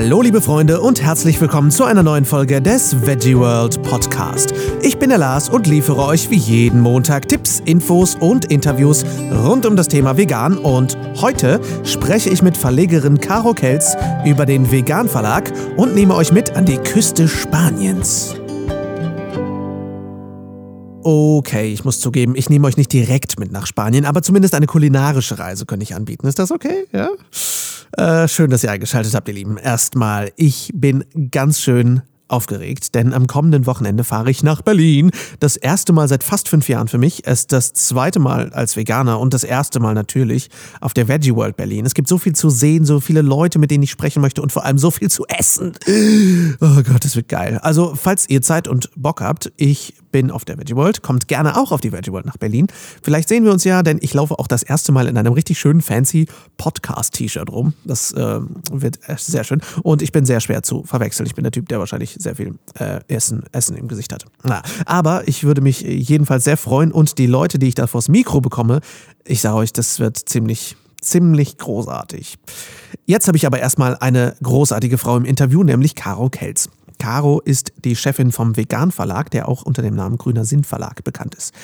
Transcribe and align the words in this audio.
Hallo 0.00 0.22
liebe 0.22 0.40
Freunde 0.40 0.80
und 0.80 1.02
herzlich 1.02 1.40
willkommen 1.40 1.72
zu 1.72 1.82
einer 1.82 2.04
neuen 2.04 2.24
Folge 2.24 2.62
des 2.62 3.04
Veggie 3.04 3.36
World 3.36 3.82
Podcast. 3.82 4.54
Ich 4.80 4.96
bin 4.96 5.08
der 5.08 5.18
Lars 5.18 5.48
und 5.48 5.66
liefere 5.66 6.04
euch 6.04 6.30
wie 6.30 6.36
jeden 6.36 6.80
Montag 6.80 7.26
Tipps, 7.26 7.60
Infos 7.64 8.14
und 8.14 8.44
Interviews 8.44 9.04
rund 9.42 9.66
um 9.66 9.74
das 9.74 9.88
Thema 9.88 10.16
Vegan 10.16 10.56
und 10.56 10.96
heute 11.20 11.60
spreche 11.82 12.30
ich 12.30 12.42
mit 12.42 12.56
Verlegerin 12.56 13.18
Caro 13.18 13.54
Kelz 13.54 13.96
über 14.24 14.46
den 14.46 14.70
Vegan 14.70 15.08
Verlag 15.08 15.52
und 15.76 15.96
nehme 15.96 16.14
euch 16.14 16.30
mit 16.30 16.54
an 16.54 16.64
die 16.64 16.78
Küste 16.78 17.26
Spaniens. 17.26 18.36
Okay, 21.02 21.72
ich 21.72 21.84
muss 21.84 21.98
zugeben, 21.98 22.36
ich 22.36 22.48
nehme 22.48 22.68
euch 22.68 22.76
nicht 22.76 22.92
direkt 22.92 23.40
mit 23.40 23.50
nach 23.50 23.66
Spanien, 23.66 24.04
aber 24.04 24.22
zumindest 24.22 24.54
eine 24.54 24.66
kulinarische 24.66 25.40
Reise 25.40 25.66
könnte 25.66 25.82
ich 25.82 25.96
anbieten. 25.96 26.28
Ist 26.28 26.38
das 26.38 26.52
okay? 26.52 26.86
Ja? 26.92 27.08
Äh, 27.96 28.28
schön, 28.28 28.50
dass 28.50 28.64
ihr 28.64 28.70
eingeschaltet 28.70 29.14
habt, 29.14 29.28
ihr 29.28 29.34
Lieben. 29.34 29.56
Erstmal, 29.56 30.32
ich 30.36 30.70
bin 30.74 31.04
ganz 31.30 31.60
schön 31.60 32.02
aufgeregt, 32.28 32.94
denn 32.94 33.14
am 33.14 33.26
kommenden 33.26 33.66
Wochenende 33.66 34.04
fahre 34.04 34.30
ich 34.30 34.42
nach 34.42 34.62
Berlin. 34.62 35.10
Das 35.40 35.56
erste 35.56 35.92
Mal 35.92 36.08
seit 36.08 36.22
fast 36.22 36.48
fünf 36.48 36.68
Jahren 36.68 36.88
für 36.88 36.98
mich. 36.98 37.26
Es 37.26 37.40
ist 37.40 37.52
das 37.52 37.72
zweite 37.72 38.18
Mal 38.18 38.52
als 38.52 38.76
Veganer 38.76 39.18
und 39.18 39.34
das 39.34 39.44
erste 39.44 39.80
Mal 39.80 39.94
natürlich 39.94 40.50
auf 40.80 40.94
der 40.94 41.08
Veggie 41.08 41.34
World 41.34 41.56
Berlin. 41.56 41.86
Es 41.86 41.94
gibt 41.94 42.08
so 42.08 42.18
viel 42.18 42.34
zu 42.34 42.50
sehen, 42.50 42.84
so 42.84 43.00
viele 43.00 43.22
Leute, 43.22 43.58
mit 43.58 43.70
denen 43.70 43.82
ich 43.82 43.90
sprechen 43.90 44.20
möchte 44.20 44.42
und 44.42 44.52
vor 44.52 44.64
allem 44.64 44.78
so 44.78 44.90
viel 44.90 45.10
zu 45.10 45.24
essen. 45.26 45.72
Oh 46.60 46.82
Gott, 46.82 47.04
das 47.04 47.16
wird 47.16 47.28
geil. 47.28 47.58
Also, 47.62 47.94
falls 47.94 48.28
ihr 48.28 48.42
Zeit 48.42 48.68
und 48.68 48.90
Bock 48.96 49.20
habt, 49.20 49.52
ich 49.56 49.94
bin 50.10 50.30
auf 50.30 50.44
der 50.44 50.58
Veggie 50.58 50.76
World. 50.76 51.02
Kommt 51.02 51.28
gerne 51.28 51.56
auch 51.56 51.72
auf 51.72 51.80
die 51.80 51.92
Veggie 51.92 52.12
World 52.12 52.26
nach 52.26 52.36
Berlin. 52.36 52.66
Vielleicht 53.02 53.28
sehen 53.28 53.44
wir 53.44 53.52
uns 53.52 53.64
ja, 53.64 53.82
denn 53.82 53.98
ich 54.00 54.14
laufe 54.14 54.38
auch 54.38 54.46
das 54.46 54.62
erste 54.62 54.92
Mal 54.92 55.08
in 55.08 55.16
einem 55.16 55.32
richtig 55.32 55.58
schönen, 55.58 55.80
fancy 55.80 56.26
Podcast-T-Shirt 56.56 57.50
rum. 57.50 57.74
Das 57.84 58.12
äh, 58.12 58.40
wird 58.70 58.98
sehr 59.16 59.44
schön. 59.44 59.60
Und 59.82 60.02
ich 60.02 60.12
bin 60.12 60.24
sehr 60.24 60.40
schwer 60.40 60.62
zu 60.62 60.84
verwechseln. 60.84 61.26
Ich 61.26 61.34
bin 61.34 61.44
der 61.44 61.52
Typ, 61.52 61.68
der 61.68 61.78
wahrscheinlich 61.78 62.16
sehr 62.18 62.36
viel 62.36 62.58
äh, 62.78 63.00
Essen, 63.08 63.44
Essen 63.52 63.76
im 63.76 63.88
Gesicht 63.88 64.12
hat. 64.12 64.24
Na, 64.42 64.62
aber 64.86 65.26
ich 65.26 65.44
würde 65.44 65.60
mich 65.60 65.80
jedenfalls 65.80 66.44
sehr 66.44 66.56
freuen 66.56 66.92
und 66.92 67.18
die 67.18 67.26
Leute, 67.26 67.58
die 67.58 67.68
ich 67.68 67.74
da 67.74 67.86
vors 67.86 68.08
Mikro 68.08 68.40
bekomme, 68.40 68.80
ich 69.24 69.40
sage 69.40 69.56
euch, 69.56 69.72
das 69.72 70.00
wird 70.00 70.16
ziemlich 70.16 70.76
ziemlich 71.00 71.58
großartig. 71.58 72.38
Jetzt 73.06 73.28
habe 73.28 73.36
ich 73.36 73.46
aber 73.46 73.60
erstmal 73.60 73.96
eine 73.96 74.34
großartige 74.42 74.98
Frau 74.98 75.16
im 75.16 75.24
Interview, 75.24 75.62
nämlich 75.62 75.94
Caro 75.94 76.28
Kelz. 76.28 76.68
Caro 76.98 77.40
ist 77.40 77.72
die 77.84 77.96
Chefin 77.96 78.32
vom 78.32 78.56
Vegan 78.56 78.90
Verlag, 78.90 79.30
der 79.30 79.48
auch 79.48 79.62
unter 79.62 79.82
dem 79.82 79.94
Namen 79.94 80.18
Grüner 80.18 80.44
Sinn 80.44 80.64
Verlag 80.64 81.04
bekannt 81.04 81.34
ist. 81.34 81.54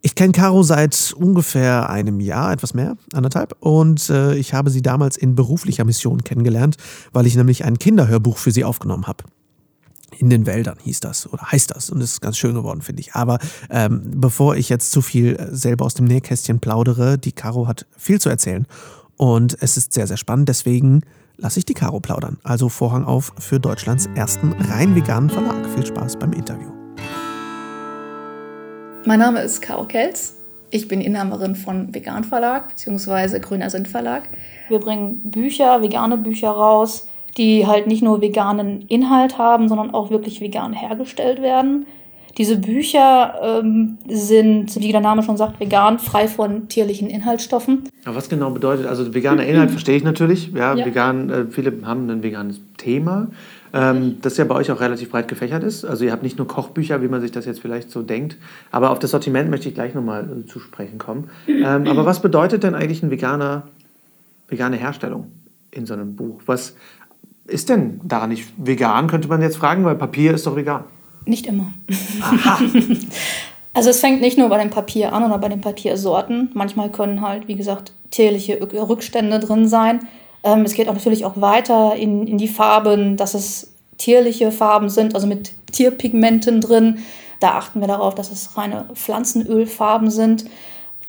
Ich 0.00 0.14
kenne 0.14 0.32
Caro 0.32 0.62
seit 0.62 1.12
ungefähr 1.16 1.90
einem 1.90 2.20
Jahr, 2.20 2.52
etwas 2.52 2.72
mehr, 2.72 2.96
anderthalb. 3.12 3.56
Und 3.60 4.08
äh, 4.10 4.36
ich 4.36 4.54
habe 4.54 4.70
sie 4.70 4.82
damals 4.82 5.16
in 5.16 5.34
beruflicher 5.34 5.84
Mission 5.84 6.22
kennengelernt, 6.22 6.76
weil 7.12 7.26
ich 7.26 7.34
nämlich 7.34 7.64
ein 7.64 7.78
Kinderhörbuch 7.78 8.38
für 8.38 8.52
sie 8.52 8.64
aufgenommen 8.64 9.08
habe. 9.08 9.24
In 10.16 10.30
den 10.30 10.46
Wäldern 10.46 10.78
hieß 10.82 11.00
das 11.00 11.30
oder 11.30 11.50
heißt 11.50 11.72
das 11.72 11.90
und 11.90 12.00
ist 12.00 12.20
ganz 12.20 12.38
schön 12.38 12.54
geworden, 12.54 12.80
finde 12.80 13.00
ich. 13.00 13.14
Aber 13.14 13.38
ähm, 13.70 14.02
bevor 14.04 14.56
ich 14.56 14.68
jetzt 14.68 14.92
zu 14.92 15.02
viel 15.02 15.36
äh, 15.36 15.54
selber 15.54 15.84
aus 15.84 15.94
dem 15.94 16.06
Nähkästchen 16.06 16.60
plaudere, 16.60 17.18
die 17.18 17.32
Caro 17.32 17.66
hat 17.66 17.86
viel 17.96 18.20
zu 18.20 18.28
erzählen 18.28 18.66
und 19.16 19.56
es 19.60 19.76
ist 19.76 19.92
sehr, 19.92 20.06
sehr 20.06 20.16
spannend. 20.16 20.48
Deswegen 20.48 21.02
lasse 21.38 21.60
ich 21.60 21.64
die 21.64 21.74
Caro 21.74 22.00
plaudern. 22.00 22.38
Also 22.42 22.68
Vorhang 22.68 23.04
auf 23.04 23.32
für 23.38 23.58
Deutschlands 23.58 24.08
ersten 24.14 24.52
rein 24.52 24.94
veganen 24.94 25.30
Verlag. 25.30 25.66
Viel 25.74 25.86
Spaß 25.86 26.18
beim 26.18 26.32
Interview. 26.32 26.70
Mein 29.06 29.20
Name 29.20 29.40
ist 29.40 29.62
Caro 29.62 29.86
Kelz. 29.86 30.34
Ich 30.70 30.86
bin 30.86 31.00
Inhaberin 31.00 31.56
von 31.56 31.94
Vegan 31.94 32.24
Verlag 32.24 32.68
bzw. 32.68 33.38
Grüner 33.38 33.70
Sind 33.70 33.88
Verlag. 33.88 34.24
Wir 34.68 34.80
bringen 34.80 35.30
Bücher, 35.30 35.80
vegane 35.80 36.18
Bücher 36.18 36.50
raus, 36.50 37.08
die 37.38 37.66
halt 37.66 37.86
nicht 37.86 38.02
nur 38.02 38.20
veganen 38.20 38.82
Inhalt 38.88 39.38
haben, 39.38 39.68
sondern 39.68 39.94
auch 39.94 40.10
wirklich 40.10 40.42
vegan 40.42 40.74
hergestellt 40.74 41.40
werden. 41.40 41.86
Diese 42.38 42.56
Bücher 42.56 43.34
ähm, 43.42 43.98
sind, 44.08 44.80
wie 44.80 44.92
der 44.92 45.00
Name 45.00 45.24
schon 45.24 45.36
sagt, 45.36 45.58
vegan, 45.58 45.98
frei 45.98 46.28
von 46.28 46.68
tierlichen 46.68 47.10
Inhaltsstoffen. 47.10 47.88
Aber 48.04 48.14
was 48.14 48.28
genau 48.28 48.50
bedeutet, 48.50 48.86
also 48.86 49.12
veganer 49.12 49.44
Inhalt 49.44 49.72
verstehe 49.72 49.96
ich 49.96 50.04
natürlich. 50.04 50.52
Ja, 50.52 50.74
ja. 50.74 50.86
Vegan, 50.86 51.30
äh, 51.30 51.44
viele 51.50 51.72
haben 51.84 52.08
ein 52.08 52.22
veganes 52.22 52.60
Thema, 52.76 53.26
ähm, 53.72 54.18
das 54.22 54.36
ja 54.36 54.44
bei 54.44 54.54
euch 54.54 54.70
auch 54.70 54.80
relativ 54.80 55.10
breit 55.10 55.26
gefächert 55.26 55.64
ist. 55.64 55.84
Also 55.84 56.04
ihr 56.04 56.12
habt 56.12 56.22
nicht 56.22 56.38
nur 56.38 56.46
Kochbücher, 56.46 57.02
wie 57.02 57.08
man 57.08 57.20
sich 57.20 57.32
das 57.32 57.44
jetzt 57.44 57.60
vielleicht 57.60 57.90
so 57.90 58.02
denkt, 58.02 58.36
aber 58.70 58.90
auf 58.90 59.00
das 59.00 59.10
Sortiment 59.10 59.50
möchte 59.50 59.68
ich 59.68 59.74
gleich 59.74 59.94
nochmal 59.94 60.24
äh, 60.24 60.46
zu 60.46 60.60
sprechen 60.60 60.98
kommen. 60.98 61.30
Ähm, 61.48 61.88
aber 61.88 62.06
was 62.06 62.22
bedeutet 62.22 62.62
denn 62.62 62.76
eigentlich 62.76 63.02
ein 63.02 63.10
veganer, 63.10 63.64
vegane 64.46 64.76
Herstellung 64.76 65.32
in 65.72 65.86
so 65.86 65.94
einem 65.94 66.14
Buch? 66.14 66.40
Was 66.46 66.76
ist 67.48 67.68
denn 67.68 68.00
daran 68.04 68.28
nicht 68.28 68.52
vegan, 68.56 69.08
könnte 69.08 69.26
man 69.26 69.42
jetzt 69.42 69.56
fragen, 69.56 69.84
weil 69.84 69.96
Papier 69.96 70.34
ist 70.34 70.46
doch 70.46 70.54
vegan. 70.54 70.84
Nicht 71.28 71.46
immer. 71.46 71.74
also 73.74 73.90
es 73.90 74.00
fängt 74.00 74.22
nicht 74.22 74.38
nur 74.38 74.48
bei 74.48 74.56
dem 74.56 74.70
Papier 74.70 75.12
an 75.12 75.24
oder 75.24 75.36
bei 75.36 75.50
den 75.50 75.60
Papiersorten. 75.60 76.50
Manchmal 76.54 76.90
können 76.90 77.20
halt, 77.20 77.48
wie 77.48 77.54
gesagt, 77.54 77.92
tierliche 78.10 78.58
Rückstände 78.62 79.38
drin 79.38 79.68
sein. 79.68 80.08
Ähm, 80.42 80.62
es 80.62 80.72
geht 80.72 80.88
auch 80.88 80.94
natürlich 80.94 81.26
auch 81.26 81.38
weiter 81.38 81.94
in, 81.96 82.26
in 82.26 82.38
die 82.38 82.48
Farben, 82.48 83.18
dass 83.18 83.34
es 83.34 83.74
tierliche 83.98 84.50
Farben 84.50 84.88
sind, 84.88 85.14
also 85.14 85.26
mit 85.26 85.52
Tierpigmenten 85.70 86.62
drin. 86.62 87.00
Da 87.40 87.50
achten 87.50 87.80
wir 87.80 87.88
darauf, 87.88 88.14
dass 88.14 88.32
es 88.32 88.56
reine 88.56 88.86
Pflanzenölfarben 88.94 90.10
sind. 90.10 90.46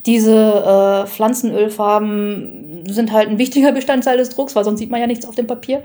Diese 0.05 0.35
äh, 0.35 1.07
Pflanzenölfarben 1.07 2.83
sind 2.89 3.13
halt 3.13 3.29
ein 3.29 3.37
wichtiger 3.37 3.71
Bestandteil 3.71 4.17
des 4.17 4.31
Drucks, 4.31 4.53
weil 4.53 4.65
sonst 4.65 4.79
sieht 4.79 4.91
man 4.91 4.99
ja 4.99 5.07
nichts 5.07 5.25
auf 5.25 5.35
dem 5.35 5.47
Papier. 5.47 5.81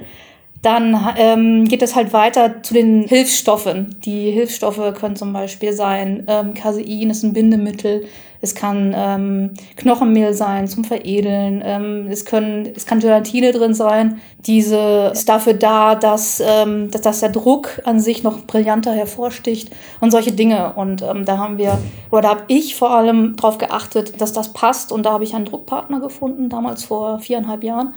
Dann 0.64 0.98
ähm, 1.19 1.69
geht 1.69 1.82
es 1.82 1.94
halt 1.94 2.14
weiter 2.14 2.62
zu 2.62 2.72
den 2.72 3.02
Hilfsstoffen. 3.02 3.97
Die 4.06 4.30
Hilfsstoffe 4.30 4.94
können 4.98 5.14
zum 5.14 5.34
Beispiel 5.34 5.75
sein, 5.75 6.25
ähm, 6.26 6.54
Casein 6.54 7.10
ist 7.10 7.22
ein 7.22 7.34
Bindemittel, 7.34 8.06
es 8.41 8.54
kann 8.54 8.94
ähm, 8.97 9.50
Knochenmehl 9.76 10.32
sein 10.32 10.66
zum 10.66 10.84
Veredeln, 10.84 11.62
ähm, 11.62 12.06
es, 12.08 12.25
können, 12.25 12.72
es 12.75 12.86
kann 12.86 13.00
Gelatine 13.00 13.52
drin 13.52 13.75
sein. 13.75 14.22
Diese 14.47 15.10
ist 15.12 15.28
dafür 15.28 15.52
da, 15.52 15.94
dass, 15.97 16.42
ähm, 16.42 16.91
dass, 16.91 17.02
dass 17.02 17.20
der 17.20 17.28
Druck 17.28 17.82
an 17.84 18.00
sich 18.00 18.22
noch 18.22 18.46
brillanter 18.46 18.92
hervorsticht 18.92 19.70
und 20.00 20.12
solche 20.12 20.32
Dinge. 20.32 20.72
Und 20.76 21.02
ähm, 21.02 21.26
da 21.26 21.36
haben 21.36 21.58
wir, 21.58 21.78
oder 22.10 22.22
da 22.22 22.28
habe 22.31 22.44
ich 22.48 22.75
vor 22.75 22.91
allem 22.91 23.36
darauf 23.36 23.58
geachtet, 23.58 24.19
dass 24.22 24.32
das 24.32 24.54
passt. 24.54 24.92
Und 24.92 25.04
da 25.04 25.12
habe 25.12 25.25
ich 25.25 25.34
einen 25.34 25.44
Druckpartner 25.44 26.00
gefunden, 26.00 26.48
damals 26.48 26.84
vor 26.84 27.19
viereinhalb 27.19 27.64
Jahren 27.64 27.92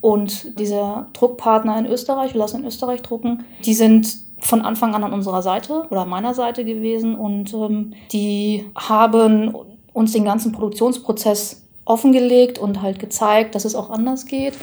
und 0.00 0.58
dieser 0.58 1.08
Druckpartner 1.12 1.78
in 1.78 1.86
Österreich, 1.86 2.34
wir 2.34 2.40
lassen 2.40 2.60
in 2.60 2.66
Österreich 2.66 3.02
drucken, 3.02 3.44
die 3.64 3.74
sind 3.74 4.16
von 4.40 4.62
Anfang 4.62 4.94
an 4.94 5.04
an 5.04 5.12
unserer 5.12 5.42
Seite 5.42 5.86
oder 5.90 6.06
meiner 6.06 6.34
Seite 6.34 6.64
gewesen 6.64 7.14
und 7.14 7.52
ähm, 7.52 7.92
die 8.12 8.64
haben 8.74 9.54
uns 9.92 10.12
den 10.12 10.24
ganzen 10.24 10.52
Produktionsprozess 10.52 11.62
offengelegt 11.84 12.58
und 12.58 12.80
halt 12.82 12.98
gezeigt, 12.98 13.54
dass 13.54 13.64
es 13.64 13.74
auch 13.74 13.90
anders 13.90 14.26
geht. 14.26 14.54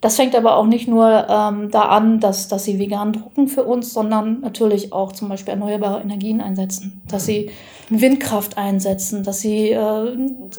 Das 0.00 0.16
fängt 0.16 0.36
aber 0.36 0.56
auch 0.56 0.66
nicht 0.66 0.88
nur 0.88 1.26
ähm, 1.28 1.70
da 1.70 1.82
an, 1.82 2.20
dass, 2.20 2.48
dass 2.48 2.64
sie 2.64 2.78
vegan 2.78 3.14
drucken 3.14 3.48
für 3.48 3.64
uns, 3.64 3.94
sondern 3.94 4.40
natürlich 4.40 4.92
auch 4.92 5.12
zum 5.12 5.28
Beispiel 5.28 5.54
erneuerbare 5.54 6.02
Energien 6.02 6.40
einsetzen, 6.40 7.00
dass 7.08 7.24
sie 7.24 7.50
Windkraft 7.88 8.58
einsetzen, 8.58 9.22
dass 9.22 9.40
sie 9.40 9.70
äh, 9.70 10.16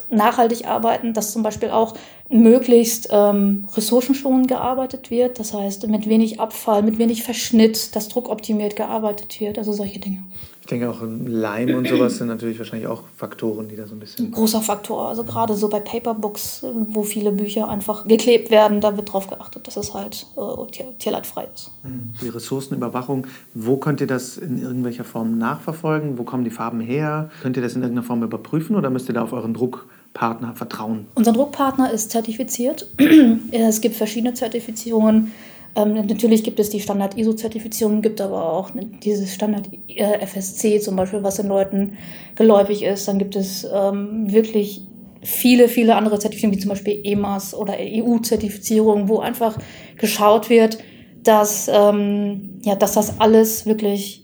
nachhaltig 0.09 0.65
arbeiten, 0.65 1.13
dass 1.13 1.31
zum 1.31 1.43
Beispiel 1.43 1.69
auch 1.69 1.93
möglichst 2.29 3.09
ähm, 3.11 3.67
ressourcenschonend 3.75 4.47
gearbeitet 4.47 5.11
wird, 5.11 5.39
das 5.39 5.53
heißt 5.53 5.87
mit 5.87 6.07
wenig 6.07 6.39
Abfall, 6.39 6.83
mit 6.83 6.97
wenig 6.97 7.23
Verschnitt, 7.23 7.95
dass 7.95 8.09
druckoptimiert 8.09 8.75
gearbeitet 8.75 9.39
wird, 9.39 9.57
also 9.57 9.73
solche 9.73 9.99
Dinge. 9.99 10.23
Ich 10.67 10.69
denke 10.71 10.89
auch 10.89 10.99
Leim 11.01 11.75
und 11.75 11.87
sowas 11.87 12.17
sind 12.17 12.27
natürlich 12.27 12.59
wahrscheinlich 12.59 12.89
auch 12.89 13.03
Faktoren, 13.15 13.69
die 13.69 13.77
da 13.77 13.87
so 13.87 13.95
ein 13.95 14.01
bisschen. 14.01 14.25
Ein 14.25 14.31
großer 14.31 14.59
Faktor. 14.59 15.07
Also 15.07 15.23
gerade 15.23 15.53
so 15.53 15.69
bei 15.69 15.79
Paperbooks, 15.79 16.65
wo 16.89 17.03
viele 17.03 17.31
Bücher 17.31 17.69
einfach 17.69 18.05
geklebt 18.05 18.51
werden, 18.51 18.81
da 18.81 18.97
wird 18.97 19.07
darauf 19.07 19.29
geachtet, 19.29 19.65
dass 19.65 19.77
es 19.77 19.93
halt 19.93 20.25
äh, 20.35 20.71
tier 20.71 20.87
tierleidfrei 20.99 21.47
ist. 21.55 21.71
Mhm. 21.83 22.13
Die 22.21 22.27
Ressourcenüberwachung, 22.27 23.27
wo 23.53 23.77
könnt 23.77 24.01
ihr 24.01 24.07
das 24.07 24.35
in 24.35 24.61
irgendwelcher 24.61 25.05
Form 25.05 25.37
nachverfolgen? 25.37 26.17
Wo 26.17 26.23
kommen 26.23 26.43
die 26.43 26.49
Farben 26.49 26.81
her? 26.81 27.29
Könnt 27.41 27.55
ihr 27.55 27.63
das 27.63 27.75
in 27.75 27.81
irgendeiner 27.81 28.05
Form 28.05 28.21
überprüfen 28.21 28.75
oder 28.75 28.89
müsst 28.89 29.07
ihr 29.07 29.13
da 29.13 29.23
auf 29.23 29.31
euren 29.31 29.53
Druckpartner 29.53 30.53
vertrauen? 30.53 31.05
Unser 31.15 31.31
Druckpartner 31.31 31.93
ist 31.93 32.11
zertifiziert. 32.11 32.91
es 33.51 33.79
gibt 33.79 33.95
verschiedene 33.95 34.33
Zertifizierungen. 34.33 35.31
Ähm, 35.77 35.93
natürlich 35.93 36.43
gibt 36.43 36.59
es 36.59 36.71
die 36.71 36.79
Standard-ISO-Zertifizierung, 36.79 38.01
gibt 38.01 38.19
aber 38.19 38.51
auch 38.51 38.71
dieses 39.03 39.33
Standard-FSC 39.33 40.79
zum 40.79 40.95
Beispiel, 40.95 41.23
was 41.23 41.35
den 41.35 41.47
Leuten 41.47 41.97
geläufig 42.35 42.81
ist. 42.81 43.07
Dann 43.07 43.19
gibt 43.19 43.35
es 43.35 43.65
ähm, 43.71 44.31
wirklich 44.31 44.81
viele, 45.21 45.69
viele 45.69 45.95
andere 45.95 46.17
Zertifizierungen, 46.17 46.57
wie 46.57 46.61
zum 46.61 46.69
Beispiel 46.69 46.99
EMAS 47.03 47.53
oder 47.53 47.75
EU-Zertifizierung, 47.79 49.07
wo 49.07 49.19
einfach 49.19 49.59
geschaut 49.97 50.49
wird, 50.49 50.79
dass, 51.23 51.69
ähm, 51.71 52.59
ja, 52.63 52.73
dass 52.75 52.93
das 52.93 53.19
alles 53.19 53.67
wirklich 53.67 54.23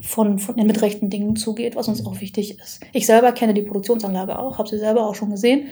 von, 0.00 0.40
von 0.40 0.56
mit 0.56 0.82
rechten 0.82 1.10
Dingen 1.10 1.36
zugeht, 1.36 1.76
was 1.76 1.86
uns 1.86 2.04
auch 2.04 2.20
wichtig 2.20 2.58
ist. 2.58 2.80
Ich 2.92 3.06
selber 3.06 3.30
kenne 3.32 3.54
die 3.54 3.62
Produktionsanlage 3.62 4.36
auch, 4.36 4.58
habe 4.58 4.68
sie 4.68 4.78
selber 4.78 5.06
auch 5.06 5.14
schon 5.14 5.30
gesehen 5.30 5.68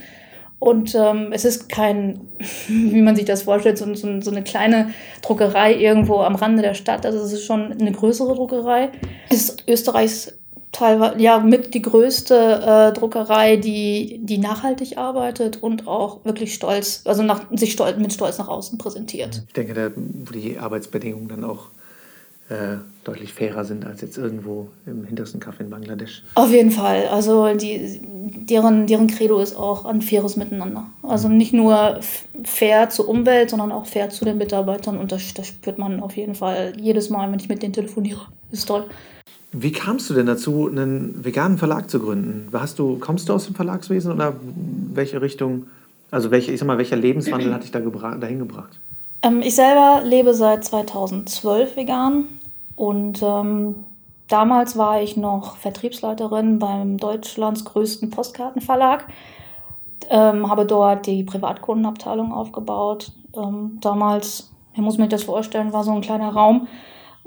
Und 0.58 0.94
ähm, 0.94 1.32
es 1.32 1.44
ist 1.44 1.68
kein, 1.68 2.20
wie 2.68 3.02
man 3.02 3.16
sich 3.16 3.24
das 3.24 3.42
vorstellt, 3.42 3.78
so, 3.78 3.92
so, 3.94 4.20
so, 4.20 4.30
eine 4.30 4.42
kleine 4.42 4.90
Druckerei 5.22 5.74
irgendwo 5.74 6.20
am 6.20 6.34
Rande 6.34 6.62
der 6.62 6.74
Stadt. 6.74 7.04
Also 7.04 7.18
es 7.20 7.32
ist 7.32 7.44
schon 7.44 7.72
eine 7.72 7.92
größere 7.92 8.34
Druckerei. 8.34 8.90
Es 9.28 9.50
ist 9.50 9.64
Österreichs 9.68 10.32
teilweise 10.72 11.18
ja 11.18 11.38
mit 11.38 11.74
die 11.74 11.82
größte 11.82 12.34
äh, 12.34 12.98
Druckerei, 12.98 13.56
die, 13.56 14.20
die 14.22 14.38
nachhaltig 14.38 14.98
arbeitet 14.98 15.62
und 15.62 15.86
auch 15.86 16.24
wirklich 16.24 16.54
stolz, 16.54 17.02
also 17.04 17.22
nach, 17.22 17.46
sich 17.52 17.72
stolz, 17.72 17.98
mit 17.98 18.12
Stolz 18.12 18.38
nach 18.38 18.48
außen 18.48 18.78
präsentiert. 18.78 19.42
Ich 19.46 19.54
denke, 19.54 19.74
da, 19.74 19.90
wo 19.94 20.32
die 20.32 20.58
Arbeitsbedingungen 20.58 21.28
dann 21.28 21.44
auch 21.44 21.70
äh, 22.48 22.76
deutlich 23.02 23.32
fairer 23.34 23.64
sind 23.64 23.84
als 23.84 24.00
jetzt 24.00 24.18
irgendwo 24.18 24.68
im 24.86 25.04
hintersten 25.04 25.40
Kaff 25.40 25.58
in 25.60 25.70
Bangladesch. 25.70 26.22
Auf 26.34 26.50
jeden 26.50 26.70
Fall. 26.70 27.08
Also 27.08 27.52
die, 27.54 28.00
deren, 28.02 28.86
deren 28.86 29.08
Credo 29.08 29.38
ist 29.40 29.56
auch 29.56 29.84
ein 29.84 30.02
faires 30.02 30.36
Miteinander. 30.36 30.86
Also 31.02 31.28
nicht 31.28 31.52
nur 31.52 32.00
fair 32.44 32.88
zur 32.90 33.08
Umwelt, 33.08 33.50
sondern 33.50 33.72
auch 33.72 33.86
fair 33.86 34.10
zu 34.10 34.24
den 34.24 34.38
Mitarbeitern. 34.38 34.98
Und 34.98 35.12
das, 35.12 35.34
das 35.34 35.48
spürt 35.48 35.78
man 35.78 36.00
auf 36.00 36.16
jeden 36.16 36.34
Fall 36.34 36.72
jedes 36.78 37.10
Mal, 37.10 37.30
wenn 37.30 37.38
ich 37.38 37.48
mit 37.48 37.62
denen 37.62 37.72
telefoniere. 37.72 38.26
Das 38.50 38.60
ist 38.60 38.66
toll. 38.66 38.84
Wie 39.52 39.72
kamst 39.72 40.10
du 40.10 40.14
denn 40.14 40.26
dazu, 40.26 40.68
einen 40.68 41.24
veganen 41.24 41.58
Verlag 41.58 41.88
zu 41.88 41.98
gründen? 41.98 42.48
Hast 42.52 42.78
du, 42.78 42.98
kommst 42.98 43.28
du 43.28 43.32
aus 43.32 43.46
dem 43.46 43.54
Verlagswesen 43.54 44.12
oder 44.12 44.34
welche 44.92 45.22
Richtung, 45.22 45.66
also 46.10 46.30
welche, 46.30 46.52
ich 46.52 46.60
sag 46.60 46.66
mal, 46.66 46.78
welcher 46.78 46.96
Lebenswandel 46.96 47.54
hat 47.54 47.62
dich 47.62 47.70
da 47.70 47.80
dahin 47.80 48.38
gebracht? 48.38 48.78
Ähm, 49.22 49.40
ich 49.42 49.54
selber 49.54 50.02
lebe 50.04 50.34
seit 50.34 50.64
2012 50.64 51.76
vegan 51.76 52.24
und 52.76 53.22
ähm, 53.22 53.84
damals 54.28 54.76
war 54.76 55.02
ich 55.02 55.16
noch 55.16 55.56
Vertriebsleiterin 55.56 56.58
beim 56.58 56.98
Deutschlands 56.98 57.64
größten 57.64 58.10
Postkartenverlag. 58.10 59.08
Ähm, 60.08 60.48
habe 60.48 60.66
dort 60.66 61.06
die 61.06 61.24
Privatkundenabteilung 61.24 62.32
aufgebaut. 62.32 63.12
Ähm, 63.34 63.78
damals, 63.80 64.52
ich 64.74 64.80
muss 64.80 64.98
mir 64.98 65.08
das 65.08 65.24
vorstellen, 65.24 65.72
war 65.72 65.82
so 65.82 65.92
ein 65.92 66.02
kleiner 66.02 66.28
Raum 66.28 66.68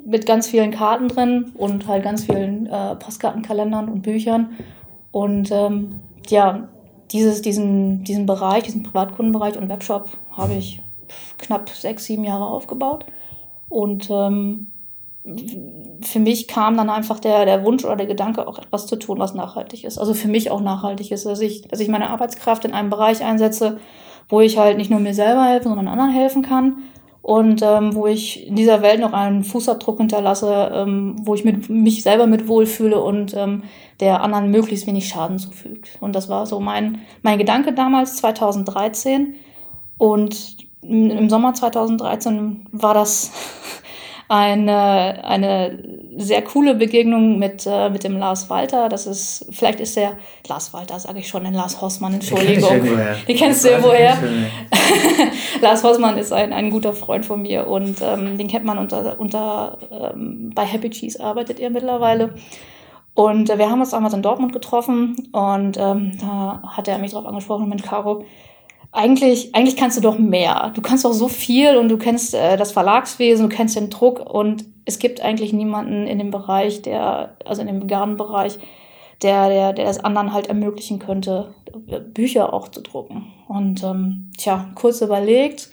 mit 0.06 0.26
ganz 0.26 0.48
vielen 0.48 0.72
Karten 0.72 1.10
drin 1.10 1.52
und 1.58 1.88
halt 1.88 2.04
ganz 2.04 2.24
vielen 2.24 2.68
äh, 2.68 2.96
Postkartenkalendern 2.96 3.90
und 3.90 4.04
Büchern. 4.04 4.52
Und 5.12 5.52
ähm, 5.52 6.00
ja, 6.28 6.70
dieses, 7.12 7.42
diesen, 7.42 8.04
diesen 8.04 8.28
Bereich, 8.28 8.64
diesen 8.64 8.84
Privatkundenbereich 8.84 9.58
und 9.58 9.68
Webshop 9.68 10.10
habe 10.32 10.54
ich 10.54 10.82
knapp 11.38 11.70
sechs, 11.70 12.06
sieben 12.06 12.24
Jahre 12.24 12.46
aufgebaut. 12.46 13.06
Und 13.68 14.10
ähm, 14.12 14.72
für 16.02 16.20
mich 16.20 16.48
kam 16.48 16.78
dann 16.78 16.90
einfach 16.90 17.20
der, 17.20 17.46
der 17.46 17.64
Wunsch 17.66 17.84
oder 17.84 17.98
der 17.98 18.08
Gedanke, 18.08 18.48
auch 18.48 18.58
etwas 18.58 18.88
zu 18.88 18.96
tun, 18.96 19.20
was 19.20 19.34
nachhaltig 19.34 19.84
ist. 19.84 19.98
Also 19.98 20.14
für 20.14 20.28
mich 20.28 20.50
auch 20.50 20.62
nachhaltig 20.62 21.12
ist, 21.12 21.26
dass 21.26 21.42
ich, 21.42 21.68
dass 21.68 21.80
ich 21.80 21.90
meine 21.90 22.10
Arbeitskraft 22.10 22.66
in 22.66 22.74
einem 22.74 22.90
Bereich 22.90 23.24
einsetze, 23.24 23.80
wo 24.30 24.42
ich 24.42 24.58
halt 24.58 24.78
nicht 24.78 24.90
nur 24.90 25.00
mir 25.00 25.14
selber 25.14 25.44
helfen, 25.44 25.70
sondern 25.70 25.88
anderen 25.88 26.12
helfen 26.12 26.42
kann 26.42 26.78
und 27.22 27.62
ähm, 27.62 27.96
wo 27.96 28.08
ich 28.08 28.48
in 28.48 28.56
dieser 28.56 28.82
Welt 28.82 29.00
noch 29.00 29.14
einen 29.14 29.44
Fußabdruck 29.44 29.98
hinterlasse, 29.98 30.72
ähm, 30.74 31.16
wo 31.20 31.36
ich 31.36 31.44
mit, 31.44 31.70
mich 31.70 32.02
selber 32.02 32.28
mit 32.28 32.48
wohlfühle 32.48 33.00
und 33.02 33.36
ähm, 33.36 33.64
der 34.00 34.22
anderen 34.22 34.50
möglichst 34.50 34.88
wenig 34.88 35.10
Schaden 35.10 35.38
zufügt. 35.38 35.98
Und 36.00 36.16
das 36.16 36.30
war 36.30 36.46
so 36.46 36.60
mein, 36.60 37.00
mein 37.22 37.38
Gedanke 37.38 37.74
damals, 37.74 38.16
2013. 38.18 39.36
Und 39.98 40.58
im 40.82 41.30
Sommer 41.30 41.54
2013 41.54 42.66
war 42.72 42.94
das 42.94 43.32
eine, 44.30 45.26
eine 45.26 45.80
sehr 46.18 46.44
coole 46.44 46.76
Begegnung 46.76 47.40
mit, 47.40 47.66
äh, 47.66 47.90
mit 47.90 48.04
dem 48.04 48.16
Lars 48.18 48.48
Walter. 48.48 48.88
Das 48.88 49.08
ist, 49.08 49.48
vielleicht 49.50 49.80
ist 49.80 49.96
der, 49.96 50.18
Lars 50.48 50.72
Walter 50.72 51.00
sage 51.00 51.20
ich 51.20 51.28
schon, 51.28 51.44
den 51.44 51.56
Lars 51.56 51.82
Hossmann, 51.82 52.14
Entschuldigung. 52.14 52.80
Den 53.28 53.36
kennst 53.36 53.66
du 53.66 53.70
irgendwoher. 53.70 54.18
Lars 55.62 55.84
Hossmann 55.84 56.18
ist 56.20 56.32
ein, 56.32 56.54
ein 56.54 56.70
guter 56.70 56.94
Freund 56.94 57.26
von 57.26 57.42
mir 57.42 57.68
und 57.68 58.02
ähm, 58.04 58.38
den 58.38 58.48
kennt 58.48 58.66
man 58.66 58.78
unter, 58.78 59.20
unter 59.20 59.80
ähm, 59.92 60.52
bei 60.54 60.64
Happy 60.64 60.92
Cheese 60.92 61.20
arbeitet 61.20 61.60
er 61.60 61.72
mittlerweile. 61.72 62.36
Und 63.16 63.50
äh, 63.50 63.58
wir 63.58 63.72
haben 63.72 63.82
uns 63.82 63.90
damals 63.90 64.14
in 64.14 64.22
Dortmund 64.22 64.54
getroffen 64.54 65.16
und 65.32 65.76
ähm, 65.78 66.12
da 66.22 66.62
hat 66.64 66.88
er 66.88 67.00
mich 67.00 67.12
darauf 67.12 67.26
angesprochen, 67.26 67.68
Mensch, 67.68 67.84
Caro, 67.84 68.26
eigentlich, 68.92 69.54
eigentlich 69.54 69.78
kannst 69.78 69.98
du 69.98 70.02
doch 70.02 70.18
mehr. 70.18 70.72
Du 70.74 70.82
kannst 70.82 71.06
doch 71.06 71.14
so 71.14 71.28
viel 71.28 71.78
und 71.78 71.90
du 71.90 71.98
kennst 71.98 72.34
äh, 72.34 72.58
das 72.58 72.72
Verlagswesen, 72.72 73.50
du 73.50 73.56
kennst 73.56 73.76
den 73.76 73.90
Druck 73.90 74.20
und 74.20 74.66
es 74.86 75.00
gibt 75.00 75.22
eigentlich 75.22 75.54
niemanden 75.54 76.08
in 76.08 76.18
dem 76.18 76.32
Bereich, 76.32 76.82
der, 76.82 77.36
also 77.46 77.62
in 77.62 77.68
dem 77.68 77.84
veganen 77.84 78.18
Bereich, 78.18 78.58
der, 79.22 79.50
der, 79.50 79.74
der 79.74 79.86
das 79.86 80.04
anderen 80.04 80.34
halt 80.34 80.48
ermöglichen 80.48 80.98
könnte, 80.98 81.54
Bücher 82.14 82.54
auch 82.54 82.70
zu 82.70 82.82
drucken. 82.82 83.32
Und 83.48 83.84
ähm, 83.84 84.32
tja, 84.38 84.70
kurz 84.76 85.02
überlegt, 85.02 85.70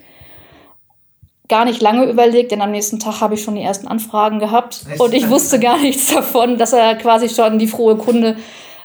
gar 1.49 1.65
nicht 1.65 1.81
lange 1.81 2.05
überlegt, 2.05 2.51
denn 2.51 2.61
am 2.61 2.73
nächsten 2.73 2.99
Tag 2.99 3.21
habe 3.21 3.35
ich 3.35 3.43
schon 3.43 3.55
die 3.55 3.63
ersten 3.63 3.87
Anfragen 3.87 4.41
gehabt 4.41 4.85
und 4.99 5.15
ich 5.15 5.31
wusste 5.31 5.61
gar 5.61 5.79
nichts 5.79 6.13
davon, 6.13 6.59
dass 6.59 6.73
er 6.73 6.97
quasi 6.97 7.29
schon 7.29 7.59
die 7.59 7.69
frohe 7.69 7.97
Kunde 7.97 8.37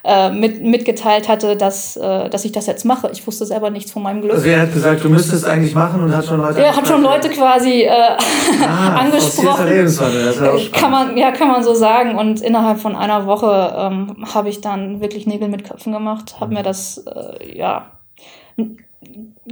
äh, 0.04 0.32
mit, 0.32 0.64
mitgeteilt 0.64 1.28
hatte, 1.28 1.56
dass, 1.56 1.96
äh, 1.96 2.30
dass 2.30 2.44
ich 2.46 2.52
das 2.52 2.66
jetzt 2.68 2.86
mache. 2.86 3.10
Ich 3.12 3.26
wusste 3.28 3.46
selber 3.46 3.70
nichts 3.70 3.92
von 3.92 4.04
meinem 4.04 4.22
Glück. 4.22 4.34
Also 4.34 4.48
er 4.48 4.62
hat 4.62 4.74
gesagt, 4.74 5.04
du 5.04 5.10
müsstest 5.10 5.46
eigentlich 5.46 5.76
machen 5.76 6.02
und 6.04 6.16
hat 6.16 6.26
schon 6.26 6.40
Leute. 6.40 6.64
Er 6.64 6.76
hat 6.76 6.88
schon 6.88 7.02
Leute 7.04 7.30
quasi 7.30 7.84
äh, 7.84 7.90
ah, 7.90 8.96
angesprochen. 9.00 9.68
Das 9.86 10.72
kann 10.72 10.92
man, 10.92 11.18
ja, 11.18 11.32
kann 11.32 11.50
man 11.50 11.64
so 11.64 11.74
sagen. 11.74 12.18
Und 12.18 12.42
innerhalb 12.42 12.80
von 12.80 12.96
einer 12.96 13.28
Woche 13.28 13.76
ähm, 13.78 14.26
habe 14.34 14.50
ich 14.50 14.62
dann 14.62 15.02
wirklich 15.02 15.28
Nägel 15.28 15.50
mit 15.50 15.64
Köpfen 15.64 15.94
gemacht, 15.94 16.40
habe 16.40 16.54
mir 16.54 16.64
das 16.64 17.06
äh, 17.08 17.58
ja 17.58 17.92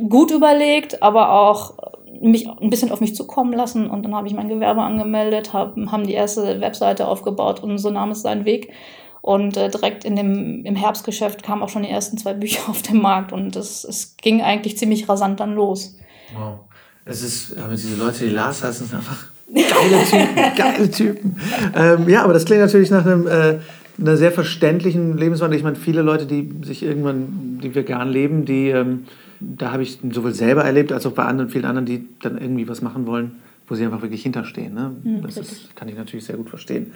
gut 0.07 0.31
überlegt, 0.31 1.01
aber 1.01 1.31
auch 1.31 1.73
mich 2.21 2.47
ein 2.47 2.69
bisschen 2.69 2.91
auf 2.91 3.01
mich 3.01 3.15
zukommen 3.15 3.53
lassen 3.53 3.89
und 3.89 4.03
dann 4.03 4.15
habe 4.15 4.27
ich 4.27 4.33
mein 4.33 4.49
Gewerbe 4.49 4.81
angemeldet, 4.81 5.53
hab, 5.53 5.75
haben 5.77 6.05
die 6.05 6.13
erste 6.13 6.59
Webseite 6.59 7.07
aufgebaut 7.07 7.61
und 7.63 7.77
so 7.77 7.89
nahm 7.89 8.11
es 8.11 8.21
seinen 8.21 8.45
Weg. 8.45 8.71
Und 9.21 9.57
äh, 9.57 9.69
direkt 9.69 10.05
in 10.05 10.15
dem, 10.15 10.65
im 10.65 10.75
Herbstgeschäft 10.75 11.43
kamen 11.43 11.61
auch 11.61 11.69
schon 11.69 11.83
die 11.83 11.89
ersten 11.89 12.17
zwei 12.17 12.33
Bücher 12.33 12.61
auf 12.69 12.81
den 12.81 13.01
Markt 13.01 13.31
und 13.31 13.55
es, 13.55 13.83
es 13.83 14.15
ging 14.17 14.41
eigentlich 14.41 14.77
ziemlich 14.77 15.09
rasant 15.09 15.39
dann 15.39 15.55
los. 15.55 15.97
Wow. 16.33 16.59
Es 17.05 17.23
ist, 17.23 17.57
aber 17.57 17.71
diese 17.71 17.95
Leute, 17.95 18.25
die 18.25 18.31
Lars 18.31 18.63
heißen, 18.63 18.87
sind 18.87 18.97
einfach 18.97 19.29
geile 19.53 20.03
Typen, 20.03 20.55
geile 20.55 20.91
Typen. 20.91 21.35
Ähm, 21.75 22.07
ja, 22.07 22.23
aber 22.23 22.33
das 22.33 22.45
klingt 22.45 22.61
natürlich 22.61 22.91
nach 22.91 23.05
einem, 23.05 23.25
äh, 23.25 23.59
einer 23.99 24.17
sehr 24.17 24.31
verständlichen 24.31 25.17
Lebenswandel. 25.17 25.57
Ich 25.57 25.63
meine, 25.63 25.75
viele 25.75 26.01
Leute, 26.01 26.25
die 26.25 26.51
sich 26.63 26.83
irgendwann, 26.83 27.59
die 27.63 27.73
vegan 27.73 28.09
leben, 28.09 28.45
die, 28.45 28.69
ähm, 28.69 29.05
da 29.39 29.71
habe 29.71 29.83
ich 29.83 29.99
sowohl 30.11 30.33
selber 30.33 30.63
erlebt, 30.63 30.91
als 30.91 31.05
auch 31.05 31.13
bei 31.13 31.23
anderen, 31.25 31.49
vielen 31.49 31.65
anderen, 31.65 31.85
die 31.85 32.07
dann 32.21 32.37
irgendwie 32.37 32.67
was 32.67 32.81
machen 32.81 33.07
wollen, 33.07 33.37
wo 33.67 33.75
sie 33.75 33.85
einfach 33.85 34.01
wirklich 34.01 34.23
hinterstehen. 34.23 34.73
Ne? 34.73 34.95
Mhm, 35.03 35.21
das 35.23 35.37
ist, 35.37 35.75
kann 35.75 35.87
ich 35.89 35.95
natürlich 35.95 36.25
sehr 36.25 36.37
gut 36.37 36.49
verstehen. 36.49 36.93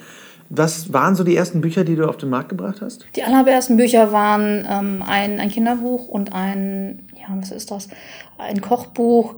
Was 0.50 0.93
waren 0.93 1.15
so 1.15 1.23
die 1.23 1.35
ersten 1.35 1.62
Bücher, 1.62 1.83
die 1.83 1.95
du 1.95 2.07
auf 2.07 2.17
den 2.17 2.29
Markt 2.29 2.50
gebracht 2.50 2.81
hast? 2.81 3.05
Die 3.15 3.23
allerersten 3.23 3.77
Bücher 3.77 4.12
waren 4.12 4.67
ähm, 4.69 5.03
ein, 5.05 5.39
ein 5.39 5.50
Kinderbuch 5.50 6.07
und 6.07 6.33
ein, 6.33 7.07
ja, 7.15 7.35
was 7.35 7.51
ist 7.51 7.71
das? 7.71 7.88
Ein 8.38 8.62
Kochbuch 8.62 9.35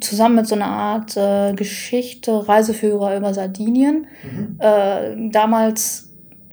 zusammen 0.00 0.36
mit 0.36 0.46
so 0.46 0.54
einer 0.54 0.66
Art 0.66 1.16
äh, 1.16 1.54
Geschichte, 1.54 2.48
Reiseführer 2.48 3.16
über 3.16 3.32
Sardinien. 3.34 4.06
Mhm. 4.22 4.56
Äh, 4.58 5.30
damals 5.30 6.05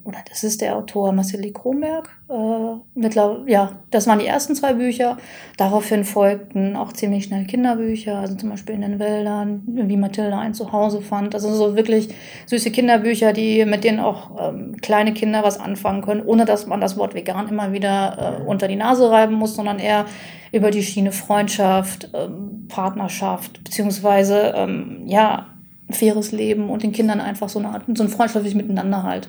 oder 0.06 0.18
das 0.30 0.44
ist 0.44 0.62
der 0.62 0.76
Autor 0.76 1.12
Marceli 1.14 1.52
Kronberg. 1.54 2.10
Äh, 2.30 3.00
mittler, 3.00 3.44
ja, 3.48 3.72
das 3.90 4.06
waren 4.08 4.20
die 4.20 4.26
ersten 4.26 4.56
zwei 4.56 4.74
Bücher. 4.74 5.18
Daraufhin 5.58 6.04
folgten 6.04 6.76
auch 6.76 6.92
ziemlich 6.94 7.26
schnell 7.26 7.46
Kinderbücher, 7.46 8.18
also 8.18 8.36
zum 8.36 8.50
Beispiel 8.50 8.76
in 8.76 8.82
den 8.82 9.00
Wäldern, 9.00 9.64
wie 9.66 9.98
Mathilda 9.98 10.40
ein 10.40 10.54
Zuhause 10.54 11.02
fand. 11.02 11.34
Also 11.36 11.54
so 11.54 11.76
wirklich 11.76 12.10
süße 12.48 12.72
Kinderbücher, 12.72 13.32
die 13.32 13.66
mit 13.66 13.84
denen 13.84 14.00
auch 14.00 14.32
ähm, 14.40 14.76
kleine 14.82 15.14
Kinder 15.14 15.44
was 15.44 15.60
anfangen 15.60 16.02
können, 16.02 16.24
ohne 16.26 16.46
dass 16.46 16.68
man 16.68 16.82
das 16.82 16.98
Wort 16.98 17.14
vegan 17.14 17.48
immer 17.48 17.72
wieder 17.72 18.40
äh, 18.42 18.44
unter 18.44 18.68
die 18.68 18.76
Nase 18.76 19.10
reiben 19.10 19.36
muss, 19.36 19.56
sondern 19.56 19.80
eher 19.80 20.06
über 20.52 20.70
die 20.70 20.84
Schiene 20.84 21.12
Freundschaft, 21.12 22.10
ähm, 22.14 22.68
Partnerschaft, 22.68 23.64
beziehungsweise 23.64 24.54
ähm, 24.56 25.04
ja, 25.06 25.53
faires 25.90 26.32
Leben 26.32 26.70
und 26.70 26.84
den 26.84 26.92
Kindern 26.92 27.20
einfach 27.20 27.50
so, 27.50 27.60
eine 27.60 27.70
Art, 27.70 27.84
so 27.94 28.04
ein 28.04 28.10
freundschaftliches 28.10 28.56
Miteinander 28.56 29.04
halt 29.04 29.28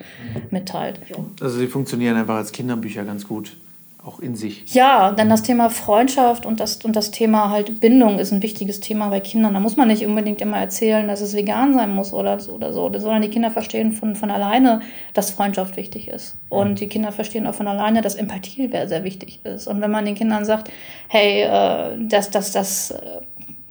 mitteilt. 0.50 1.00
Also 1.40 1.58
sie 1.58 1.66
funktionieren 1.66 2.16
einfach 2.16 2.36
als 2.36 2.52
Kinderbücher 2.52 3.04
ganz 3.04 3.26
gut, 3.26 3.56
auch 4.04 4.20
in 4.20 4.36
sich. 4.36 4.72
Ja, 4.72 5.12
denn 5.12 5.28
das 5.28 5.42
Thema 5.42 5.68
Freundschaft 5.68 6.46
und 6.46 6.60
das, 6.60 6.76
und 6.84 6.94
das 6.94 7.10
Thema 7.10 7.50
halt 7.50 7.80
Bindung 7.80 8.18
ist 8.18 8.32
ein 8.32 8.42
wichtiges 8.42 8.80
Thema 8.80 9.08
bei 9.08 9.20
Kindern. 9.20 9.54
Da 9.54 9.60
muss 9.60 9.76
man 9.76 9.88
nicht 9.88 10.06
unbedingt 10.06 10.40
immer 10.40 10.58
erzählen, 10.58 11.08
dass 11.08 11.20
es 11.20 11.34
vegan 11.34 11.74
sein 11.74 11.90
muss 11.94 12.12
oder 12.12 12.38
so, 12.38 12.52
oder 12.52 12.72
so. 12.72 12.88
sondern 12.92 13.22
die 13.22 13.30
Kinder 13.30 13.50
verstehen 13.50 13.92
von, 13.92 14.14
von 14.14 14.30
alleine, 14.30 14.80
dass 15.12 15.30
Freundschaft 15.30 15.76
wichtig 15.76 16.08
ist. 16.08 16.36
Und 16.48 16.80
die 16.80 16.86
Kinder 16.86 17.12
verstehen 17.12 17.46
auch 17.46 17.54
von 17.54 17.66
alleine, 17.66 18.00
dass 18.00 18.14
Empathie 18.14 18.68
sehr 18.68 19.04
wichtig 19.04 19.40
ist. 19.44 19.66
Und 19.66 19.80
wenn 19.80 19.90
man 19.90 20.04
den 20.04 20.14
Kindern 20.14 20.44
sagt, 20.44 20.70
hey, 21.08 21.42
äh, 21.42 21.98
das, 22.08 22.30
das, 22.30 22.52
das 22.52 22.94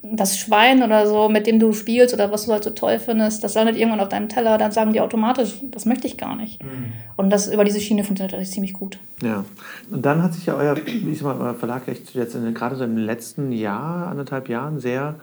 das 0.03 0.37
Schwein 0.37 0.83
oder 0.83 1.07
so, 1.07 1.29
mit 1.29 1.47
dem 1.47 1.59
du 1.59 1.71
spielst 1.71 2.13
oder 2.13 2.29
was 2.31 2.45
du 2.45 2.51
halt 2.51 2.63
so 2.63 2.71
toll 2.71 2.99
findest, 2.99 3.43
das 3.43 3.53
landet 3.53 3.77
irgendwann 3.77 4.01
auf 4.01 4.09
deinem 4.09 4.27
Teller, 4.27 4.57
dann 4.57 4.71
sagen 4.71 4.91
die 4.91 4.99
automatisch, 4.99 5.55
das 5.63 5.85
möchte 5.85 6.07
ich 6.07 6.17
gar 6.17 6.35
nicht. 6.35 6.61
Mhm. 6.61 6.91
Und 7.15 7.29
das 7.29 7.47
über 7.47 7.63
diese 7.63 7.79
Schiene 7.79 8.03
funktioniert 8.03 8.39
das 8.39 8.51
ziemlich 8.51 8.73
gut. 8.73 8.99
Ja. 9.21 9.45
Und 9.89 10.05
dann 10.05 10.21
hat 10.21 10.33
sich 10.33 10.45
ja 10.45 10.55
euer, 10.55 10.75
ich 10.85 11.17
sag 11.17 11.37
mal, 11.37 11.45
euer 11.45 11.53
Verlag 11.53 11.87
echt 11.87 12.13
jetzt 12.15 12.35
in, 12.35 12.53
gerade 12.53 12.75
so 12.75 12.83
im 12.83 12.97
letzten 12.97 13.53
Jahr, 13.53 14.07
anderthalb 14.07 14.49
Jahren 14.49 14.79
sehr 14.79 15.15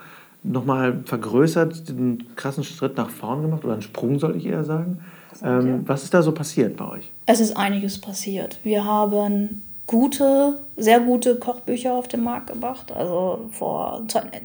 nochmal 0.43 1.01
vergrößert, 1.05 1.91
den 1.91 2.25
krassen 2.37 2.65
Schritt 2.65 2.97
nach 2.97 3.11
vorn 3.11 3.43
gemacht 3.43 3.65
oder 3.65 3.75
einen 3.75 3.83
Sprung, 3.83 4.19
soll 4.19 4.37
ich 4.37 4.47
eher 4.47 4.65
sagen. 4.65 5.01
Ähm, 5.45 5.83
was 5.87 6.03
ist 6.05 6.15
da 6.15 6.23
so 6.23 6.33
passiert 6.33 6.77
bei 6.77 6.89
euch? 6.89 7.11
Es 7.27 7.41
ist 7.41 7.57
einiges 7.57 8.01
passiert. 8.01 8.59
Wir 8.63 8.85
haben 8.85 9.63
gute, 9.91 10.61
sehr 10.77 11.01
gute 11.01 11.35
Kochbücher 11.35 11.95
auf 11.95 12.07
den 12.07 12.23
Markt 12.23 12.47
gebracht. 12.47 12.93
Also 12.93 13.49
vor 13.51 14.05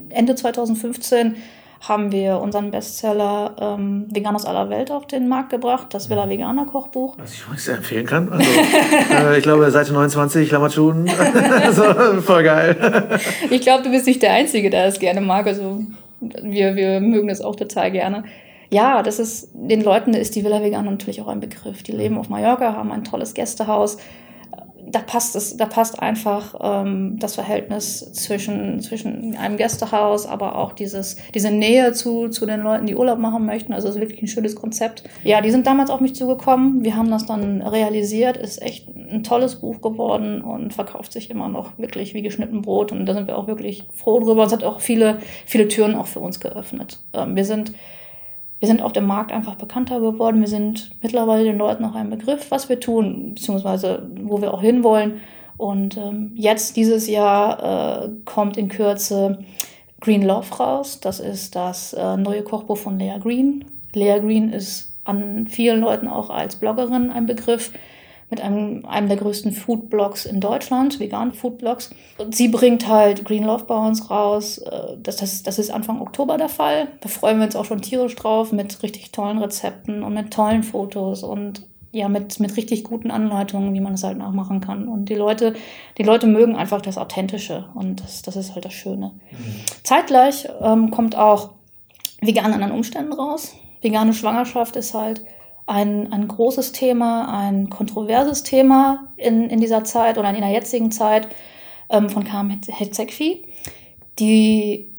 Ende 0.10 0.34
2015 0.34 1.36
haben 1.82 2.12
wir 2.12 2.40
unseren 2.40 2.72
Bestseller 2.72 3.56
ähm, 3.62 4.08
Vegan 4.10 4.36
aus 4.36 4.46
aller 4.46 4.72
Welt 4.72 4.90
auf 4.90 5.06
den 5.06 5.28
Markt 5.28 5.52
gebracht, 5.52 5.90
das 5.92 6.10
Villa 6.10 6.28
Veganer 6.28 6.66
Kochbuch. 6.66 7.16
Was 7.20 7.34
ich 7.34 7.44
übrigens 7.44 7.68
empfehlen 7.68 8.08
kann. 8.08 8.30
Also, 8.30 8.50
äh, 9.14 9.38
ich 9.38 9.44
glaube, 9.44 9.70
Seite 9.70 9.94
29, 9.94 10.50
Lammertschuhen. 10.50 11.08
also, 11.64 11.84
voll 12.22 12.42
geil. 12.42 13.20
ich 13.52 13.62
glaube, 13.62 13.84
du 13.84 13.92
bist 13.92 14.08
nicht 14.08 14.24
der 14.24 14.32
Einzige, 14.32 14.72
der 14.72 14.88
das 14.88 14.98
gerne 14.98 15.22
mag. 15.22 15.46
Also, 15.46 15.84
wir, 16.22 16.76
wir 16.76 17.02
mögen 17.02 17.28
das 17.28 17.42
auch 17.42 17.56
total 17.56 17.92
gerne 17.92 18.24
ja, 18.72 19.04
das 19.04 19.20
ist, 19.20 19.52
den 19.54 19.82
Leuten 19.82 20.14
ist 20.14 20.36
die 20.36 20.44
Villa 20.44 20.62
Vegan 20.62 20.86
natürlich 20.86 21.22
auch 21.22 21.28
ein 21.28 21.40
Begriff. 21.40 21.84
Die 21.84 21.92
leben 21.92 22.18
auf 22.18 22.30
Mallorca, 22.30 22.74
haben 22.74 22.92
ein 22.92 23.04
tolles 23.04 23.34
Gästehaus. 23.34 23.98
Da 24.88 25.00
passt 25.00 25.36
es, 25.36 25.58
da 25.58 25.66
passt 25.66 26.00
einfach 26.00 26.56
ähm, 26.62 27.18
das 27.20 27.36
Verhältnis 27.36 28.12
zwischen, 28.14 28.80
zwischen 28.82 29.36
einem 29.36 29.58
Gästehaus, 29.58 30.26
aber 30.26 30.58
auch 30.58 30.74
dieses, 30.74 31.18
diese 31.34 31.52
Nähe 31.52 31.94
zu, 31.94 32.30
zu 32.30 32.46
den 32.46 32.62
Leuten, 32.62 32.86
die 32.86 32.96
Urlaub 32.96 33.20
machen 33.20 33.46
möchten. 33.46 33.74
Also 33.74 33.88
es 33.88 33.96
ist 33.96 34.02
wirklich 34.02 34.22
ein 34.22 34.28
schönes 34.28 34.56
Konzept. 34.56 35.04
Ja, 35.24 35.42
die 35.42 35.52
sind 35.52 35.66
damals 35.68 35.90
auf 35.90 36.02
mich 36.02 36.16
zugekommen. 36.16 36.84
Wir 36.84 36.96
haben 36.96 37.10
das 37.10 37.26
dann 37.26 37.62
realisiert. 37.62 38.38
Ist 38.38 38.62
echt 38.62 38.88
ein 38.90 39.24
tolles 39.24 39.56
Buch 39.56 39.82
geworden 39.82 40.42
und 40.42 40.74
verkauft 40.74 41.14
sich 41.14 41.30
immer 41.30 41.50
noch 41.50 41.78
wirklich 41.78 42.14
wie 42.14 42.22
geschnitten 42.22 42.62
Brot. 42.62 42.92
Und 42.92 43.06
da 43.06 43.14
sind 43.14 43.28
wir 43.28 43.38
auch 43.38 43.48
wirklich 43.48 43.88
froh 43.96 44.20
drüber. 44.20 44.44
Es 44.44 44.54
hat 44.54 44.64
auch 44.64 44.80
viele, 44.80 45.20
viele 45.46 45.68
Türen 45.68 45.96
auch 45.96 46.08
für 46.08 46.20
uns 46.20 46.40
geöffnet. 46.40 47.00
Ähm, 47.14 47.36
wir 47.36 47.46
sind 47.46 47.74
wir 48.60 48.68
sind 48.68 48.82
auf 48.82 48.94
dem 48.94 49.06
Markt 49.06 49.32
einfach 49.32 49.56
bekannter 49.56 50.00
geworden. 50.00 50.40
Wir 50.40 50.48
sind 50.48 50.92
mittlerweile 51.02 51.44
den 51.44 51.58
Leuten 51.58 51.84
noch 51.84 51.96
ein 51.96 52.10
Begriff, 52.10 52.52
was 52.52 52.70
wir 52.70 52.80
tun, 52.80 53.34
beziehungsweise 53.36 54.10
wo 54.22 54.42
wir 54.42 54.54
auch 54.54 54.62
hinwollen. 54.62 55.22
Und 55.58 55.98
ähm, 55.98 56.32
jetzt 56.36 56.76
dieses 56.76 57.08
Jahr 57.08 58.06
äh, 58.06 58.10
kommt 58.26 58.58
in 58.58 58.70
Kürze 58.70 59.40
Green 60.02 60.22
Love 60.22 60.54
raus. 60.56 61.00
Das 61.00 61.20
ist 61.20 61.56
das 61.56 61.94
äh, 61.94 62.18
neue 62.18 62.44
Kochbuch 62.44 62.78
von 62.78 63.00
Lea 63.00 63.20
Green. 63.22 63.66
Lea 63.94 64.20
Green 64.20 64.52
ist 64.52 64.94
an 65.04 65.48
vielen 65.48 65.82
Leuten 65.82 66.08
auch 66.08 66.30
als 66.30 66.58
Bloggerin 66.58 67.12
ein 67.12 67.26
Begriff 67.26 67.72
mit 68.30 68.42
einem, 68.42 68.86
einem 68.86 69.08
der 69.08 69.18
größten 69.18 69.52
Foodblogs 69.52 70.26
in 70.26 70.40
Deutschland, 70.40 71.00
veganen 71.00 71.34
Foodblogs. 71.34 71.92
Und 72.18 72.36
sie 72.36 72.48
bringt 72.48 72.88
halt 72.88 73.24
Green 73.24 73.44
Love 73.44 73.66
bei 73.66 73.78
uns 73.78 74.10
raus. 74.10 74.58
Äh, 74.58 74.98
das, 75.02 75.18
das, 75.18 75.44
das 75.44 75.60
ist 75.60 75.70
Anfang 75.70 76.02
Oktober 76.02 76.38
der 76.38 76.50
Fall. 76.50 76.88
Da 77.02 77.10
freuen 77.10 77.38
wir 77.38 77.46
uns 77.46 77.56
auch 77.56 77.66
schon 77.66 77.82
tierisch 77.82 78.16
drauf 78.16 78.52
mit 78.52 78.82
richtig 78.84 79.12
tollen 79.12 79.38
Rezepten 79.38 80.04
und 80.04 80.14
mit 80.14 80.32
tollen 80.32 80.64
Fotos 80.64 81.24
und 81.24 81.64
ja, 81.92 82.10
mit, 82.10 82.42
mit 82.42 82.58
richtig 82.58 82.84
guten 82.84 83.10
Anleitungen, 83.10 83.74
wie 83.74 83.80
man 83.80 83.94
es 83.94 84.04
halt 84.04 84.18
nachmachen 84.18 84.60
kann. 84.60 84.90
Und 84.90 85.06
die 85.06 85.16
Leute, 85.16 85.54
die 85.98 86.04
Leute 86.04 86.28
mögen 86.28 86.58
einfach 86.58 86.82
das 86.82 86.98
Authentische 86.98 87.70
und 87.74 88.04
das, 88.04 88.22
das 88.22 88.36
ist 88.36 88.54
halt 88.54 88.66
das 88.66 88.74
Schöne. 88.74 89.12
Mhm. 89.32 89.38
Zeitgleich 89.84 90.50
ähm, 90.62 90.92
kommt 90.92 91.16
auch 91.16 91.52
vegan 92.22 92.54
an 92.54 92.60
den 92.60 92.72
Umständen 92.72 93.14
raus. 93.14 93.56
Vegane 93.82 94.14
Schwangerschaft 94.14 94.76
ist 94.76 94.94
halt 94.94 95.24
ein, 95.66 96.12
ein 96.14 96.28
großes 96.28 96.72
Thema, 96.72 97.28
ein 97.38 97.70
kontroverses 97.70 98.44
Thema 98.44 99.08
in, 99.18 99.50
in 99.50 99.60
dieser 99.60 99.84
Zeit 99.84 100.18
oder 100.18 100.30
in 100.30 100.42
der 100.42 100.52
jetzigen 100.52 100.92
Zeit 100.92 101.28
ähm, 101.90 102.10
von 102.10 102.24
Carmen 102.24 102.62
Hetzekfi. 102.68 103.46
Die 104.20 104.90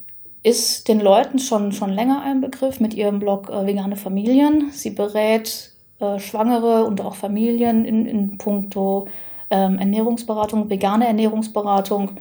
ist 0.42 0.88
den 0.88 1.00
Leuten 1.00 1.38
schon, 1.38 1.72
schon 1.72 1.90
länger 1.90 2.22
ein 2.22 2.40
Begriff 2.40 2.80
mit 2.80 2.94
ihrem 2.94 3.18
Blog 3.18 3.48
äh, 3.48 3.66
Vegane 3.66 3.96
Familien. 3.96 4.70
Sie 4.70 4.90
berät 4.90 5.72
äh, 6.00 6.18
Schwangere 6.18 6.84
und 6.84 7.00
auch 7.00 7.14
Familien 7.14 7.84
in, 7.84 8.06
in 8.06 8.38
puncto 8.38 9.08
ähm, 9.50 9.78
Ernährungsberatung, 9.78 10.68
vegane 10.68 11.06
Ernährungsberatung, 11.06 12.12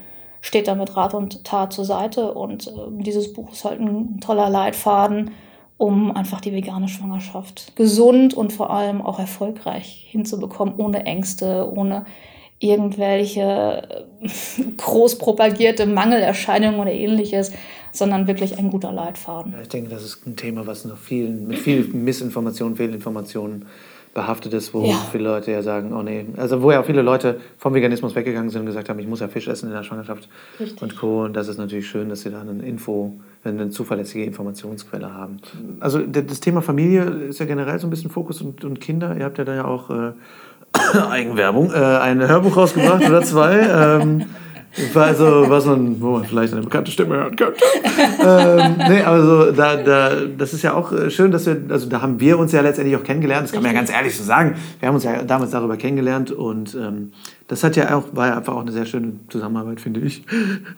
steht 0.42 0.68
da 0.68 0.75
mit 0.75 0.96
Rat 0.96 1.14
und 1.14 1.44
Tat 1.44 1.74
zur 1.74 1.86
Seite. 1.86 2.34
Und 2.34 2.68
äh, 2.68 2.72
dieses 2.92 3.34
Buch 3.34 3.52
ist 3.52 3.66
halt 3.66 3.80
ein 3.80 4.20
toller 4.22 4.50
Leitfaden, 4.50 5.32
um 5.77 6.15
einfach 6.15 6.41
die 6.41 6.53
vegane 6.53 6.88
Schwangerschaft 6.88 7.75
gesund 7.75 8.34
und 8.34 8.53
vor 8.53 8.70
allem 8.70 9.01
auch 9.01 9.20
erfolgreich 9.20 10.08
hinzubekommen, 10.10 10.75
ohne 10.77 11.05
Ängste, 11.05 11.70
ohne 11.72 12.05
irgendwelche 12.60 14.05
äh, 14.22 14.63
groß 14.77 15.17
propagierte 15.17 15.86
Mangelerscheinungen 15.86 16.79
oder 16.79 16.91
ähnliches, 16.91 17.51
sondern 17.91 18.27
wirklich 18.27 18.58
ein 18.58 18.72
guter 18.72 18.91
Leitfaden. 18.91 19.53
Ich 19.62 19.70
denke, 19.70 19.89
das 19.89 20.03
ist 20.03 20.25
ein 20.25 20.36
Thema, 20.36 20.65
was 20.65 20.86
noch 20.86 20.98
viel, 20.98 21.29
mit 21.29 21.60
viel 21.60 21.86
Missinformationen, 21.86 22.75
Fehlinformationen 22.75 23.65
behaftet 24.15 24.53
ist, 24.53 24.74
wo 24.74 24.86
ja. 24.86 24.95
viele 25.12 25.25
Leute 25.25 25.51
ja 25.51 25.62
sagen, 25.62 25.93
oh 25.93 26.01
nee, 26.01 26.25
also 26.38 26.62
wo 26.62 26.72
ja 26.72 26.79
auch 26.79 26.86
viele 26.86 27.01
Leute 27.01 27.41
vom 27.57 27.74
Veganismus 27.74 28.15
weggegangen 28.15 28.50
sind 28.50 28.62
und 28.62 28.65
gesagt 28.65 28.88
haben, 28.88 28.98
ich 28.98 29.07
muss 29.07 29.19
ja 29.19 29.27
Fisch 29.27 29.48
essen 29.50 29.67
in 29.67 29.74
der 29.74 29.84
Schwangerschaft 29.84 30.29
Richtig. 30.57 30.81
und 30.81 30.95
Co. 30.95 31.25
Und 31.25 31.34
das 31.34 31.50
ist 31.50 31.57
natürlich 31.57 31.88
schön, 31.88 32.07
dass 32.07 32.22
sie 32.22 32.31
da 32.31 32.39
eine 32.39 32.65
Info, 32.65 33.13
eine 33.43 33.69
zuverlässige 33.69 34.24
Informationsquelle 34.24 35.13
haben. 35.13 35.39
Also 35.81 36.00
das 36.00 36.39
Thema 36.39 36.62
Familie 36.62 37.03
ist 37.03 37.39
ja 37.41 37.45
generell 37.45 37.77
so 37.77 37.88
ein 37.88 37.89
bisschen 37.89 38.10
Fokus 38.10 38.41
und, 38.41 38.63
und 38.63 38.79
Kinder. 38.79 39.15
Ihr 39.17 39.25
habt 39.25 39.38
ja 39.38 39.43
da 39.43 39.53
ja 39.53 39.65
auch 39.65 39.89
äh, 39.89 40.13
Eigenwerbung, 41.10 41.72
äh, 41.72 41.75
ein 41.75 42.25
Hörbuch 42.25 42.55
rausgebracht 42.55 43.05
oder 43.07 43.22
zwei. 43.22 44.00
Ähm, 44.01 44.25
also, 44.94 45.50
was 45.50 45.65
man, 45.65 46.01
wo 46.01 46.12
man 46.12 46.25
vielleicht 46.25 46.53
eine 46.53 46.63
bekannte 46.63 46.91
Stimme 46.91 47.15
hören 47.15 47.36
könnte. 47.36 47.60
ähm, 48.20 48.75
nee, 48.89 49.01
aber 49.01 49.24
so, 49.24 49.51
da, 49.51 49.75
da, 49.77 50.12
das 50.38 50.53
ist 50.53 50.63
ja 50.63 50.74
auch 50.74 50.91
äh, 50.91 51.10
schön, 51.10 51.32
dass 51.32 51.46
wir, 51.46 51.62
also 51.70 51.88
da 51.89 52.01
haben 52.01 52.20
wir 52.20 52.38
uns 52.38 52.51
ja 52.51 52.62
letztendlich 52.62 52.96
auch 52.98 53.03
kennengelernt. 53.03 53.46
Das 53.46 53.51
kann 53.51 53.63
man 53.63 53.72
ja 53.72 53.77
ganz 53.77 53.91
ehrlich 53.91 54.15
so 54.17 54.24
sagen. 54.24 54.55
Wir 54.79 54.88
haben 54.88 54.96
uns 54.96 55.03
ja 55.03 55.24
damals 55.24 55.51
darüber 55.51 55.77
kennengelernt 55.77 56.32
und 56.32 56.75
ähm, 56.75 57.12
das 57.48 57.64
hat 57.64 57.75
ja 57.75 57.96
auch, 57.96 58.06
war 58.12 58.28
ja 58.28 58.38
einfach 58.38 58.56
auch 58.56 58.62
eine 58.62 58.72
sehr 58.72 58.88
schöne 58.88 59.14
Zusammenarbeit, 59.30 59.80
finde 59.80 60.00
ich. 60.00 60.24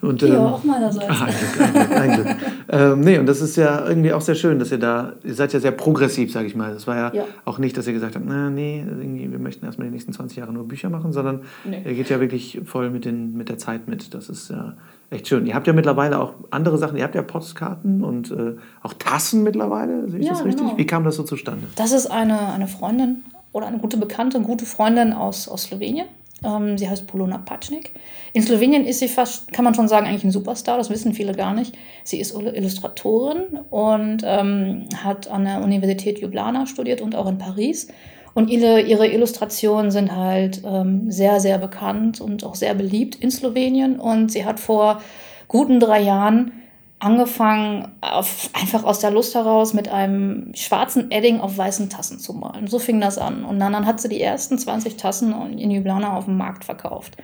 Und, 0.02 0.22
ähm, 0.22 0.34
ja, 0.34 0.46
auch 0.46 0.64
meinerseits. 0.66 1.08
Glück, 1.08 1.62
ein 1.62 1.74
Glück, 1.74 1.92
ein 1.92 2.12
Glück. 2.12 2.36
ähm, 2.70 3.00
nee, 3.00 3.18
und 3.18 3.26
das 3.26 3.40
ist 3.40 3.56
ja 3.56 3.88
irgendwie 3.88 4.12
auch 4.12 4.20
sehr 4.20 4.36
schön, 4.36 4.60
dass 4.60 4.72
ihr 4.72 4.78
da, 4.78 5.14
ihr 5.24 5.34
seid 5.34 5.54
ja 5.54 5.62
sehr 5.62 5.72
progressiv, 5.72 6.34
sage 6.34 6.48
ich 6.48 6.56
mal. 6.56 6.74
Das 6.74 6.86
war 6.86 6.98
ja, 6.98 7.14
ja, 7.14 7.26
auch 7.46 7.58
nicht, 7.58 7.78
dass 7.78 7.88
ihr 7.88 7.94
gesagt 7.94 8.16
habt, 8.16 8.26
na, 8.28 8.50
nee, 8.50 8.84
irgendwie, 8.86 9.32
wir 9.32 9.40
möchten 9.40 9.66
erstmal 9.66 9.88
die 9.88 9.94
nächsten 9.94 10.12
20 10.12 10.40
Jahre 10.40 10.52
nur 10.52 10.68
Bücher 10.68 10.90
machen, 10.90 11.14
sondern 11.14 11.44
nee. 11.64 11.84
ihr 11.86 11.94
geht 11.94 12.10
ja 12.10 12.20
wirklich 12.20 12.60
voll 12.66 12.90
mit, 12.90 13.06
den, 13.06 13.38
mit 13.38 13.48
der 13.48 13.58
Zeit 13.58 13.88
mit. 13.88 14.14
Das 14.14 14.28
ist 14.28 14.50
ja 14.50 14.74
echt 15.10 15.30
schön. 15.30 15.46
Ihr 15.46 15.56
habt 15.56 15.68
ja 15.68 15.74
mittlerweile 15.74 16.20
auch 16.20 16.34
andere 16.52 16.78
Sachen, 16.78 16.98
ihr 16.98 17.04
habt 17.06 17.16
ja 17.16 17.22
Postkarten 17.22 18.04
und 18.04 18.30
äh, 18.32 18.56
auch 18.84 18.92
Tassen 18.94 19.44
mittlerweile, 19.44 20.10
sehe 20.10 20.20
ich 20.20 20.26
ja, 20.26 20.34
das 20.34 20.44
richtig? 20.44 20.66
Genau. 20.66 20.78
Wie 20.78 20.86
kam 20.86 21.06
das 21.06 21.16
so 21.16 21.24
zustande? 21.24 21.68
Das 21.78 21.94
ist 21.94 22.08
eine, 22.08 22.52
eine 22.52 22.68
Freundin 22.68 23.24
oder 23.54 23.68
eine 23.68 23.78
gute 23.78 23.96
Bekannte, 23.96 24.36
eine 24.36 24.46
gute 24.46 24.66
Freundin 24.66 25.14
aus, 25.14 25.48
aus 25.48 25.64
Slowenien 25.64 26.08
ähm, 26.44 26.78
sie 26.78 26.90
heißt 26.90 27.08
Polona 27.08 27.38
Pacznik. 27.40 27.92
In 28.34 28.44
Slowenien 28.44 28.86
ist 28.86 29.00
sie 29.00 29.08
fast, 29.08 29.52
kann 29.52 29.66
man 29.66 29.74
schon 29.74 29.88
sagen, 29.88 30.08
eigentlich 30.08 30.24
ein 30.24 30.32
Superstar. 30.32 30.78
Das 30.78 30.90
wissen 30.90 31.14
viele 31.14 31.34
gar 31.34 31.54
nicht. 31.54 31.78
Sie 32.04 32.20
ist 32.20 32.36
Illustratorin 32.36 33.60
und 33.70 34.24
ähm, 34.24 34.86
hat 35.04 35.28
an 35.30 35.46
der 35.46 35.64
Universität 35.64 36.20
Ljubljana 36.22 36.66
studiert 36.66 37.02
und 37.02 37.16
auch 37.16 37.28
in 37.28 37.38
Paris. 37.38 37.88
Und 38.34 38.52
ihre, 38.52 38.82
ihre 38.82 39.08
Illustrationen 39.08 39.90
sind 39.90 40.16
halt 40.16 40.62
ähm, 40.64 41.10
sehr, 41.10 41.40
sehr 41.40 41.58
bekannt 41.58 42.22
und 42.22 42.44
auch 42.44 42.54
sehr 42.54 42.76
beliebt 42.76 43.16
in 43.16 43.32
Slowenien. 43.32 44.00
Und 44.00 44.32
sie 44.32 44.46
hat 44.46 44.60
vor 44.60 45.02
guten 45.48 45.80
drei 45.80 46.02
Jahren 46.02 46.52
angefangen, 47.00 47.90
auf, 48.02 48.50
einfach 48.54 48.84
aus 48.84 49.00
der 49.00 49.12
Lust 49.12 49.36
heraus 49.36 49.74
mit 49.74 49.88
einem 49.90 50.52
schwarzen 50.56 51.12
Edding 51.12 51.40
auf 51.40 51.58
weißen 51.58 51.90
Tassen 51.90 52.20
zu 52.20 52.34
malen. 52.34 52.68
So 52.68 52.80
fing 52.80 53.00
das 53.00 53.18
an. 53.18 53.46
Und 53.46 53.60
dann, 53.60 53.74
dann 53.74 53.86
hat 53.86 54.02
sie 54.02 54.10
die 54.10 54.22
ersten 54.22 54.58
20 54.58 54.98
Tassen 54.98 55.34
in 55.58 55.70
Ljubljana 55.70 56.18
auf 56.18 56.26
dem 56.26 56.38
Markt 56.38 56.66
verkauft. 56.66 57.18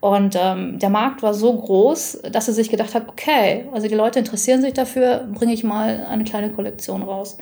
Und 0.00 0.34
ähm, 0.34 0.78
der 0.78 0.88
Markt 0.88 1.22
war 1.22 1.34
so 1.34 1.54
groß, 1.54 2.22
dass 2.32 2.46
sie 2.46 2.54
sich 2.54 2.70
gedacht 2.70 2.94
hat, 2.94 3.08
okay, 3.08 3.66
also 3.72 3.86
die 3.86 3.94
Leute 3.94 4.18
interessieren 4.18 4.62
sich 4.62 4.72
dafür, 4.72 5.28
bringe 5.32 5.52
ich 5.52 5.62
mal 5.62 6.06
eine 6.08 6.24
kleine 6.24 6.50
Kollektion 6.50 7.02
raus. 7.02 7.36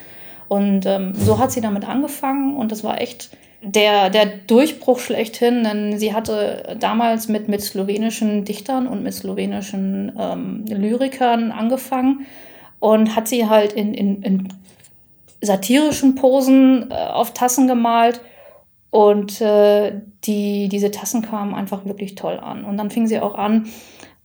Und 0.49 0.85
ähm, 0.85 1.15
so 1.15 1.39
hat 1.39 1.53
sie 1.53 1.61
damit 1.61 1.89
angefangen 1.89 2.57
und 2.57 2.73
das 2.73 2.83
war 2.83 3.01
echt 3.01 3.31
der, 3.61 4.11
der 4.11 4.27
Durchbruch 4.27 5.01
schlechthin, 5.01 5.65
denn 5.65 5.99
sie 5.99 6.15
hatte 6.15 6.77
damals 6.79 7.29
mit, 7.29 7.49
mit 7.49 7.61
slowenischen 7.61 8.45
Dichtern 8.45 8.87
und 8.87 9.03
mit 9.03 9.15
slowenischen 9.15 10.13
ähm, 10.19 10.65
Lyrikern 10.69 11.51
angefangen 11.51 12.27
und 12.79 13.17
hat 13.17 13.27
sie 13.29 13.49
halt 13.49 13.73
in, 13.73 13.95
in, 13.95 14.23
in 14.23 14.49
satirischen 15.41 16.15
Posen 16.15 16.91
äh, 16.91 16.95
auf 16.95 17.35
Tassen 17.35 17.67
gemalt. 17.67 18.21
Und 18.91 19.41
äh, 19.41 20.01
die, 20.25 20.69
diese 20.69 20.91
Tassen 20.91 21.23
kamen 21.23 21.55
einfach 21.55 21.85
wirklich 21.85 22.15
toll 22.15 22.39
an. 22.39 22.65
Und 22.65 22.79
dann 22.79 22.91
fing 22.91 23.07
sie 23.07 23.21
auch 23.21 23.35
an, 23.35 23.67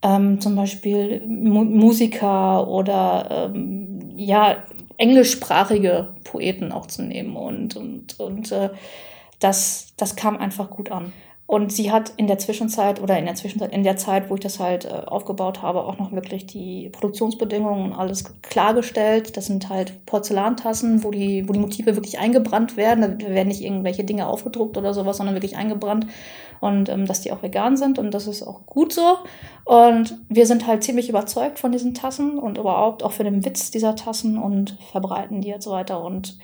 ähm, 0.01 0.39
zum 0.39 0.55
Beispiel 0.55 1.21
Mu 1.27 1.65
Musiker 1.65 2.67
oder 2.67 3.51
ähm, 3.53 3.99
ja, 4.15 4.63
englischsprachige 4.97 6.09
Poeten 6.23 6.71
auch 6.71 6.85
zu 6.85 7.03
nehmen. 7.03 7.35
Und, 7.35 7.75
und, 7.75 8.19
und 8.19 8.51
äh, 8.51 8.69
das, 9.43 9.93
das 9.97 10.15
kam 10.15 10.37
einfach 10.37 10.69
gut 10.69 10.91
an. 10.91 11.13
Und 11.45 11.73
sie 11.73 11.91
hat 11.91 12.13
in 12.15 12.27
der 12.27 12.39
Zwischenzeit 12.39 13.01
oder 13.01 13.19
in 13.19 13.25
der 13.25 13.35
Zwischenzeit, 13.35 13.73
in 13.73 13.83
der 13.83 13.97
Zeit, 13.97 14.29
wo 14.29 14.35
ich 14.35 14.39
das 14.39 14.59
halt 14.59 14.85
äh, 14.85 15.05
aufgebaut 15.05 15.61
habe, 15.61 15.83
auch 15.83 15.99
noch 15.99 16.13
wirklich 16.13 16.47
die 16.47 16.89
Produktionsbedingungen 16.89 17.91
und 17.91 17.93
alles 17.93 18.23
klargestellt. 18.41 19.35
Das 19.35 19.47
sind 19.47 19.67
halt 19.69 20.05
Porzellantassen, 20.05 21.03
wo 21.03 21.11
die, 21.11 21.47
wo 21.47 21.53
die 21.53 21.59
Motive 21.59 21.95
wirklich 21.95 22.17
eingebrannt 22.17 22.77
werden. 22.77 23.19
Da 23.19 23.27
werden 23.27 23.49
nicht 23.49 23.61
irgendwelche 23.61 24.05
Dinge 24.05 24.27
aufgedruckt 24.27 24.77
oder 24.77 24.93
sowas, 24.93 25.17
sondern 25.17 25.35
wirklich 25.35 25.57
eingebrannt. 25.57 26.07
Und 26.61 26.87
ähm, 26.87 27.05
dass 27.05 27.21
die 27.21 27.33
auch 27.33 27.43
vegan 27.43 27.75
sind 27.75 27.99
und 27.99 28.11
das 28.13 28.25
ist 28.25 28.41
auch 28.41 28.65
gut 28.65 28.93
so. 28.93 29.17
Und 29.65 30.17
wir 30.29 30.47
sind 30.47 30.65
halt 30.65 30.81
ziemlich 30.83 31.09
überzeugt 31.09 31.59
von 31.59 31.73
diesen 31.73 31.93
Tassen 31.93 32.39
und 32.39 32.57
überhaupt 32.57 33.03
auch 33.03 33.11
für 33.11 33.25
den 33.25 33.43
Witz 33.43 33.69
dieser 33.69 33.97
Tassen 33.97 34.37
und 34.37 34.77
verbreiten 34.91 35.41
die 35.41 35.49
jetzt 35.49 35.69
weiter. 35.69 36.01
Und 36.03 36.37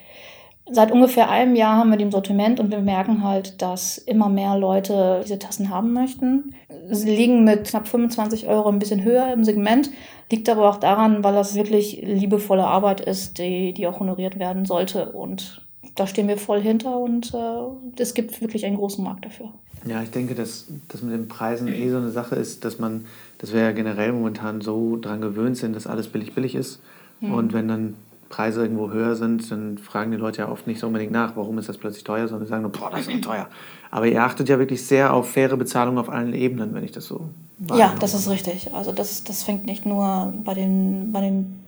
Seit 0.72 0.92
ungefähr 0.92 1.30
einem 1.30 1.56
Jahr 1.56 1.78
haben 1.78 1.90
wir 1.90 1.98
die 1.98 2.04
im 2.04 2.12
Sortiment 2.12 2.60
und 2.60 2.72
wir 2.72 2.80
merken 2.80 3.24
halt, 3.24 3.62
dass 3.62 3.98
immer 3.98 4.30
mehr 4.30 4.58
Leute 4.58 5.22
diese 5.24 5.40
Tassen 5.40 5.70
haben 5.70 5.94
möchten. 5.94 6.54
Sie 6.92 7.10
liegen 7.10 7.44
mit 7.44 7.66
knapp 7.66 7.88
25 7.88 8.48
Euro 8.48 8.70
ein 8.70 8.80
bisschen 8.80 9.04
höher 9.04 9.34
im 9.34 9.44
Segment, 9.44 9.90
liegt 10.32 10.48
aber 10.50 10.70
auch 10.70 10.78
daran, 10.78 11.24
weil 11.24 11.34
das 11.34 11.56
wirklich 11.56 12.02
liebevolle 12.04 12.66
Arbeit 12.66 13.02
ist, 13.02 13.38
die, 13.38 13.74
die 13.74 13.88
auch 13.88 14.00
honoriert 14.00 14.38
werden 14.38 14.66
sollte. 14.66 15.12
Und 15.12 15.62
da 15.96 16.08
stehen 16.08 16.28
wir 16.28 16.38
voll 16.38 16.62
hinter 16.62 17.00
und 17.00 17.34
äh, 17.34 18.02
es 18.02 18.14
gibt 18.14 18.40
wirklich 18.42 18.66
einen 18.66 18.78
großen 18.78 19.04
Markt 19.04 19.26
dafür. 19.26 19.52
Ja, 19.86 20.04
ich 20.04 20.12
denke, 20.12 20.36
dass 20.36 20.68
das 20.90 21.02
mit 21.02 21.14
den 21.14 21.28
Preisen 21.28 21.68
eh 21.68 21.90
so 21.90 21.98
eine 21.98 22.12
Sache 22.12 22.36
ist, 22.36 22.66
dass 22.66 22.80
man, 22.80 23.06
dass 23.38 23.54
wir 23.54 23.62
ja 23.62 23.72
generell 23.72 24.12
momentan 24.12 24.62
so 24.62 24.98
dran 24.98 25.22
gewöhnt 25.22 25.58
sind, 25.58 25.76
dass 25.76 25.88
alles 25.88 26.08
billig 26.08 26.34
billig 26.36 26.56
ist. 26.56 26.82
Mhm. 27.22 27.34
Und 27.34 27.54
wenn 27.54 27.68
dann 27.68 27.96
Preise 28.30 28.62
irgendwo 28.62 28.92
höher 28.92 29.16
sind, 29.16 29.52
dann 29.52 29.78
fragen 29.80 30.12
die 30.12 30.18
Leute 30.18 30.44
ja 30.44 30.50
oft 30.50 30.68
nicht 30.68 30.80
so 30.80 30.88
unbedingt 30.88 31.12
nach, 31.12 31.36
warum 31.36 31.58
ist 31.58 31.68
das 31.68 31.78
plötzlich 31.78 32.04
teuer, 32.04 32.28
sondern 32.28 32.48
sagen 32.48 32.62
nur, 32.62 32.72
boah, 32.72 32.92
das 32.92 33.08
ist 33.08 33.24
teuer. 33.24 33.48
Aber 33.92 34.06
ihr 34.06 34.24
achtet 34.24 34.48
ja 34.50 34.60
wirklich 34.60 34.86
sehr 34.86 35.14
auf 35.14 35.32
faire 35.32 35.58
Bezahlung 35.58 35.98
auf 35.98 36.10
allen 36.10 36.34
Ebenen, 36.34 36.74
wenn 36.76 36.84
ich 36.84 36.92
das 36.92 37.06
so 37.06 37.30
Ja, 37.76 37.94
das 38.00 38.14
ist 38.14 38.30
richtig. 38.30 38.74
Also 38.74 38.92
das, 38.92 39.24
das 39.24 39.44
fängt 39.44 39.66
nicht 39.66 39.86
nur 39.86 40.32
bei, 40.44 40.54
den, 40.54 41.12
bei, 41.12 41.22
den, 41.22 41.60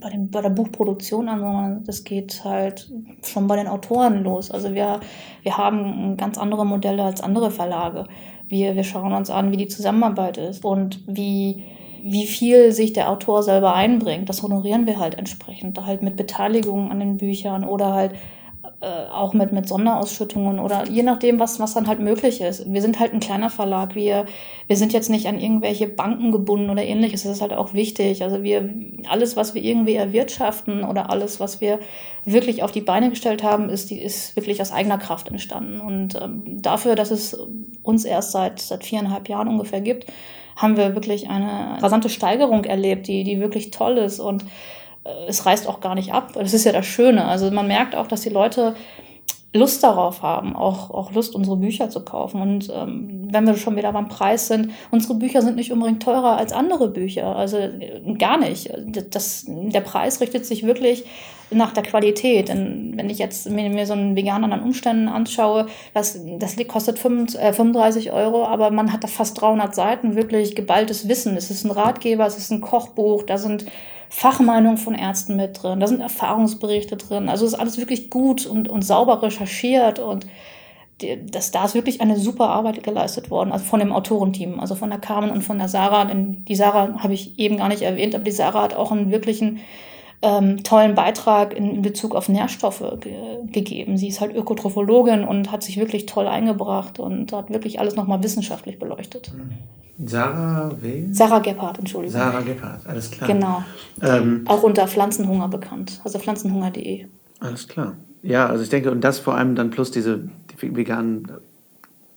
bei, 0.00 0.08
den, 0.08 0.30
bei 0.30 0.40
der 0.40 0.50
Buchproduktion 0.50 1.28
an, 1.28 1.40
sondern 1.40 1.84
das 1.84 2.04
geht 2.04 2.44
halt 2.44 2.88
schon 3.24 3.48
bei 3.48 3.56
den 3.56 3.66
Autoren 3.66 4.22
los. 4.22 4.52
Also 4.52 4.72
wir, 4.72 5.00
wir 5.42 5.58
haben 5.58 6.16
ganz 6.16 6.38
andere 6.38 6.64
Modelle 6.64 7.02
als 7.02 7.20
andere 7.20 7.50
Verlage. 7.50 8.04
Wir, 8.46 8.76
wir 8.76 8.84
schauen 8.84 9.12
uns 9.12 9.30
an, 9.30 9.50
wie 9.50 9.56
die 9.56 9.68
Zusammenarbeit 9.68 10.38
ist 10.38 10.64
und 10.64 11.00
wie 11.08 11.64
wie 12.06 12.26
viel 12.26 12.72
sich 12.72 12.92
der 12.92 13.10
Autor 13.10 13.42
selber 13.42 13.74
einbringt. 13.74 14.28
Das 14.28 14.42
honorieren 14.42 14.86
wir 14.86 14.98
halt 14.98 15.14
entsprechend. 15.14 15.84
Halt 15.86 16.02
mit 16.02 16.16
Beteiligung 16.16 16.90
an 16.90 17.00
den 17.00 17.16
Büchern 17.16 17.64
oder 17.64 17.94
halt 17.94 18.12
äh, 18.82 19.08
auch 19.10 19.32
mit, 19.32 19.52
mit 19.52 19.66
Sonderausschüttungen 19.66 20.58
oder 20.58 20.86
je 20.86 21.02
nachdem, 21.02 21.38
was, 21.38 21.60
was 21.60 21.72
dann 21.72 21.86
halt 21.86 22.00
möglich 22.00 22.42
ist. 22.42 22.70
Wir 22.70 22.82
sind 22.82 23.00
halt 23.00 23.14
ein 23.14 23.20
kleiner 23.20 23.48
Verlag. 23.48 23.94
Wir, 23.94 24.26
wir 24.66 24.76
sind 24.76 24.92
jetzt 24.92 25.08
nicht 25.08 25.26
an 25.28 25.40
irgendwelche 25.40 25.88
Banken 25.88 26.30
gebunden 26.30 26.68
oder 26.68 26.82
ähnliches. 26.82 27.22
Das 27.22 27.32
ist 27.32 27.40
halt 27.40 27.54
auch 27.54 27.72
wichtig. 27.72 28.22
Also 28.22 28.42
wir, 28.42 28.68
alles, 29.08 29.34
was 29.34 29.54
wir 29.54 29.62
irgendwie 29.62 29.94
erwirtschaften 29.94 30.84
oder 30.84 31.08
alles, 31.08 31.40
was 31.40 31.62
wir 31.62 31.78
wirklich 32.26 32.62
auf 32.62 32.72
die 32.72 32.82
Beine 32.82 33.08
gestellt 33.08 33.42
haben, 33.42 33.70
ist, 33.70 33.88
die, 33.88 33.98
ist 33.98 34.36
wirklich 34.36 34.60
aus 34.60 34.72
eigener 34.72 34.98
Kraft 34.98 35.28
entstanden. 35.28 35.80
Und 35.80 36.20
ähm, 36.20 36.60
dafür, 36.60 36.96
dass 36.96 37.10
es 37.10 37.34
uns 37.82 38.04
erst 38.04 38.32
seit, 38.32 38.60
seit 38.60 38.84
viereinhalb 38.84 39.30
Jahren 39.30 39.48
ungefähr 39.48 39.80
gibt, 39.80 40.12
haben 40.56 40.76
wir 40.76 40.94
wirklich 40.94 41.28
eine 41.28 41.82
rasante 41.82 42.08
Steigerung 42.08 42.64
erlebt, 42.64 43.06
die, 43.06 43.24
die 43.24 43.40
wirklich 43.40 43.70
toll 43.70 43.98
ist 43.98 44.20
und 44.20 44.44
äh, 45.04 45.08
es 45.28 45.46
reißt 45.46 45.68
auch 45.68 45.80
gar 45.80 45.94
nicht 45.94 46.12
ab. 46.12 46.32
Das 46.34 46.54
ist 46.54 46.64
ja 46.64 46.72
das 46.72 46.86
Schöne. 46.86 47.24
Also 47.24 47.50
man 47.50 47.66
merkt 47.66 47.94
auch, 47.94 48.06
dass 48.06 48.22
die 48.22 48.30
Leute 48.30 48.74
Lust 49.54 49.84
darauf 49.84 50.22
haben, 50.22 50.56
auch, 50.56 50.90
auch 50.90 51.12
Lust, 51.12 51.34
unsere 51.36 51.56
Bücher 51.56 51.88
zu 51.88 52.04
kaufen. 52.04 52.42
Und 52.42 52.72
ähm, 52.74 53.28
wenn 53.30 53.46
wir 53.46 53.56
schon 53.56 53.76
wieder 53.76 53.92
beim 53.92 54.08
Preis 54.08 54.48
sind, 54.48 54.72
unsere 54.90 55.14
Bücher 55.14 55.42
sind 55.42 55.54
nicht 55.54 55.70
unbedingt 55.70 56.02
teurer 56.02 56.36
als 56.36 56.52
andere 56.52 56.88
Bücher. 56.88 57.36
Also 57.36 57.58
äh, 57.58 58.14
gar 58.18 58.36
nicht. 58.36 58.72
Das, 59.10 59.44
der 59.46 59.80
Preis 59.80 60.20
richtet 60.20 60.44
sich 60.44 60.66
wirklich 60.66 61.04
nach 61.50 61.72
der 61.72 61.82
Qualität. 61.82 62.48
Denn 62.48 62.92
wenn 62.96 63.10
ich 63.10 63.18
jetzt 63.18 63.48
mir, 63.50 63.68
mir 63.70 63.86
so 63.86 63.92
einen 63.92 64.16
Veganer 64.16 64.52
an 64.52 64.62
Umständen 64.62 65.08
anschaue, 65.08 65.66
das, 65.92 66.18
das 66.38 66.56
kostet 66.68 66.98
35 66.98 68.06
äh, 68.06 68.10
Euro, 68.10 68.46
aber 68.46 68.70
man 68.70 68.92
hat 68.92 69.04
da 69.04 69.08
fast 69.08 69.40
300 69.40 69.74
Seiten 69.74 70.16
wirklich 70.16 70.54
geballtes 70.54 71.08
Wissen. 71.08 71.36
Es 71.36 71.50
ist 71.50 71.64
ein 71.64 71.70
Ratgeber, 71.70 72.26
es 72.26 72.36
ist 72.36 72.50
ein 72.50 72.60
Kochbuch, 72.60 73.22
da 73.22 73.38
sind 73.38 73.66
Fachmeinungen 74.08 74.78
von 74.78 74.94
Ärzten 74.94 75.36
mit 75.36 75.62
drin, 75.62 75.80
da 75.80 75.86
sind 75.86 76.00
Erfahrungsberichte 76.00 76.96
drin. 76.96 77.28
Also 77.28 77.46
ist 77.46 77.54
alles 77.54 77.78
wirklich 77.78 78.10
gut 78.10 78.46
und, 78.46 78.68
und 78.68 78.82
sauber 78.82 79.22
recherchiert 79.22 79.98
und 79.98 80.26
das, 81.30 81.50
da 81.50 81.64
ist 81.64 81.74
wirklich 81.74 82.00
eine 82.00 82.16
super 82.16 82.48
Arbeit 82.48 82.82
geleistet 82.82 83.30
worden, 83.30 83.50
also 83.50 83.64
von 83.64 83.80
dem 83.80 83.92
Autorenteam, 83.92 84.60
also 84.60 84.74
von 84.74 84.90
der 84.90 85.00
Carmen 85.00 85.30
und 85.30 85.42
von 85.42 85.58
der 85.58 85.68
Sarah. 85.68 86.04
Denn 86.04 86.44
die 86.44 86.54
Sarah 86.54 87.02
habe 87.02 87.14
ich 87.14 87.38
eben 87.38 87.56
gar 87.56 87.68
nicht 87.68 87.82
erwähnt, 87.82 88.14
aber 88.14 88.24
die 88.24 88.30
Sarah 88.30 88.62
hat 88.62 88.74
auch 88.74 88.92
einen 88.92 89.10
wirklichen 89.10 89.60
ähm, 90.24 90.64
tollen 90.64 90.94
Beitrag 90.94 91.54
in, 91.54 91.70
in, 91.70 91.82
Bezug 91.82 92.14
auf 92.14 92.28
Nährstoffe 92.28 92.82
ge 93.00 93.14
gegeben. 93.52 93.98
Sie 93.98 94.08
ist 94.08 94.20
halt 94.20 94.34
Ökotrophologin 94.34 95.22
und 95.24 95.52
hat 95.52 95.62
sich 95.62 95.76
wirklich 95.76 96.06
toll 96.06 96.26
eingebracht 96.26 96.98
und 96.98 97.32
hat 97.32 97.50
wirklich 97.50 97.78
alles 97.78 97.94
nochmal 97.94 98.22
wissenschaftlich 98.22 98.78
beleuchtet. 98.78 99.32
Mhm. 99.36 100.08
Sarah 100.08 100.72
wen? 100.80 101.14
Sarah 101.14 101.38
Gebhardt, 101.38 101.78
Entschuldigung. 101.78 102.18
Sarah 102.18 102.40
Gebhardt, 102.40 102.86
alles 102.86 103.10
klar. 103.10 103.28
Genau. 103.28 103.64
Ähm, 104.02 104.42
Auch 104.46 104.62
unter 104.62 104.88
Pflanzenhunger 104.88 105.48
bekannt, 105.48 106.00
also 106.02 106.18
pflanzenhunger.de. 106.18 107.06
Alles 107.38 107.68
klar. 107.68 107.94
Ja, 108.22 108.46
also 108.46 108.64
ich 108.64 108.70
denke, 108.70 108.90
und 108.90 109.02
das 109.02 109.18
vor 109.18 109.36
allem 109.36 109.54
dann 109.54 109.70
plus 109.70 109.90
diese 109.90 110.28
die 110.50 110.76
veganen 110.76 111.28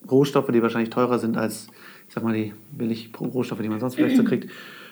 Rohstoffe, 0.10 0.50
die 0.52 0.62
wahrscheinlich 0.62 0.90
teurer 0.90 1.20
sind 1.20 1.38
als, 1.38 1.68
ich 2.08 2.14
sag 2.14 2.24
mal, 2.24 2.34
die 2.34 2.54
billig 2.72 3.12
Rohstoffe, 3.20 3.62
die 3.62 3.70
man 3.70 3.80
sonst 3.80 3.96
vielleicht 3.96 4.16
so 4.16 4.24
kriegt. 4.24 4.50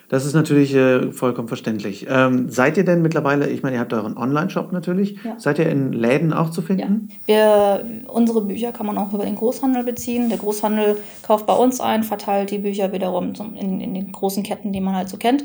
Das 0.09 0.25
ist 0.25 0.33
natürlich 0.33 0.73
äh, 0.75 1.11
vollkommen 1.11 1.47
verständlich. 1.47 2.05
Ähm, 2.09 2.49
seid 2.49 2.77
ihr 2.77 2.85
denn 2.85 3.01
mittlerweile, 3.01 3.49
ich 3.49 3.63
meine, 3.63 3.77
ihr 3.77 3.79
habt 3.79 3.93
euren 3.93 4.17
Online-Shop 4.17 4.71
natürlich, 4.71 5.17
ja. 5.23 5.39
seid 5.39 5.59
ihr 5.59 5.69
in 5.69 5.93
Läden 5.93 6.31
auch 6.33 6.51
zu 6.51 6.61
finden? 6.61 7.09
Ja. 7.27 7.79
Wir, 7.81 8.09
unsere 8.09 8.41
Bücher 8.41 8.71
kann 8.71 8.85
man 8.85 8.97
auch 8.97 9.13
über 9.13 9.25
den 9.25 9.35
Großhandel 9.35 9.83
beziehen. 9.83 10.29
Der 10.29 10.37
Großhandel 10.37 10.97
kauft 11.23 11.47
bei 11.47 11.53
uns 11.53 11.79
ein, 11.81 12.03
verteilt 12.03 12.51
die 12.51 12.59
Bücher 12.59 12.91
wiederum 12.91 13.33
in, 13.59 13.81
in 13.81 13.93
den 13.93 14.11
großen 14.11 14.43
Ketten, 14.43 14.71
die 14.73 14.81
man 14.81 14.95
halt 14.95 15.09
so 15.09 15.17
kennt. 15.17 15.43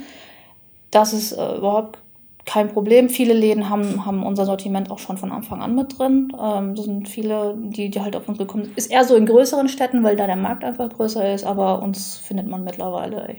Das 0.90 1.12
ist 1.12 1.32
äh, 1.32 1.56
überhaupt 1.56 1.98
kein 2.44 2.68
Problem. 2.68 3.08
Viele 3.08 3.32
Läden 3.32 3.70
haben, 3.70 4.04
haben 4.04 4.24
unser 4.24 4.44
Sortiment 4.44 4.90
auch 4.90 4.98
schon 4.98 5.16
von 5.16 5.30
Anfang 5.30 5.62
an 5.62 5.74
mit 5.74 5.98
drin. 5.98 6.32
Ähm, 6.40 6.74
das 6.74 6.84
sind 6.84 7.08
viele, 7.08 7.54
die, 7.56 7.90
die 7.90 8.00
halt 8.00 8.16
auf 8.16 8.28
uns 8.28 8.38
gekommen 8.38 8.64
sind. 8.64 8.76
Ist 8.76 8.90
eher 8.90 9.04
so 9.04 9.14
in 9.14 9.26
größeren 9.26 9.68
Städten, 9.68 10.02
weil 10.02 10.16
da 10.16 10.26
der 10.26 10.36
Markt 10.36 10.64
einfach 10.64 10.88
größer 10.90 11.32
ist, 11.32 11.44
aber 11.44 11.82
uns 11.82 12.16
findet 12.16 12.48
man 12.48 12.64
mittlerweile 12.64 13.36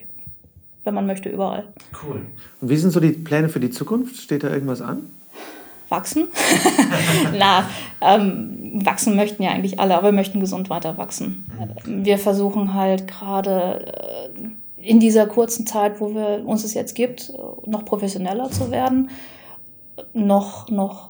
wenn 0.83 0.93
man 0.93 1.05
möchte, 1.05 1.29
überall. 1.29 1.67
Cool. 2.03 2.21
Und 2.59 2.69
wie 2.69 2.77
sind 2.77 2.91
so 2.91 2.99
die 2.99 3.11
Pläne 3.11 3.49
für 3.49 3.59
die 3.59 3.69
Zukunft? 3.69 4.17
Steht 4.17 4.43
da 4.43 4.49
irgendwas 4.49 4.81
an? 4.81 5.03
Wachsen? 5.89 6.29
Na, 7.37 7.65
ähm, 7.99 8.81
wachsen 8.85 9.15
möchten 9.15 9.43
ja 9.43 9.51
eigentlich 9.51 9.79
alle, 9.79 9.97
aber 9.97 10.07
wir 10.07 10.13
möchten 10.13 10.39
gesund 10.39 10.69
weiter 10.69 10.97
wachsen. 10.97 11.45
Mhm. 11.85 12.05
Wir 12.05 12.17
versuchen 12.17 12.73
halt 12.73 13.07
gerade 13.07 13.85
äh, 14.79 14.89
in 14.89 14.99
dieser 14.99 15.27
kurzen 15.27 15.67
Zeit, 15.67 15.99
wo 15.99 16.15
wir 16.15 16.43
uns 16.45 16.63
es 16.63 16.73
jetzt 16.73 16.95
gibt, 16.95 17.33
noch 17.65 17.85
professioneller 17.85 18.49
zu 18.49 18.71
werden, 18.71 19.09
noch, 20.13 20.69
noch 20.69 21.09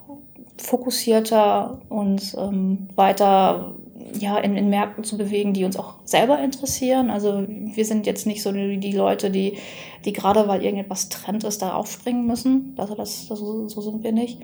fokussierter 0.57 1.79
und 1.89 2.35
ähm, 2.37 2.89
weiter 2.95 3.75
ja, 4.19 4.37
in, 4.37 4.55
in 4.55 4.69
Märkten 4.69 5.03
zu 5.03 5.17
bewegen, 5.17 5.53
die 5.53 5.65
uns 5.65 5.77
auch 5.77 5.95
selber 6.03 6.39
interessieren. 6.39 7.09
Also 7.09 7.45
wir 7.47 7.85
sind 7.85 8.05
jetzt 8.05 8.25
nicht 8.27 8.43
so 8.43 8.51
die, 8.51 8.91
Leute, 8.91 9.31
die, 9.31 9.57
die 10.05 10.13
gerade 10.13 10.47
weil 10.47 10.63
irgendetwas 10.63 11.09
Trend 11.09 11.43
ist, 11.43 11.61
da 11.61 11.73
aufspringen 11.73 12.25
müssen. 12.25 12.73
Also 12.77 12.95
das, 12.95 13.27
das 13.27 13.39
so, 13.39 13.67
so 13.67 13.81
sind 13.81 14.03
wir 14.03 14.11
nicht. 14.11 14.39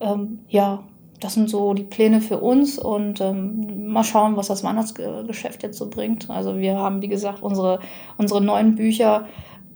Ähm, 0.00 0.40
ja, 0.48 0.84
das 1.20 1.34
sind 1.34 1.50
so 1.50 1.74
die 1.74 1.84
Pläne 1.84 2.20
für 2.20 2.38
uns 2.40 2.78
und 2.78 3.20
ähm, 3.20 3.92
mal 3.92 4.04
schauen, 4.04 4.36
was 4.36 4.48
das 4.48 4.64
Weihnachtsgeschäft 4.64 5.62
jetzt 5.62 5.78
so 5.78 5.90
bringt. 5.90 6.30
Also 6.30 6.58
wir 6.58 6.76
haben, 6.76 7.02
wie 7.02 7.08
gesagt, 7.08 7.42
unsere, 7.42 7.80
unsere 8.16 8.40
neuen 8.40 8.74
Bücher 8.74 9.26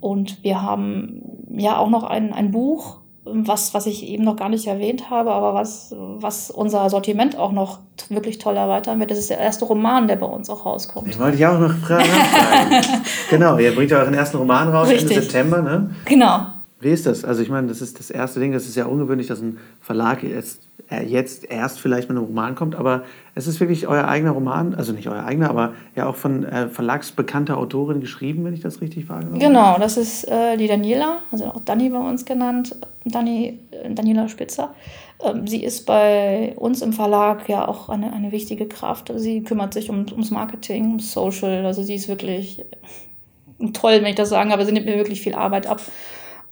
und 0.01 0.43
wir 0.43 0.63
haben 0.63 1.23
ja 1.57 1.79
auch 1.79 1.91
noch 1.91 2.05
ein, 2.05 2.33
ein 2.33 2.51
Buch, 2.51 2.99
was, 3.25 3.73
was 3.73 3.87
ich 3.87 4.07
eben 4.07 4.25
noch 4.25 4.37
gar 4.37 4.49
nicht 4.49 4.67
erwähnt 4.67 5.09
habe, 5.11 5.33
aber 5.33 5.55
was, 5.55 5.95
was 5.97 6.51
unser 6.51 6.89
Sortiment 6.91 7.39
auch 7.39 7.53
noch 7.53 7.79
wirklich 8.11 8.39
toll 8.39 8.57
erweitern 8.57 9.01
wird. 9.01 9.11
Das 9.11 9.19
ist 9.19 9.31
der 9.31 9.39
erste 9.39 9.65
Roman, 9.65 10.09
der 10.09 10.17
bei 10.17 10.27
uns 10.27 10.51
auch 10.51 10.67
rauskommt. 10.67 11.09
Ich 11.09 11.19
wollte 11.19 11.37
ich 11.37 11.47
auch 11.47 11.59
noch 11.59 11.75
fragen. 11.75 12.05
genau, 13.31 13.59
ihr 13.59 13.75
bringt 13.75 13.91
ja 13.91 13.99
euren 13.99 14.15
ersten 14.15 14.37
Roman 14.37 14.69
raus 14.69 14.89
Richtig. 14.89 15.17
Ende 15.17 15.23
September, 15.23 15.63
ne? 15.63 15.95
Genau. 16.05 16.47
Wie 16.81 16.91
ist 16.91 17.07
das? 17.07 17.25
Also 17.25 17.41
ich 17.41 17.49
meine, 17.49 17.69
das 17.69 17.81
ist 17.81 17.99
das 17.99 18.11
erste 18.11 18.41
Ding, 18.41 18.53
das 18.53 18.67
ist 18.67 18.77
ja 18.77 18.85
ungewöhnlich, 18.85 19.27
dass 19.27 19.41
ein 19.41 19.59
Verlag 19.81 20.23
jetzt 20.23 20.61
jetzt 20.91 21.51
erst 21.51 21.81
vielleicht 21.81 22.09
mit 22.09 22.19
einem 22.19 22.27
Roman 22.27 22.55
kommt, 22.55 22.75
aber 22.75 23.05
es 23.35 23.47
ist 23.47 23.59
wirklich 23.61 23.87
euer 23.89 24.07
eigener 24.07 24.33
Roman, 24.33 24.75
also 24.75 24.93
nicht 24.93 25.09
euer 25.09 25.25
eigener, 25.25 25.51
aber 25.51 25.73
ja 25.97 26.07
auch 26.07 26.17
von 26.17 26.45
äh, 26.45 26.69
verlagsbekannter 26.69 27.57
Autorin 27.57 28.01
geschrieben, 28.01 28.45
wenn 28.45 28.55
ich 28.55 28.61
das 28.61 28.81
richtig 28.81 29.09
wahrgenommen. 29.09 29.39
Genau, 29.39 29.77
das 29.79 29.97
ist 29.97 30.25
äh, 30.25 30.57
die 30.57 30.69
Daniela, 30.69 31.21
also 31.33 31.47
auch 31.47 31.61
Dani 31.65 31.89
bei 31.89 31.99
uns 31.99 32.25
genannt, 32.25 32.77
Dani, 33.05 33.59
äh, 33.71 33.93
Daniela 33.93 34.29
Spitzer. 34.29 34.75
Ähm, 35.23 35.47
sie 35.47 35.65
ist 35.65 35.87
bei 35.87 36.55
uns 36.57 36.83
im 36.83 36.93
Verlag 36.93 37.49
ja 37.49 37.67
auch 37.67 37.89
eine, 37.89 38.13
eine 38.13 38.31
wichtige 38.33 38.67
Kraft. 38.67 39.11
Sie 39.17 39.43
kümmert 39.43 39.75
sich 39.75 39.91
um, 39.91 40.07
ums 40.13 40.31
Marketing, 40.31 40.89
ums 40.89 41.13
Social, 41.13 41.65
also 41.65 41.83
sie 41.83 41.95
ist 41.95 42.09
wirklich 42.09 42.61
äh, 42.61 43.71
toll, 43.73 43.95
wenn 43.95 44.07
ich 44.07 44.17
das 44.17 44.29
sagen, 44.29 44.53
aber 44.53 44.65
sie 44.67 44.73
nimmt 44.73 44.87
mir 44.87 44.97
wirklich 44.97 45.23
viel 45.23 45.35
Arbeit 45.35 45.67
ab. 45.67 45.81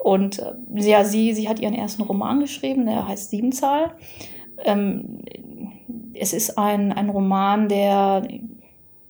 Und 0.03 0.41
äh, 0.41 0.53
ja, 0.75 1.05
sie, 1.05 1.33
sie 1.33 1.49
hat 1.49 1.61
ihren 1.61 1.75
ersten 1.75 2.03
Roman 2.03 2.41
geschrieben, 2.41 2.87
der 2.87 3.07
heißt 3.07 3.31
Siebenzahl. 3.31 3.93
Ähm, 4.65 5.21
es 6.13 6.33
ist 6.33 6.59
ein, 6.59 6.93
ein 6.93 7.09
Roman, 7.09 7.69
der 7.69 8.27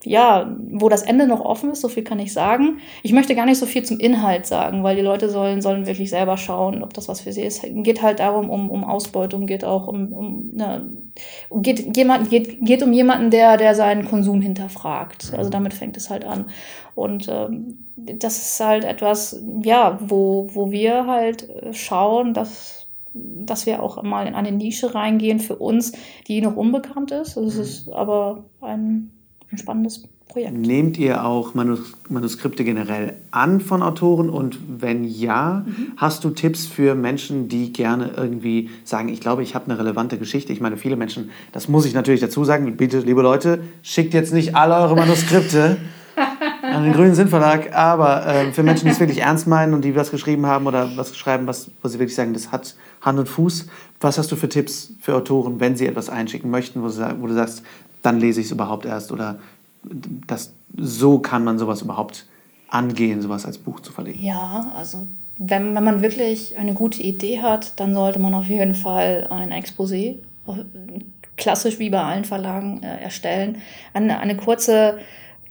ja, 0.05 0.55
wo 0.71 0.89
das 0.89 1.03
Ende 1.03 1.27
noch 1.27 1.41
offen 1.41 1.71
ist, 1.71 1.81
so 1.81 1.89
viel 1.89 2.03
kann 2.03 2.19
ich 2.19 2.33
sagen. 2.33 2.79
Ich 3.03 3.13
möchte 3.13 3.35
gar 3.35 3.47
nicht 3.47 3.59
so 3.59 3.67
viel 3.67 3.85
zum 3.85 4.01
Inhalt 4.01 4.47
sagen, 4.47 4.83
weil 4.83 4.97
die 4.97 5.03
Leute 5.03 5.31
sollen, 5.31 5.63
sollen 5.63 5.87
wirklich 5.87 6.11
selber 6.11 6.37
schauen, 6.37 6.83
ob 6.83 6.93
das 6.93 7.09
was 7.09 7.21
für 7.21 7.33
sie 7.33 7.43
ist. 7.43 7.63
Geht 7.63 8.03
halt 8.03 8.19
darum, 8.19 8.51
um, 8.51 8.69
um 8.69 8.85
Ausbeutung, 8.85 9.47
geht 9.47 9.65
auch 9.65 9.87
um, 9.87 10.13
um 10.13 10.51
ne, 10.55 10.91
geht, 11.55 11.97
jemand, 11.97 12.31
geht, 12.31 12.65
geht 12.65 12.83
um 12.83 12.93
jemanden, 12.93 13.31
der, 13.31 13.57
der 13.57 13.75
seinen 13.77 14.05
Konsum 14.05 14.41
hinterfragt. 14.41 15.33
Also 15.37 15.51
damit 15.51 15.73
fängt 15.73 15.97
es 15.97 16.11
halt 16.11 16.25
an. 16.25 16.47
Und 16.95 17.29
ähm, 17.29 17.82
das 17.97 18.39
ist 18.39 18.61
halt 18.61 18.85
etwas, 18.85 19.43
ja, 19.63 19.99
wo, 20.01 20.49
wo 20.53 20.71
wir 20.71 21.07
halt 21.07 21.49
schauen, 21.73 22.35
dass 22.35 22.79
dass 23.15 23.67
wir 23.67 23.83
auch 23.83 24.03
mal 24.03 24.27
in 24.27 24.35
eine 24.35 24.53
Nische 24.53 24.95
reingehen 24.95 25.39
für 25.39 25.57
uns, 25.57 25.93
die 26.29 26.41
noch 26.41 26.57
unbekannt 26.57 27.11
ist. 27.11 27.37
Das 27.37 27.57
ist 27.57 27.91
aber 27.91 28.45
ein 28.63 29.11
ein 29.53 29.59
spannendes 29.59 30.09
Projekt. 30.29 30.57
Nehmt 30.57 30.99
ihr 30.99 31.25
auch 31.25 31.55
Manus 31.55 31.93
Manuskripte 32.09 32.65
generell 32.65 33.17
an 33.31 33.61
von 33.61 33.83
Autoren? 33.83 34.31
Und 34.31 34.59
wenn 34.81 35.05
ja, 35.05 35.65
mhm. 35.67 35.93
hast 35.97 36.25
du 36.25 36.31
Tipps 36.31 36.67
für 36.67 36.95
Menschen, 36.95 37.49
die 37.49 37.73
gerne 37.73 38.13
irgendwie 38.17 38.71
sagen, 38.85 39.09
ich 39.09 39.21
glaube, 39.21 39.43
ich 39.43 39.55
habe 39.55 39.71
eine 39.71 39.79
relevante 39.79 40.19
Geschichte? 40.19 40.53
Ich 40.53 40.61
meine, 40.61 40.77
viele 40.77 40.97
Menschen, 40.97 41.31
das 41.53 41.69
muss 41.69 41.85
ich 41.85 41.95
natürlich 41.95 42.21
dazu 42.21 42.45
sagen, 42.45 42.77
bitte, 42.77 43.01
liebe 43.01 43.23
Leute, 43.23 43.61
schickt 43.83 44.15
jetzt 44.15 44.33
nicht 44.33 44.57
alle 44.57 44.75
eure 44.77 44.97
Manuskripte. 44.97 45.77
an 46.63 46.85
den 46.85 46.93
Grünen 46.93 47.15
Sinnverlag, 47.15 47.75
aber 47.75 48.27
äh, 48.27 48.53
für 48.53 48.63
Menschen, 48.63 48.85
die 48.85 48.93
es 48.93 49.01
wirklich 49.01 49.21
ernst 49.21 49.47
meinen 49.47 49.75
und 49.75 49.85
die 49.85 49.97
was 49.97 50.11
geschrieben 50.11 50.47
haben 50.47 50.67
oder 50.67 50.97
was 50.97 51.17
schreiben, 51.17 51.47
was, 51.47 51.71
wo 51.83 51.89
sie 51.89 51.99
wirklich 51.99 52.15
sagen, 52.15 52.33
das 52.33 52.53
hat 52.53 52.77
Hand 53.01 53.19
und 53.19 53.29
Fuß. 53.29 53.67
Was 54.01 54.19
hast 54.19 54.31
du 54.31 54.37
für 54.37 54.49
Tipps 54.49 54.93
für 55.01 55.15
Autoren, 55.17 55.59
wenn 55.61 55.77
sie 55.77 55.87
etwas 55.87 56.09
einschicken 56.09 56.51
möchten, 56.51 56.83
wo, 56.83 56.89
sie, 56.89 57.05
wo 57.21 57.27
du 57.27 57.35
sagst, 57.35 57.63
dann 58.03 58.21
lese 58.21 58.41
ich 58.41 58.47
es 58.47 58.53
überhaupt 58.53 58.87
erst 58.87 59.13
oder 59.13 59.39
das, 60.27 60.53
so 60.77 61.19
kann 61.19 61.45
man 61.45 61.59
sowas 61.59 61.83
überhaupt 61.83 62.27
angehen, 62.69 63.21
sowas 63.21 63.45
als 63.45 63.59
Buch 63.59 63.81
zu 63.81 63.93
verlegen. 63.93 64.23
Ja, 64.23 64.73
also 64.77 65.07
wenn, 65.39 65.75
wenn 65.75 65.85
man 65.85 66.03
wirklich 66.03 66.57
eine 66.57 66.75
gute 66.75 67.03
Idee 67.03 67.43
hat, 67.43 67.79
dann 67.81 67.95
sollte 67.95 68.19
man 68.19 68.35
auf 68.35 68.47
jeden 68.47 68.75
Fall 68.75 69.27
ein 69.31 69.53
Exposé, 69.53 70.17
klassisch 71.37 71.79
wie 71.79 71.91
bei 71.91 72.03
allen 72.03 72.25
Verlagen, 72.25 72.83
äh, 72.83 73.03
erstellen. 73.03 73.59
Eine, 73.93 74.21
eine 74.21 74.37
kurze 74.37 74.99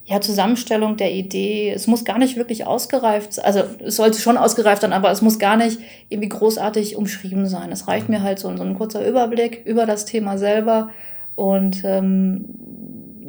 ja, 0.06 0.20
Zusammenstellung 0.20 0.98
der 0.98 1.14
Idee. 1.14 1.72
Es 1.72 1.88
muss 1.88 2.06
gar 2.06 2.18
nicht 2.18 2.36
wirklich 2.36 2.66
ausgereift 2.66 3.34
sein. 3.34 3.46
Also 3.46 3.64
es 3.86 3.96
sollte 3.96 4.20
schon 4.20 4.38
ausgereift 4.38 4.82
sein, 4.82 4.94
aber 4.94 5.12
es 5.12 5.22
muss 5.22 5.40
gar 5.40 5.58
nicht 5.58 5.80
irgendwie 6.10 6.30
großartig 6.30 6.96
umschrieben 6.96 7.48
sein. 7.48 7.72
Es 7.72 7.88
reicht 7.88 8.10
mir 8.10 8.24
halt 8.24 8.40
so, 8.40 8.56
so 8.58 8.64
ein 8.64 8.76
kurzer 8.76 9.08
Überblick 9.08 9.64
über 9.66 9.86
das 9.86 10.06
Thema 10.06 10.38
selber 10.38 10.90
und 11.36 11.84
ähm, 11.86 12.46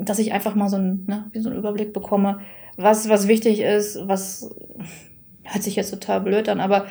dass 0.05 0.19
ich 0.19 0.33
einfach 0.33 0.55
mal 0.55 0.69
so, 0.69 0.77
ein, 0.77 1.05
ne, 1.07 1.31
so 1.35 1.51
einen 1.51 1.59
Überblick 1.59 1.93
bekomme, 1.93 2.41
was, 2.77 3.09
was 3.09 3.29
wichtig 3.29 3.61
ist, 3.61 3.99
was 4.09 4.51
hört 5.45 5.63
sich 5.63 5.77
jetzt 5.77 5.91
total 5.91 6.21
blöd 6.21 6.49
an, 6.49 6.61
aber 6.61 6.87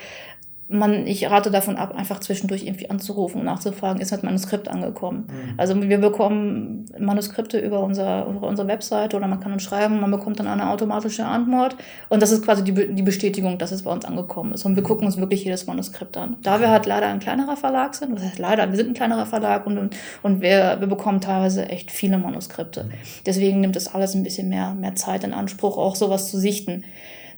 man, 0.72 1.06
ich 1.06 1.30
rate 1.30 1.52
davon 1.52 1.76
ab, 1.76 1.94
einfach 1.96 2.20
zwischendurch 2.22 2.64
irgendwie 2.64 2.90
anzurufen 2.90 3.40
und 3.40 3.46
nachzufragen, 3.46 4.02
ist 4.02 4.12
das 4.12 4.24
Manuskript 4.24 4.70
angekommen? 4.70 5.28
Mhm. 5.28 5.54
Also 5.58 5.82
wir 5.82 5.98
bekommen 5.98 6.86
Manuskripte 6.98 7.60
über, 7.60 7.82
unser, 7.82 8.26
über 8.28 8.48
unsere 8.48 8.68
Webseite 8.68 9.18
oder 9.18 9.28
man 9.28 9.42
kann 9.42 9.52
uns 9.52 9.64
schreiben, 9.64 10.00
man 10.00 10.10
bekommt 10.10 10.40
dann 10.40 10.48
eine 10.48 10.70
automatische 10.70 11.26
Antwort 11.26 11.76
und 12.10 12.22
das 12.22 12.32
ist 12.32 12.44
quasi 12.44 12.64
die, 12.64 12.94
die 12.94 13.02
Bestätigung, 13.02 13.58
dass 13.58 13.72
es 13.72 13.84
bei 13.84 13.92
uns 13.92 14.06
angekommen 14.06 14.54
ist. 14.54 14.66
Und 14.66 14.76
wir 14.76 14.84
mhm. 14.84 14.88
gucken 14.88 15.06
uns 15.06 15.18
wirklich 15.18 15.44
jedes 15.44 15.68
Manuskript 15.68 16.16
an. 16.16 16.38
Da 16.42 16.62
wir 16.62 16.70
halt 16.70 16.86
leider 16.86 17.08
ein 17.08 17.20
kleinerer 17.20 17.58
Verlag 17.58 17.94
sind, 17.94 18.16
das 18.16 18.24
heißt 18.24 18.40
leider, 18.40 18.70
wir 18.70 18.78
sind 18.78 18.90
ein 18.90 18.94
kleinerer 18.94 19.26
Verlag 19.26 19.68
und, 19.68 19.96
und 20.24 20.42
wir, 20.42 20.78
wir 20.80 20.88
bekommen 20.88 21.20
teilweise 21.20 21.68
echt 21.68 21.92
viele 21.92 22.18
Manuskripte. 22.18 22.86
Mhm. 22.86 22.92
Deswegen 23.26 23.60
nimmt 23.60 23.76
es 23.76 23.94
alles 23.94 24.16
ein 24.16 24.24
bisschen 24.24 24.48
mehr, 24.48 24.74
mehr 24.74 24.96
Zeit 24.96 25.26
in 25.26 25.34
Anspruch, 25.34 25.78
auch 25.78 25.96
sowas 25.96 26.30
zu 26.30 26.38
sichten. 26.38 26.86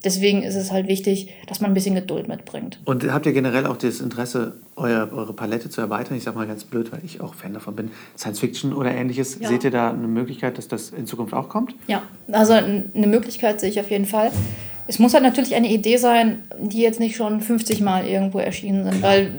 Deswegen 0.04 0.44
ist 0.44 0.56
es 0.56 0.72
halt 0.72 0.88
wichtig, 0.88 1.34
dass 1.48 1.62
man 1.62 1.72
ein 1.72 1.74
bisschen 1.74 1.96
Geduld 1.96 2.28
mitbringt. 2.28 2.80
Und 2.84 3.10
habt 3.12 3.26
ihr 3.26 3.32
generell 3.32 3.66
auch 3.66 3.78
das 3.78 4.02
Interesse, 4.02 4.54
euer, 4.76 5.10
eure 5.13 5.34
Palette 5.34 5.70
zu 5.70 5.80
erweitern? 5.80 6.18
Ich 6.18 6.24
sage 6.24 6.38
mal 6.38 6.46
ganz 6.46 6.66
blöd, 6.66 6.92
weil 6.92 7.00
ich 7.06 7.22
auch 7.22 7.34
Fan 7.34 7.54
davon 7.54 7.76
bin. 7.76 7.92
Science 8.18 8.39
Fiction 8.39 8.74
oder 8.74 8.92
ähnliches. 8.92 9.39
Ja. 9.39 9.48
Seht 9.48 9.63
ihr 9.63 9.72
da 9.72 9.92
eine 9.92 10.08
Möglichkeit, 10.08 10.58
dass 10.58 10.68
das 10.68 10.89
in 10.89 11.08
Zukunft 11.08 11.34
auch 11.34 11.48
kommt? 11.48 11.74
Ja, 11.88 12.04
also 12.32 12.54
eine 12.54 13.08
Möglichkeit 13.08 13.62
sehe 13.62 13.70
ich 13.70 13.80
auf 13.80 13.89
jeden 13.89 14.06
Fall. 14.06 14.32
Es 14.88 15.00
muss 15.00 15.13
halt 15.13 15.24
natürlich 15.24 15.56
eine 15.56 15.72
Idee 15.72 15.96
sein, 15.96 16.44
die 16.60 16.82
jetzt 16.82 17.00
nicht 17.00 17.16
schon 17.16 17.39
50 17.39 17.80
Mal 17.80 18.06
irgendwo 18.06 18.39
erschienen 18.39 18.84
sind, 18.84 19.02
weil 19.02 19.32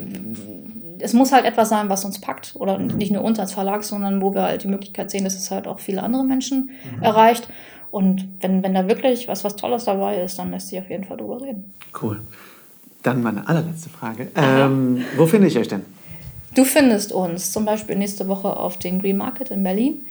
es 1.05 1.13
muss 1.13 1.33
halt 1.33 1.45
etwas 1.45 1.69
sein, 1.69 1.91
was 1.91 2.07
uns 2.07 2.19
packt. 2.19 2.55
Oder 2.55 2.79
nicht 2.79 3.13
nur 3.13 3.23
uns 3.23 3.39
als 3.39 3.53
Verlag, 3.53 3.85
sondern 3.85 4.23
wo 4.23 4.35
wir 4.35 4.43
halt 4.45 4.65
die 4.65 4.69
Möglichkeit 4.69 5.11
sehen, 5.11 5.25
dass 5.25 5.35
es 5.35 5.51
halt 5.51 5.67
auch 5.67 5.79
viele 5.79 6.03
andere 6.03 6.25
Menschen 6.25 6.71
mhm. 6.97 7.03
erreicht. 7.03 7.47
Und 7.95 8.27
wenn, 8.41 8.65
wenn 8.65 8.75
da 8.75 8.89
wirklich 8.89 9.29
was, 9.29 9.45
was 9.45 9.55
Tolles 9.55 9.85
dabei 9.85 10.21
ist, 10.21 10.37
dann 10.41 10.51
lässt 10.51 10.67
sich 10.67 10.81
auf 10.81 10.91
jeden 10.91 11.05
Fall 11.05 11.17
drüber 11.17 11.41
reden. 11.41 11.73
Cool. 12.03 12.23
Dann 13.05 13.23
meine 13.23 13.47
allerletzte 13.47 13.89
Frage. 13.89 14.33
Ähm, 14.35 15.05
wo 15.17 15.27
finde 15.27 15.47
ich 15.47 15.57
euch 15.57 15.69
denn? 15.69 15.83
Du 16.57 16.65
findest 16.65 17.13
uns 17.13 17.53
zum 17.53 17.65
Beispiel 17.65 17.95
nächste 17.95 18.27
Woche 18.27 18.57
auf 18.57 18.79
dem 18.79 19.01
Green 19.01 19.17
Market 19.17 19.53
in 19.53 19.63
Berlin. 19.63 20.05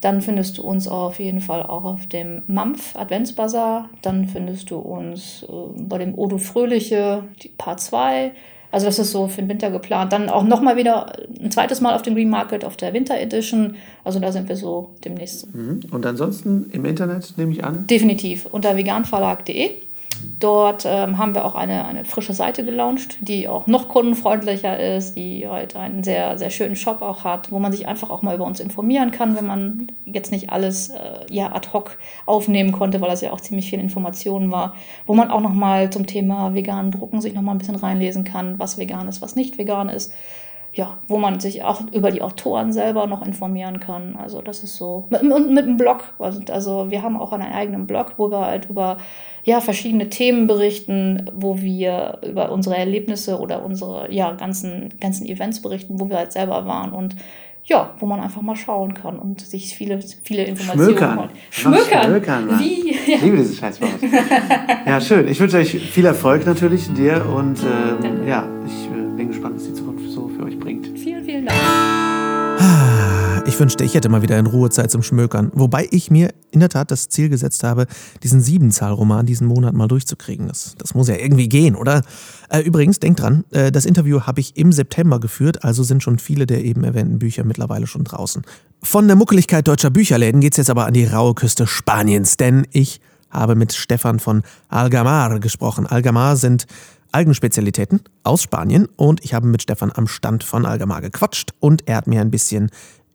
Dann 0.00 0.22
findest 0.22 0.58
du 0.58 0.62
uns 0.62 0.88
auf 0.88 1.20
jeden 1.20 1.40
Fall 1.40 1.62
auch 1.62 1.84
auf 1.84 2.08
dem 2.08 2.42
Mampf 2.48 2.96
Adventsbazar. 2.96 3.90
Dann 4.02 4.26
findest 4.26 4.72
du 4.72 4.78
uns 4.78 5.44
äh, 5.44 5.52
bei 5.78 5.98
dem 5.98 6.18
Odo 6.18 6.38
Fröhliche 6.38 7.22
Part 7.58 7.78
2. 7.80 8.32
Also 8.72 8.86
das 8.86 8.98
ist 8.98 9.10
so 9.10 9.28
für 9.28 9.42
den 9.42 9.48
Winter 9.48 9.70
geplant. 9.70 10.12
Dann 10.12 10.28
auch 10.28 10.44
nochmal 10.44 10.76
wieder 10.76 11.12
ein 11.42 11.50
zweites 11.50 11.80
Mal 11.80 11.94
auf 11.94 12.02
dem 12.02 12.14
Green 12.14 12.30
Market 12.30 12.64
auf 12.64 12.76
der 12.76 12.92
Winter 12.92 13.18
Edition. 13.18 13.76
Also 14.04 14.20
da 14.20 14.32
sind 14.32 14.48
wir 14.48 14.56
so 14.56 14.90
demnächst. 15.04 15.52
Mhm. 15.54 15.80
Und 15.90 16.06
ansonsten 16.06 16.70
im 16.72 16.84
Internet 16.84 17.34
nehme 17.36 17.52
ich 17.52 17.64
an? 17.64 17.86
Definitiv 17.86 18.46
unter 18.46 18.76
veganverlag.de. 18.76 19.70
Dort 20.40 20.86
ähm, 20.86 21.18
haben 21.18 21.34
wir 21.34 21.44
auch 21.44 21.54
eine, 21.54 21.84
eine 21.84 22.06
frische 22.06 22.32
Seite 22.32 22.64
gelauncht, 22.64 23.18
die 23.20 23.46
auch 23.46 23.66
noch 23.66 23.88
kundenfreundlicher 23.88 24.96
ist, 24.96 25.14
die 25.14 25.46
halt 25.46 25.76
einen 25.76 26.02
sehr, 26.02 26.38
sehr 26.38 26.48
schönen 26.48 26.76
Shop 26.76 27.02
auch 27.02 27.24
hat, 27.24 27.52
wo 27.52 27.58
man 27.58 27.72
sich 27.72 27.86
einfach 27.86 28.08
auch 28.08 28.22
mal 28.22 28.34
über 28.34 28.46
uns 28.46 28.58
informieren 28.58 29.10
kann, 29.10 29.36
wenn 29.36 29.46
man 29.46 29.92
jetzt 30.06 30.32
nicht 30.32 30.50
alles 30.50 30.88
äh, 30.88 31.26
ja, 31.28 31.54
ad 31.54 31.68
hoc 31.74 31.98
aufnehmen 32.24 32.72
konnte, 32.72 33.02
weil 33.02 33.10
das 33.10 33.20
ja 33.20 33.32
auch 33.32 33.40
ziemlich 33.42 33.68
viel 33.68 33.80
Informationen 33.80 34.50
war, 34.50 34.74
wo 35.04 35.14
man 35.14 35.30
auch 35.30 35.42
nochmal 35.42 35.90
zum 35.90 36.06
Thema 36.06 36.54
veganen 36.54 36.90
Drucken 36.90 37.20
sich 37.20 37.34
nochmal 37.34 37.54
ein 37.54 37.58
bisschen 37.58 37.76
reinlesen 37.76 38.24
kann, 38.24 38.58
was 38.58 38.78
vegan 38.78 39.08
ist, 39.08 39.20
was 39.20 39.36
nicht 39.36 39.58
vegan 39.58 39.90
ist 39.90 40.10
ja, 40.72 40.98
wo 41.08 41.18
man 41.18 41.40
sich 41.40 41.64
auch 41.64 41.82
über 41.92 42.10
die 42.10 42.22
Autoren 42.22 42.72
selber 42.72 43.06
noch 43.06 43.26
informieren 43.26 43.80
kann. 43.80 44.16
Also 44.16 44.40
das 44.40 44.62
ist 44.62 44.76
so. 44.76 45.08
Und 45.10 45.52
mit 45.52 45.64
einem 45.64 45.76
Blog. 45.76 46.14
Also 46.18 46.90
wir 46.90 47.02
haben 47.02 47.16
auch 47.16 47.32
einen 47.32 47.52
eigenen 47.52 47.86
Blog, 47.86 48.14
wo 48.18 48.30
wir 48.30 48.46
halt 48.46 48.70
über 48.70 48.98
ja, 49.44 49.60
verschiedene 49.60 50.08
Themen 50.10 50.46
berichten, 50.46 51.30
wo 51.34 51.60
wir 51.60 52.18
über 52.26 52.52
unsere 52.52 52.76
Erlebnisse 52.76 53.38
oder 53.38 53.64
unsere 53.64 54.12
ja, 54.12 54.32
ganzen, 54.32 54.90
ganzen 55.00 55.26
Events 55.26 55.62
berichten, 55.62 55.98
wo 55.98 56.08
wir 56.08 56.18
halt 56.18 56.32
selber 56.32 56.66
waren 56.66 56.92
und 56.92 57.16
ja, 57.64 57.94
wo 57.98 58.06
man 58.06 58.20
einfach 58.20 58.42
mal 58.42 58.56
schauen 58.56 58.94
kann 58.94 59.18
und 59.18 59.40
sich 59.40 59.74
viele, 59.74 60.00
viele 60.22 60.44
Informationen 60.44 60.96
Schmökern. 60.96 61.18
holt. 61.18 61.30
Schmökern. 61.50 62.04
Schmökern 62.04 62.58
Wie? 62.58 62.90
Ja. 62.90 63.16
Ich 63.16 63.22
liebe 63.22 63.36
dieses 63.36 63.58
Scheißwort. 63.58 63.90
ja, 64.86 65.00
schön. 65.00 65.28
Ich 65.28 65.40
wünsche 65.40 65.58
euch 65.58 65.70
viel 65.70 66.04
Erfolg 66.04 66.46
natürlich 66.46 66.92
dir 66.92 67.24
und 67.26 67.58
äh, 67.60 68.28
ja, 68.28 68.46
ich 68.66 68.86
äh, 68.86 69.16
bin 69.16 69.28
gespannt, 69.28 69.56
was 69.56 69.64
die 69.64 69.74
Dank. 71.46 72.00
Ich 73.46 73.58
wünschte, 73.58 73.82
ich 73.82 73.94
hätte 73.94 74.08
mal 74.08 74.22
wieder 74.22 74.38
in 74.38 74.46
Ruhezeit 74.46 74.90
zum 74.90 75.02
Schmökern. 75.02 75.50
Wobei 75.54 75.88
ich 75.90 76.10
mir 76.10 76.32
in 76.52 76.60
der 76.60 76.68
Tat 76.68 76.90
das 76.90 77.08
Ziel 77.08 77.28
gesetzt 77.28 77.64
habe, 77.64 77.86
diesen 78.22 78.40
Siebenzahlroman 78.40 79.26
diesen 79.26 79.46
Monat 79.46 79.74
mal 79.74 79.88
durchzukriegen. 79.88 80.46
Das, 80.46 80.76
das 80.78 80.94
muss 80.94 81.08
ja 81.08 81.16
irgendwie 81.16 81.48
gehen, 81.48 81.74
oder? 81.74 82.02
Äh, 82.48 82.60
übrigens, 82.60 83.00
denkt 83.00 83.20
dran, 83.20 83.44
äh, 83.50 83.72
das 83.72 83.86
Interview 83.86 84.20
habe 84.22 84.40
ich 84.40 84.56
im 84.56 84.72
September 84.72 85.18
geführt, 85.18 85.64
also 85.64 85.82
sind 85.82 86.02
schon 86.02 86.18
viele 86.18 86.46
der 86.46 86.64
eben 86.64 86.84
erwähnten 86.84 87.18
Bücher 87.18 87.42
mittlerweile 87.44 87.86
schon 87.88 88.04
draußen. 88.04 88.42
Von 88.82 89.08
der 89.08 89.16
Muckeligkeit 89.16 89.66
deutscher 89.66 89.90
Bücherläden 89.90 90.40
geht 90.40 90.52
es 90.52 90.58
jetzt 90.58 90.70
aber 90.70 90.86
an 90.86 90.94
die 90.94 91.04
raue 91.04 91.34
Küste 91.34 91.66
Spaniens, 91.66 92.36
denn 92.36 92.66
ich 92.70 93.00
habe 93.30 93.56
mit 93.56 93.72
Stefan 93.72 94.20
von 94.20 94.42
Algamar 94.68 95.40
gesprochen. 95.40 95.86
Algamar 95.86 96.36
sind 96.36 96.66
Algenspezialitäten 97.12 98.02
aus 98.22 98.42
Spanien 98.42 98.88
und 98.96 99.24
ich 99.24 99.34
habe 99.34 99.46
mit 99.46 99.62
Stefan 99.62 99.92
am 99.94 100.06
Stand 100.06 100.44
von 100.44 100.66
Algamar 100.66 101.00
gequatscht 101.00 101.50
und 101.60 101.88
er 101.88 101.96
hat 101.96 102.06
mir 102.06 102.20
ein 102.20 102.30
bisschen 102.30 102.70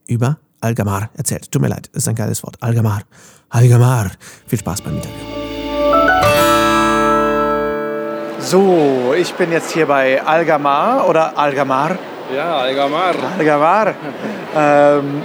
über 0.08 0.38
Algamar 0.62 1.10
erzählt. 1.16 1.52
Tut 1.52 1.62
mir 1.62 1.70
leid, 1.70 1.90
ist 1.94 2.08
ein 2.08 2.16
geiles 2.16 2.44
Wort. 2.44 2.58
Algamar. 2.62 3.02
Algamar. 3.50 4.12
Viel 4.48 4.60
Spaß 4.60 4.82
beim 4.82 4.96
Interview. 4.96 5.16
So, 8.40 9.14
ich 9.18 9.34
bin 9.34 9.52
jetzt 9.52 9.72
hier 9.72 9.88
bei 9.88 10.22
Algamar 10.22 11.08
oder 11.08 11.38
Algamar. 11.38 11.98
Ja, 12.36 12.58
Algamar. 12.58 13.16
Algamar. 13.38 13.96
ähm, 14.56 15.24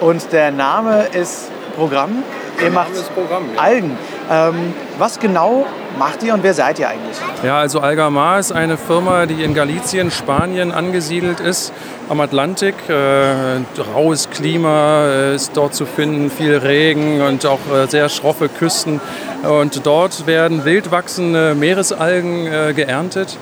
und 0.00 0.32
der 0.32 0.50
Name 0.50 1.06
ist 1.12 1.50
Programm. 1.76 2.24
Ihr 2.62 2.70
macht 2.70 2.92
Programm, 3.14 3.44
ja. 3.54 3.60
Algen. 3.60 3.98
Ähm, 4.30 4.74
was 4.98 5.20
genau 5.20 5.66
macht 5.98 6.22
ihr 6.22 6.34
und 6.34 6.42
wer 6.42 6.54
seid 6.54 6.78
ihr 6.78 6.88
eigentlich? 6.88 7.16
Ja, 7.44 7.58
also 7.58 7.80
Algamar 7.80 8.38
ist 8.38 8.50
eine 8.50 8.76
Firma, 8.76 9.26
die 9.26 9.42
in 9.44 9.54
Galicien, 9.54 10.10
Spanien 10.10 10.72
angesiedelt 10.72 11.40
ist, 11.40 11.72
am 12.08 12.20
Atlantik. 12.20 12.74
Äh, 12.88 13.60
raues 13.94 14.30
Klima 14.30 15.06
äh, 15.06 15.34
ist 15.34 15.56
dort 15.56 15.74
zu 15.74 15.86
finden, 15.86 16.30
viel 16.30 16.56
Regen 16.56 17.20
und 17.20 17.44
auch 17.46 17.60
äh, 17.72 17.86
sehr 17.88 18.08
schroffe 18.08 18.48
Küsten. 18.48 19.00
Und 19.42 19.86
dort 19.86 20.26
werden 20.26 20.64
wild 20.64 20.90
wachsende 20.90 21.54
Meeresalgen 21.54 22.46
äh, 22.46 22.72
geerntet. 22.74 23.36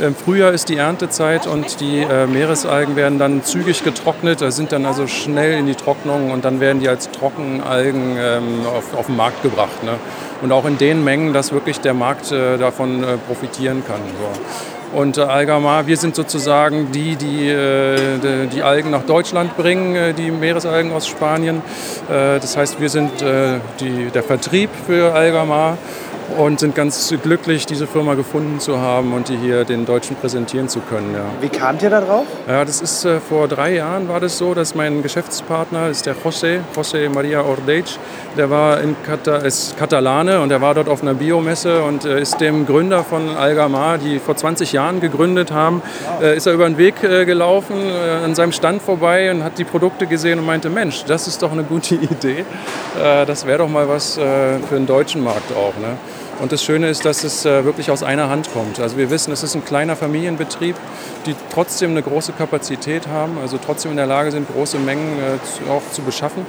Im 0.00 0.14
Frühjahr 0.14 0.52
ist 0.52 0.70
die 0.70 0.78
Erntezeit 0.78 1.46
und 1.46 1.80
die 1.80 1.98
äh, 1.98 2.26
Meeresalgen 2.26 2.96
werden 2.96 3.18
dann 3.18 3.44
zügig 3.44 3.84
getrocknet, 3.84 4.40
sind 4.50 4.72
dann 4.72 4.86
also 4.86 5.06
schnell 5.06 5.58
in 5.58 5.66
die 5.66 5.74
Trocknung 5.74 6.30
und 6.30 6.44
dann 6.44 6.58
werden 6.58 6.80
die 6.80 6.88
als 6.88 7.10
Trockenalgen 7.10 8.16
ähm, 8.18 8.66
auf, 8.66 8.96
auf 8.96 9.06
den 9.06 9.16
Markt 9.16 9.42
gebracht. 9.42 9.82
Ne? 9.84 9.92
Und 10.40 10.52
auch 10.52 10.64
in 10.64 10.78
den 10.78 11.04
Mengen, 11.04 11.34
dass 11.34 11.52
wirklich 11.52 11.80
der 11.80 11.92
Markt 11.92 12.32
äh, 12.32 12.56
davon 12.56 13.04
äh, 13.04 13.18
profitieren 13.18 13.82
kann. 13.86 14.00
So. 14.18 14.98
Und 14.98 15.18
äh, 15.18 15.20
Algamar, 15.20 15.86
wir 15.86 15.98
sind 15.98 16.16
sozusagen 16.16 16.90
die, 16.92 17.16
die 17.16 17.48
äh, 17.48 18.18
die, 18.18 18.46
die 18.46 18.62
Algen 18.62 18.90
nach 18.90 19.02
Deutschland 19.02 19.56
bringen, 19.56 19.94
äh, 19.94 20.14
die 20.14 20.30
Meeresalgen 20.30 20.92
aus 20.92 21.06
Spanien. 21.06 21.58
Äh, 22.08 22.40
das 22.40 22.56
heißt, 22.56 22.80
wir 22.80 22.88
sind 22.88 23.20
äh, 23.20 23.58
die, 23.78 24.10
der 24.12 24.22
Vertrieb 24.22 24.70
für 24.86 25.12
Algamar 25.12 25.76
und 26.36 26.60
sind 26.60 26.74
ganz 26.74 27.12
glücklich, 27.22 27.66
diese 27.66 27.86
Firma 27.86 28.14
gefunden 28.14 28.60
zu 28.60 28.78
haben 28.78 29.12
und 29.12 29.28
die 29.28 29.36
hier 29.36 29.64
den 29.64 29.86
Deutschen 29.86 30.16
präsentieren 30.16 30.68
zu 30.68 30.80
können. 30.80 31.14
Ja. 31.14 31.24
Wie 31.40 31.48
kamt 31.48 31.82
ihr 31.82 31.90
da 31.90 32.00
drauf? 32.00 32.26
Ja, 32.48 32.64
das 32.64 32.80
ist 32.80 33.04
äh, 33.04 33.20
vor 33.20 33.48
drei 33.48 33.74
Jahren 33.74 34.08
war 34.08 34.20
das 34.20 34.38
so, 34.38 34.54
dass 34.54 34.74
mein 34.74 35.02
Geschäftspartner 35.02 35.88
ist 35.88 36.06
der 36.06 36.14
José, 36.14 36.60
José 36.74 37.08
Maria 37.08 37.42
Ordeix, 37.42 37.98
der 38.36 38.50
war 38.50 38.80
in 38.80 38.96
Kata, 39.04 39.36
ist 39.36 39.76
Katalane 39.76 40.40
und 40.40 40.50
er 40.50 40.60
war 40.60 40.74
dort 40.74 40.88
auf 40.88 41.02
einer 41.02 41.14
Biomesse 41.14 41.82
und 41.82 42.04
äh, 42.04 42.20
ist 42.20 42.40
dem 42.40 42.66
Gründer 42.66 43.04
von 43.04 43.36
Algamar, 43.36 43.98
die 43.98 44.18
vor 44.18 44.36
20 44.36 44.72
Jahren 44.72 45.00
gegründet 45.00 45.50
haben, 45.52 45.82
äh, 46.22 46.36
ist 46.36 46.46
er 46.46 46.54
über 46.54 46.66
den 46.66 46.78
Weg 46.78 47.02
äh, 47.02 47.24
gelaufen, 47.24 47.76
äh, 47.76 48.24
an 48.24 48.34
seinem 48.34 48.52
Stand 48.52 48.82
vorbei 48.82 49.30
und 49.30 49.42
hat 49.42 49.58
die 49.58 49.64
Produkte 49.64 50.06
gesehen 50.06 50.38
und 50.38 50.46
meinte, 50.46 50.70
Mensch, 50.70 51.04
das 51.04 51.26
ist 51.26 51.42
doch 51.42 51.52
eine 51.52 51.64
gute 51.64 51.94
Idee. 51.96 52.44
Äh, 53.02 53.26
das 53.26 53.46
wäre 53.46 53.58
doch 53.58 53.68
mal 53.68 53.88
was 53.88 54.14
für 54.14 54.74
den 54.74 54.86
deutschen 54.86 55.22
Markt 55.22 55.52
auch. 55.52 55.76
Ne? 55.80 55.96
Und 56.40 56.52
das 56.52 56.64
Schöne 56.64 56.88
ist, 56.88 57.04
dass 57.04 57.22
es 57.22 57.44
äh, 57.44 57.64
wirklich 57.66 57.90
aus 57.90 58.02
einer 58.02 58.30
Hand 58.30 58.50
kommt. 58.52 58.80
Also 58.80 58.96
wir 58.96 59.10
wissen, 59.10 59.30
es 59.30 59.42
ist 59.42 59.54
ein 59.54 59.64
kleiner 59.64 59.94
Familienbetrieb, 59.94 60.74
die 61.26 61.34
trotzdem 61.52 61.90
eine 61.90 62.02
große 62.02 62.32
Kapazität 62.32 63.08
haben, 63.08 63.36
also 63.38 63.58
trotzdem 63.58 63.90
in 63.90 63.98
der 63.98 64.06
Lage 64.06 64.30
sind, 64.30 64.48
große 64.50 64.78
Mengen 64.78 65.18
äh, 65.18 65.70
auch 65.70 65.82
zu 65.92 66.00
beschaffen, 66.00 66.46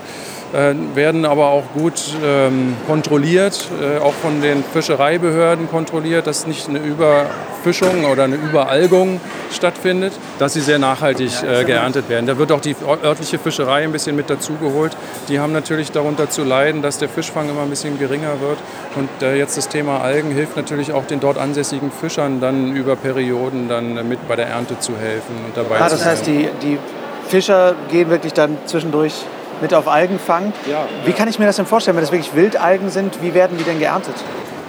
werden 0.53 1.25
aber 1.25 1.47
auch 1.47 1.63
gut 1.73 2.01
ähm, 2.23 2.75
kontrolliert, 2.87 3.69
äh, 3.81 3.99
auch 3.99 4.13
von 4.13 4.41
den 4.41 4.63
Fischereibehörden 4.63 5.69
kontrolliert, 5.69 6.27
dass 6.27 6.45
nicht 6.45 6.67
eine 6.67 6.79
Überfischung 6.79 8.05
oder 8.05 8.25
eine 8.25 8.35
Überalgung 8.35 9.21
stattfindet, 9.51 10.13
dass 10.39 10.53
sie 10.53 10.61
sehr 10.61 10.79
nachhaltig 10.79 11.31
äh, 11.43 11.63
geerntet 11.63 12.09
werden. 12.09 12.25
Da 12.25 12.37
wird 12.37 12.51
auch 12.51 12.61
die 12.61 12.75
örtliche 13.03 13.39
Fischerei 13.39 13.83
ein 13.83 13.91
bisschen 13.91 14.15
mit 14.15 14.29
dazugeholt. 14.29 14.95
Die 15.29 15.39
haben 15.39 15.53
natürlich 15.53 15.91
darunter 15.91 16.29
zu 16.29 16.43
leiden, 16.43 16.81
dass 16.81 16.97
der 16.97 17.09
Fischfang 17.09 17.49
immer 17.49 17.61
ein 17.61 17.69
bisschen 17.69 17.97
geringer 17.97 18.41
wird. 18.41 18.57
Und 18.95 19.09
äh, 19.21 19.37
jetzt 19.37 19.57
das 19.57 19.69
Thema 19.69 20.01
Algen 20.01 20.31
hilft 20.31 20.57
natürlich 20.57 20.91
auch 20.91 21.05
den 21.05 21.19
dort 21.19 21.37
ansässigen 21.37 21.91
Fischern 21.91 22.41
dann 22.41 22.75
über 22.75 22.95
Perioden 22.95 23.69
dann 23.69 23.97
äh, 23.97 24.03
mit 24.03 24.27
bei 24.27 24.35
der 24.35 24.47
Ernte 24.47 24.79
zu 24.79 24.97
helfen 24.97 25.35
und 25.45 25.55
dabei 25.55 25.79
Ah, 25.79 25.89
das 25.89 26.05
heißt, 26.05 26.27
die, 26.27 26.49
die 26.61 26.77
Fischer 27.27 27.75
gehen 27.89 28.09
wirklich 28.09 28.33
dann 28.33 28.57
zwischendurch 28.65 29.13
mit 29.61 29.73
auf 29.73 29.87
Algenfang. 29.87 30.53
Ja. 30.69 30.87
Wie 31.05 31.13
kann 31.13 31.27
ich 31.27 31.39
mir 31.39 31.45
das 31.45 31.55
denn 31.55 31.65
vorstellen, 31.65 31.95
wenn 31.97 32.03
das 32.03 32.11
wirklich 32.11 32.35
Wildalgen 32.35 32.89
sind? 32.89 33.21
Wie 33.21 33.33
werden 33.33 33.57
die 33.57 33.63
denn 33.63 33.79
geerntet? 33.79 34.15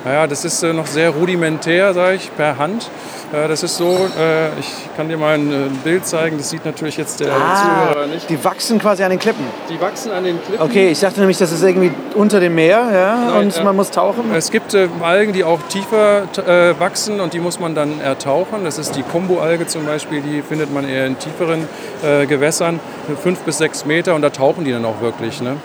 Naja, 0.05 0.27
das 0.27 0.45
ist 0.45 0.63
äh, 0.63 0.73
noch 0.73 0.87
sehr 0.87 1.11
rudimentär, 1.11 1.95
sage 1.95 2.17
ich, 2.17 2.35
per 2.35 2.59
Hand. 2.59 2.91
Äh, 3.33 3.49
das 3.49 3.63
ist 3.63 3.77
so, 3.77 4.09
äh, 4.19 4.49
ich 4.59 4.69
kann 4.97 5.09
dir 5.09 5.17
mal 5.17 5.35
ein 5.35 5.51
äh, 5.51 5.69
Bild 5.85 6.07
zeigen, 6.07 6.39
das 6.39 6.51
sieht 6.51 6.65
natürlich 6.65 6.97
jetzt 6.97 7.21
der 7.21 7.29
Zuhörer 7.29 8.07
nicht. 8.07 8.25
Ah, 8.25 8.27
die 8.29 8.45
wachsen 8.45 8.79
quasi 8.79 9.05
an 9.05 9.11
den 9.11 9.19
Klippen. 9.19 9.45
Die 9.71 9.81
wachsen 9.81 10.13
an 10.13 10.25
den 10.25 10.43
Klippen. 10.43 10.63
Okay, 10.63 10.91
ich 10.91 11.01
dachte 11.01 11.21
nämlich, 11.21 11.39
das 11.39 11.53
ist 11.53 11.63
irgendwie 11.63 11.93
unter 12.15 12.41
dem 12.41 12.55
Meer 12.55 12.89
ja, 12.93 13.31
Nein, 13.31 13.45
und 13.45 13.57
ja. 13.57 13.63
man 13.63 13.77
muss 13.77 13.91
tauchen. 13.91 14.35
Es 14.35 14.51
gibt 14.51 14.75
äh, 14.75 14.89
Algen, 15.01 15.33
die 15.33 15.45
auch 15.45 15.61
tiefer 15.69 16.25
äh, 16.47 16.79
wachsen 16.79 17.21
und 17.21 17.33
die 17.33 17.41
muss 17.41 17.61
man 17.61 17.75
dann 17.75 18.01
ertauchen. 18.01 18.65
Das 18.65 18.79
ist 18.79 18.97
die 18.97 19.03
Kombu-Alge 19.03 19.67
zum 19.67 19.87
Beispiel, 19.87 20.21
die 20.21 20.43
findet 20.43 20.73
man 20.73 20.89
eher 20.89 21.07
in 21.07 21.19
tieferen 21.19 21.69
äh, 22.05 22.27
Gewässern, 22.27 22.81
fünf 23.23 23.39
bis 23.41 23.59
sechs 23.59 23.87
Meter 23.87 24.15
und 24.15 24.23
da 24.23 24.31
tauchen 24.31 24.65
die 24.65 24.73
dann 24.73 24.85
auch 24.85 25.01
wirklich. 25.01 25.41
Ne? 25.41 25.57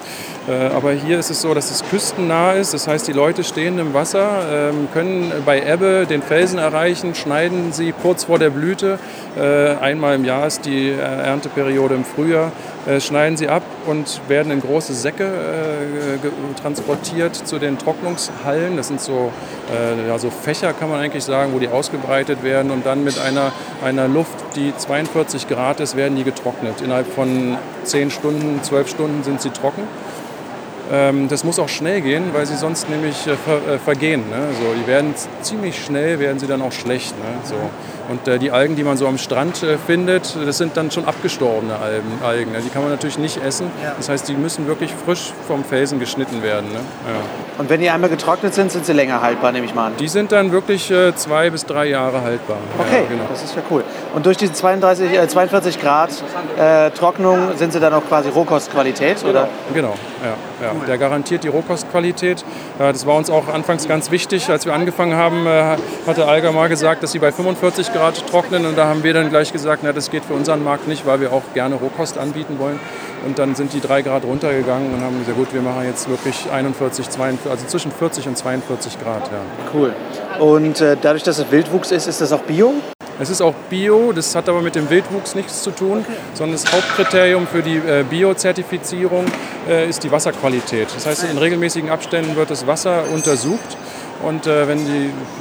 Äh, 0.48 0.68
aber 0.68 0.92
hier 0.94 1.20
ist 1.20 1.30
es 1.30 1.42
so, 1.42 1.54
dass 1.54 1.72
es 1.72 1.84
küstennah 1.90 2.54
ist. 2.54 2.74
Das 2.74 2.88
heißt, 2.88 3.08
die 3.08 3.14
Leute 3.14 3.44
stehen 3.44 3.80
im 3.80 3.94
Wasser, 3.94 4.70
ähm, 4.70 4.88
können 4.94 5.32
bei 5.46 5.62
Ebbe 5.62 6.06
den 6.10 6.22
Felsen 6.22 6.58
erreichen, 6.58 7.16
schneiden 7.16 7.74
sie 7.74 7.92
kurz 7.92 8.24
vor 8.24 8.40
der 8.40 8.50
Blüte. 8.50 8.98
Äh, 9.38 9.76
einmal 9.76 10.16
im 10.16 10.24
Jahr 10.24 10.48
ist 10.48 10.66
die 10.66 10.90
äh, 10.90 11.00
Ernteperiode 11.00 11.96
im 11.96 12.06
Frühjahr. 12.06 12.52
Schneiden 13.00 13.36
sie 13.36 13.50
ab 13.50 13.64
und 13.86 14.22
werden 14.30 14.50
in 14.50 14.62
große 14.62 14.94
Säcke 14.94 15.30
transportiert 16.62 17.36
zu 17.36 17.60
den 17.60 17.78
Trocknungshallen. 17.78 18.78
Das 18.78 18.88
sind 18.88 19.02
so, 19.02 19.34
ja, 20.08 20.18
so 20.18 20.30
Fächer, 20.30 20.72
kann 20.72 20.90
man 20.90 21.02
eigentlich 21.02 21.26
sagen, 21.26 21.52
wo 21.54 21.60
die 21.60 21.68
ausgebreitet 21.68 22.44
werden 22.44 22.72
und 22.72 22.86
dann 22.86 23.04
mit 23.04 23.20
einer, 23.20 23.52
einer 23.84 24.08
Luft, 24.08 24.38
die 24.56 24.74
42 24.74 25.50
Grad 25.50 25.82
ist, 25.82 25.98
werden 25.98 26.16
die 26.16 26.24
getrocknet. 26.24 26.80
Innerhalb 26.80 27.14
von 27.14 27.58
10 27.84 28.10
Stunden, 28.10 28.64
12 28.64 28.90
Stunden 28.90 29.22
sind 29.22 29.42
sie 29.42 29.50
trocken. 29.50 29.84
Ähm, 30.92 31.28
das 31.28 31.44
muss 31.44 31.60
auch 31.60 31.70
schnell 31.70 32.02
gehen, 32.02 32.26
weil 32.34 32.46
sie 32.46 32.56
sonst 32.56 32.90
nämlich 32.90 33.28
äh, 33.28 33.36
ver, 33.36 33.76
äh, 33.76 33.80
vergehen. 33.80 34.30
Ne? 34.30 34.48
So, 34.60 34.74
die 34.74 34.88
werden 34.88 35.14
ziemlich 35.42 35.84
schnell, 35.84 36.20
werden 36.20 36.40
sie 36.40 36.48
dann 36.48 36.62
auch 36.62 36.72
schlecht. 36.72 37.18
Ne? 37.18 37.26
So. 37.44 37.56
Und 38.10 38.28
äh, 38.28 38.40
die 38.40 38.52
Algen, 38.52 38.76
die 38.76 38.84
man 38.84 38.96
so 38.98 39.08
am 39.08 39.18
Strand 39.18 39.64
äh, 39.64 39.78
findet, 39.78 40.36
das 40.46 40.58
sind 40.58 40.78
dann 40.78 40.92
schon 40.92 41.06
abgestorbene 41.06 41.76
Algen. 41.78 42.08
Algen 42.24 42.52
ne? 42.54 42.60
Die 42.64 42.70
kann 42.70 42.82
man 42.82 42.92
natürlich 42.92 43.18
nicht 43.18 43.44
essen. 43.44 43.70
Das 43.98 44.08
heißt, 44.10 44.28
die 44.30 44.34
müssen 44.36 44.66
wirklich 44.68 44.92
frisch 45.06 45.34
vom 45.48 45.64
Felsen 45.66 46.00
geschnitten 46.00 46.42
werden. 46.42 46.72
Ne? 46.72 46.80
Ja. 46.80 47.60
Und 47.60 47.70
wenn 47.70 47.82
die 47.82 47.90
einmal 47.90 48.10
getrocknet 48.10 48.54
sind, 48.54 48.72
sind 48.72 48.86
sie 48.86 48.94
länger 48.94 49.22
haltbar, 49.22 49.52
nehme 49.52 49.66
ich 49.66 49.76
mal 49.76 49.88
an. 49.88 49.94
Die 50.00 50.08
sind 50.08 50.32
dann 50.32 50.52
wirklich 50.52 50.90
äh, 50.90 51.14
zwei 51.16 51.50
bis 51.50 51.66
drei 51.66 51.88
Jahre 51.88 52.22
haltbar. 52.22 52.58
Okay, 52.80 53.02
Ja, 53.04 53.10
genau. 53.10 53.24
das 53.30 53.44
ist 53.44 53.56
ja 53.56 53.62
cool. 53.70 53.84
Und 54.16 54.26
durch 54.26 54.38
diese 54.38 54.54
32, 54.54 55.12
äh, 55.12 55.28
42 55.28 55.82
Grad 55.82 56.12
äh, 56.58 56.92
Trocknung 56.92 57.58
sind 57.58 57.74
sie 57.74 57.80
dann 57.82 57.94
auch 57.94 58.06
quasi 58.08 58.30
Rohkostqualität, 58.30 59.24
oder? 59.26 59.50
Genau, 59.74 59.96
ja, 60.24 60.66
ja. 60.66 60.74
Der 60.88 60.98
garantiert 60.98 61.44
die 61.44 61.50
Rohkostqualität. 61.50 62.46
Äh, 62.80 62.94
Das 62.94 63.06
war 63.06 63.16
uns 63.16 63.30
auch 63.30 63.48
anfangs 63.54 63.88
ganz 63.88 64.12
wichtig. 64.12 64.50
Als 64.50 64.66
wir 64.66 64.74
angefangen 64.74 65.16
haben, 65.18 65.46
äh, 65.46 65.76
hatte 66.08 66.26
Algamar 66.26 66.70
gesagt, 66.70 67.04
dass 67.04 67.12
sie 67.12 67.20
bei 67.20 67.32
45 67.34 67.92
Grad 67.92 67.97
trocknen. 68.30 68.66
Und 68.66 68.78
da 68.78 68.88
haben 68.88 69.04
wir 69.04 69.14
dann 69.14 69.30
gleich 69.30 69.52
gesagt, 69.52 69.82
na, 69.84 69.94
das 69.94 70.12
geht 70.12 70.26
für 70.26 70.34
unseren 70.34 70.64
Markt 70.64 70.88
nicht, 70.88 71.06
weil 71.06 71.22
wir 71.22 71.34
auch 71.34 71.44
gerne 71.54 71.76
Rohkost 71.76 72.18
anbieten 72.18 72.60
wollen. 72.60 72.80
Und 73.26 73.40
dann 73.40 73.56
sind 73.56 73.74
die 73.74 73.82
drei 73.82 74.02
Grad 74.02 74.24
runtergegangen 74.24 74.94
und 74.94 75.02
haben 75.02 75.20
gesagt, 75.20 75.38
gut, 75.38 75.54
wir 75.54 75.62
machen 75.62 75.86
jetzt 75.86 76.10
wirklich 76.10 76.50
41, 76.52 77.10
42, 77.10 77.52
also 77.52 77.66
zwischen 77.68 77.92
40 77.92 78.28
und 78.28 78.38
42 78.38 79.00
Grad. 79.00 79.24
Ja. 79.32 79.40
Cool. 79.74 79.94
Und 80.40 80.82
äh, 80.82 80.96
dadurch, 81.02 81.24
dass 81.24 81.40
es 81.40 81.52
Wildwuchs 81.52 81.92
ist, 81.92 82.08
ist 82.08 82.22
das 82.22 82.32
auch 82.32 82.42
Bio? 82.42 82.74
Es 83.20 83.32
ist 83.32 83.42
auch 83.42 83.56
Bio, 83.70 84.12
das 84.12 84.36
hat 84.36 84.48
aber 84.48 84.62
mit 84.62 84.76
dem 84.76 84.92
Wildwuchs 84.92 85.34
nichts 85.34 85.64
zu 85.64 85.72
tun, 85.72 86.06
sondern 86.36 86.62
das 86.62 86.72
Hauptkriterium 86.72 87.48
für 87.48 87.64
die 87.64 87.78
äh, 87.78 88.06
Bio-Zertifizierung 88.08 89.26
äh, 89.68 89.90
ist 89.90 90.04
die 90.04 90.12
Wasserqualität. 90.12 90.88
Das 90.94 91.08
heißt, 91.08 91.24
in 91.24 91.38
regelmäßigen 91.40 91.90
Abständen 91.90 92.36
wird 92.36 92.52
das 92.52 92.68
Wasser 92.68 93.06
untersucht 93.12 93.76
und 94.24 94.48
äh, 94.48 94.68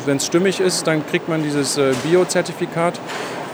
wenn 0.04 0.16
es 0.16 0.26
stimmig 0.26 0.60
ist, 0.60 0.86
dann 0.86 1.06
kriegt 1.06 1.28
man 1.28 1.42
dieses 1.42 1.78
äh, 1.78 1.92
Bio-Zertifikat. 2.04 3.00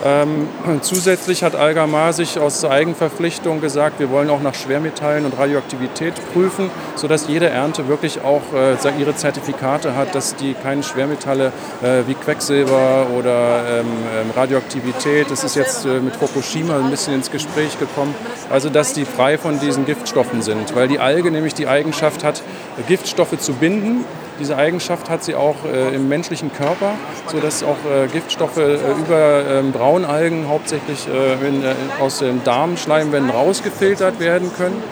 Ähm, 0.04 0.48
zusätzlich 0.82 1.44
hat 1.44 1.54
Algamar 1.54 2.12
sich 2.12 2.38
aus 2.38 2.64
Eigenverpflichtung 2.64 3.60
gesagt, 3.60 4.00
wir 4.00 4.10
wollen 4.10 4.30
auch 4.30 4.42
nach 4.42 4.54
Schwermetallen 4.54 5.24
und 5.24 5.38
Radioaktivität 5.38 6.14
prüfen, 6.32 6.70
sodass 6.96 7.28
jede 7.28 7.48
Ernte 7.48 7.86
wirklich 7.88 8.20
auch 8.22 8.42
äh, 8.52 8.76
ihre 8.98 9.14
Zertifikate 9.14 9.94
hat, 9.94 10.14
dass 10.14 10.34
die 10.34 10.54
keine 10.54 10.82
Schwermetalle 10.82 11.52
äh, 11.82 12.02
wie 12.06 12.14
Quecksilber 12.14 13.06
oder 13.16 13.80
ähm, 13.80 13.86
ähm, 14.20 14.30
Radioaktivität, 14.34 15.30
das 15.30 15.44
ist 15.44 15.54
jetzt 15.54 15.84
äh, 15.84 16.00
mit 16.00 16.16
Fukushima 16.16 16.78
ein 16.78 16.90
bisschen 16.90 17.14
ins 17.14 17.30
Gespräch 17.30 17.78
gekommen, 17.78 18.14
also 18.50 18.70
dass 18.70 18.92
die 18.92 19.04
frei 19.04 19.38
von 19.38 19.60
diesen 19.60 19.86
Giftstoffen 19.86 20.42
sind, 20.42 20.74
weil 20.74 20.88
die 20.88 20.98
Alge 20.98 21.30
nämlich 21.30 21.54
die 21.54 21.68
Eigenschaft 21.68 22.24
hat, 22.24 22.42
Giftstoffe 22.88 23.38
zu 23.38 23.52
binden 23.52 24.04
Diese 24.40 24.56
Eigenschaft 24.56 25.10
hat 25.10 25.22
sie 25.22 25.34
auch 25.34 25.56
äh, 25.64 25.94
im 25.94 26.08
menschlichen 26.08 26.52
Körper, 26.52 26.94
sodass 27.26 27.62
auch 27.62 27.76
äh, 27.90 28.06
Giftstoffe 28.08 28.56
äh, 28.56 28.74
über 28.74 29.44
ähm, 29.48 29.72
Braunalgen 29.72 30.48
hauptsächlich 30.48 31.06
äh, 31.06 31.46
in, 31.46 31.62
äh, 31.62 31.74
aus 32.00 32.18
den 32.18 32.42
Darmschleimwänden 32.42 33.30
rausgefiltert 33.30 34.20
werden 34.20 34.50
können. 34.56 34.82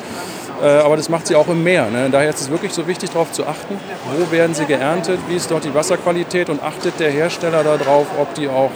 Äh, 0.62 0.66
aber 0.66 0.96
das 0.96 1.08
macht 1.08 1.26
sie 1.26 1.36
auch 1.36 1.48
im 1.48 1.64
Meer. 1.64 1.86
Ne? 1.90 2.10
Daher 2.10 2.30
ist 2.30 2.40
es 2.40 2.50
wirklich 2.50 2.72
so 2.72 2.86
wichtig, 2.86 3.10
darauf 3.10 3.32
zu 3.32 3.46
achten, 3.46 3.76
wo 4.16 4.30
werden 4.30 4.54
sie 4.54 4.66
geerntet, 4.66 5.18
wie 5.28 5.36
ist 5.36 5.50
dort 5.50 5.64
die 5.64 5.74
Wasserqualität 5.74 6.50
und 6.50 6.62
achtet 6.62 7.00
der 7.00 7.10
Hersteller 7.10 7.64
darauf, 7.64 8.06
ob 8.20 8.34
die 8.34 8.48
auch 8.48 8.70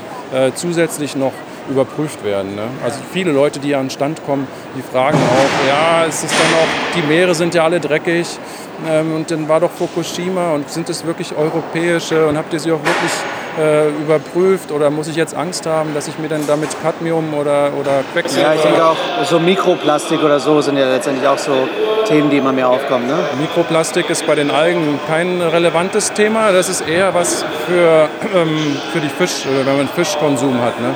zusätzlich 0.57 1.15
noch 1.15 1.33
überprüft 1.69 2.25
werden. 2.25 2.55
Ne? 2.55 2.63
Also 2.85 2.99
viele 3.13 3.33
Leute, 3.33 3.59
die 3.59 3.75
an 3.75 3.85
den 3.85 3.91
Stand 3.91 4.25
kommen, 4.25 4.47
die 4.77 4.83
fragen 4.83 5.19
auch, 5.19 5.69
ja, 5.69 6.05
es 6.07 6.23
ist 6.23 6.33
dann 6.33 6.55
auch, 6.59 6.97
die 6.97 7.03
Meere 7.07 7.35
sind 7.35 7.55
ja 7.55 7.65
alle 7.65 7.81
dreckig 7.81 8.27
ähm, 8.89 9.15
und 9.15 9.31
dann 9.31 9.49
war 9.49 9.61
doch 9.61 9.71
Fukushima 9.71 10.53
und 10.53 10.69
sind 10.71 10.89
es 10.89 11.07
wirklich 11.07 11.35
europäische 11.37 12.27
und 12.27 12.37
habt 12.37 12.53
ihr 12.53 12.61
sie 12.61 12.73
auch 12.73 12.83
wirklich 12.83 13.13
äh, 13.59 13.89
überprüft 13.89 14.73
oder 14.73 14.91
muss 14.91 15.09
ich 15.09 15.17
jetzt 15.17 15.35
Angst 15.35 15.67
haben, 15.67 15.95
dass 15.95 16.09
ich 16.09 16.19
mir 16.19 16.29
dann 16.29 16.47
damit 16.47 16.71
Cadmium 16.83 17.35
oder, 17.35 17.71
oder 17.79 18.03
Quecksilber... 18.13 18.49
Ja, 18.49 18.55
ich 18.55 18.63
denke 18.63 18.85
auch, 18.85 18.97
so 19.25 19.39
Mikroplastik 19.39 20.23
oder 20.23 20.41
so 20.41 20.61
sind 20.61 20.77
ja 20.77 20.91
letztendlich 20.91 21.27
auch 21.27 21.39
so 21.39 21.53
Themen, 22.07 22.31
die 22.31 22.39
immer 22.39 22.53
mehr 22.53 22.69
aufkommen. 22.69 23.07
Ne? 23.07 23.17
Mikroplastik 23.41 24.11
ist 24.11 24.27
bei 24.27 24.35
den 24.35 24.51
Algen 24.51 24.99
kein 25.09 25.41
relevantes 25.41 26.13
Thema, 26.13 26.53
das 26.53 26.69
ist 26.69 26.87
eher 26.87 27.15
was 27.15 27.45
für, 27.67 28.09
ähm, 28.35 28.77
für 28.93 29.01
die 29.01 29.09
Fisch, 29.09 29.47
wenn 29.65 29.77
man 29.77 29.89
Fischkonsum 29.89 30.61
hat. 30.61 30.81
Ne? 30.81 30.95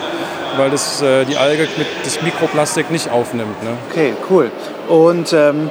Weil 0.59 0.71
das, 0.71 1.01
äh, 1.01 1.25
die 1.25 1.37
Alge 1.37 1.69
mit 1.77 1.87
das 2.05 2.21
Mikroplastik 2.23 2.91
nicht 2.91 3.11
aufnimmt. 3.11 3.63
Ne? 3.63 3.71
Okay, 3.91 4.15
cool. 4.29 4.51
Und 4.89 5.33
ähm, 5.33 5.71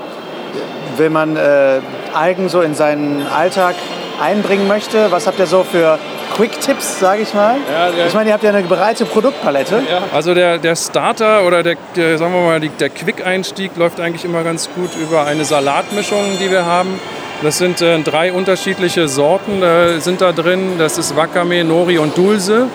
wenn 0.98 1.12
man 1.12 1.36
äh, 1.36 1.80
Algen 2.14 2.50
so 2.50 2.62
in 2.62 2.74
seinen 2.74 3.26
Alltag 3.28 3.76
einbringen 4.22 4.68
möchte, 4.68 5.12
was 5.12 5.28
habt 5.28 5.38
ihr 5.40 5.46
so 5.46 5.64
für 5.64 6.00
Quick-Tipps, 6.36 7.00
sage 7.00 7.22
ich 7.22 7.34
mal? 7.34 7.58
Ja, 7.72 8.06
ich 8.08 8.14
meine, 8.14 8.30
ihr 8.30 8.34
habt 8.34 8.44
ja 8.44 8.50
eine 8.52 8.64
breite 8.64 9.06
Produktpalette. 9.06 9.82
Ja. 9.90 10.04
Also 10.14 10.34
der, 10.34 10.58
der 10.58 10.76
Starter 10.76 11.46
oder 11.46 11.64
der, 11.64 11.76
der 11.96 12.18
sagen 12.18 12.34
wir 12.34 12.42
mal, 12.42 12.60
der 12.60 12.90
Quick-Einstieg 12.90 13.76
läuft 13.76 14.00
eigentlich 14.00 14.26
immer 14.26 14.44
ganz 14.44 14.70
gut 14.74 14.92
über 14.96 15.26
eine 15.26 15.46
Salatmischung, 15.46 16.38
die 16.40 16.52
wir 16.52 16.66
haben. 16.66 17.00
Das 17.44 17.60
sind 17.60 17.82
äh, 17.82 18.00
drei 18.00 18.34
unterschiedliche 18.34 19.08
Sorten, 19.08 19.62
äh, 19.62 20.00
sind 20.00 20.22
da 20.22 20.32
drin. 20.32 20.74
Das 20.80 20.98
ist 20.98 21.16
Wakame, 21.16 21.64
Nori 21.64 22.00
und 22.00 22.18
Dulse. 22.18 22.68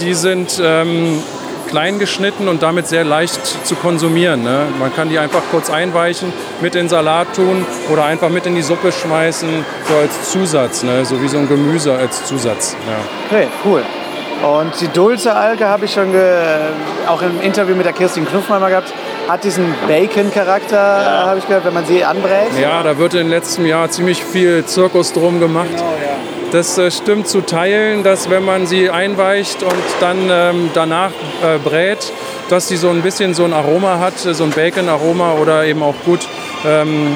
Die 0.00 0.12
sind 0.12 0.60
ähm, 0.62 1.22
klein 1.70 1.98
geschnitten 1.98 2.48
und 2.48 2.62
damit 2.62 2.88
sehr 2.88 3.04
leicht 3.04 3.46
zu 3.66 3.76
konsumieren. 3.76 4.42
Ne? 4.42 4.66
Man 4.78 4.94
kann 4.94 5.08
die 5.08 5.18
einfach 5.18 5.42
kurz 5.50 5.70
einweichen, 5.70 6.32
mit 6.60 6.74
in 6.74 6.82
den 6.82 6.88
Salat 6.88 7.34
tun 7.34 7.64
oder 7.90 8.04
einfach 8.04 8.28
mit 8.28 8.44
in 8.46 8.54
die 8.54 8.62
Suppe 8.62 8.92
schmeißen, 8.92 9.64
so 9.88 9.94
als 9.94 10.30
Zusatz, 10.30 10.82
ne? 10.82 11.04
so 11.04 11.22
wie 11.22 11.28
so 11.28 11.38
ein 11.38 11.48
Gemüse 11.48 11.94
als 11.94 12.24
Zusatz. 12.24 12.76
Ja. 12.86 13.36
Okay, 13.36 13.48
cool. 13.64 13.82
Und 14.42 14.80
die 14.80 14.88
Dulce-Alge 14.88 15.66
habe 15.66 15.84
ich 15.84 15.92
schon 15.92 16.14
auch 17.06 17.20
im 17.22 17.40
Interview 17.42 17.76
mit 17.76 17.84
der 17.84 17.92
Kirstin 17.92 18.26
Knuffmann 18.26 18.60
mal 18.60 18.70
gehabt. 18.70 18.92
Hat 19.28 19.44
diesen 19.44 19.74
Bacon-Charakter, 19.86 20.76
ja. 20.76 21.26
habe 21.26 21.38
ich 21.38 21.46
gehört, 21.46 21.64
wenn 21.64 21.74
man 21.74 21.84
sie 21.84 22.04
anbrät. 22.04 22.48
Ja, 22.60 22.82
da 22.82 22.96
wird 22.98 23.14
im 23.14 23.28
letzten 23.28 23.66
Jahr 23.66 23.90
ziemlich 23.90 24.24
viel 24.24 24.64
Zirkus 24.64 25.12
drum 25.12 25.38
gemacht. 25.40 25.68
Genau. 25.70 25.99
Das 26.52 26.76
äh, 26.78 26.90
stimmt 26.90 27.28
zu 27.28 27.42
teilen, 27.42 28.02
dass 28.02 28.28
wenn 28.28 28.44
man 28.44 28.66
sie 28.66 28.90
einweicht 28.90 29.62
und 29.62 29.72
dann 30.00 30.28
ähm, 30.30 30.70
danach 30.74 31.12
äh, 31.42 31.58
brät, 31.62 32.12
dass 32.48 32.66
sie 32.66 32.76
so 32.76 32.90
ein 32.90 33.02
bisschen 33.02 33.34
so 33.34 33.44
ein 33.44 33.52
Aroma 33.52 34.00
hat, 34.00 34.18
so 34.18 34.42
ein 34.42 34.50
Bacon-Aroma 34.50 35.34
oder 35.34 35.64
eben 35.64 35.82
auch 35.82 35.94
gut 36.04 36.26
ähm, 36.66 37.14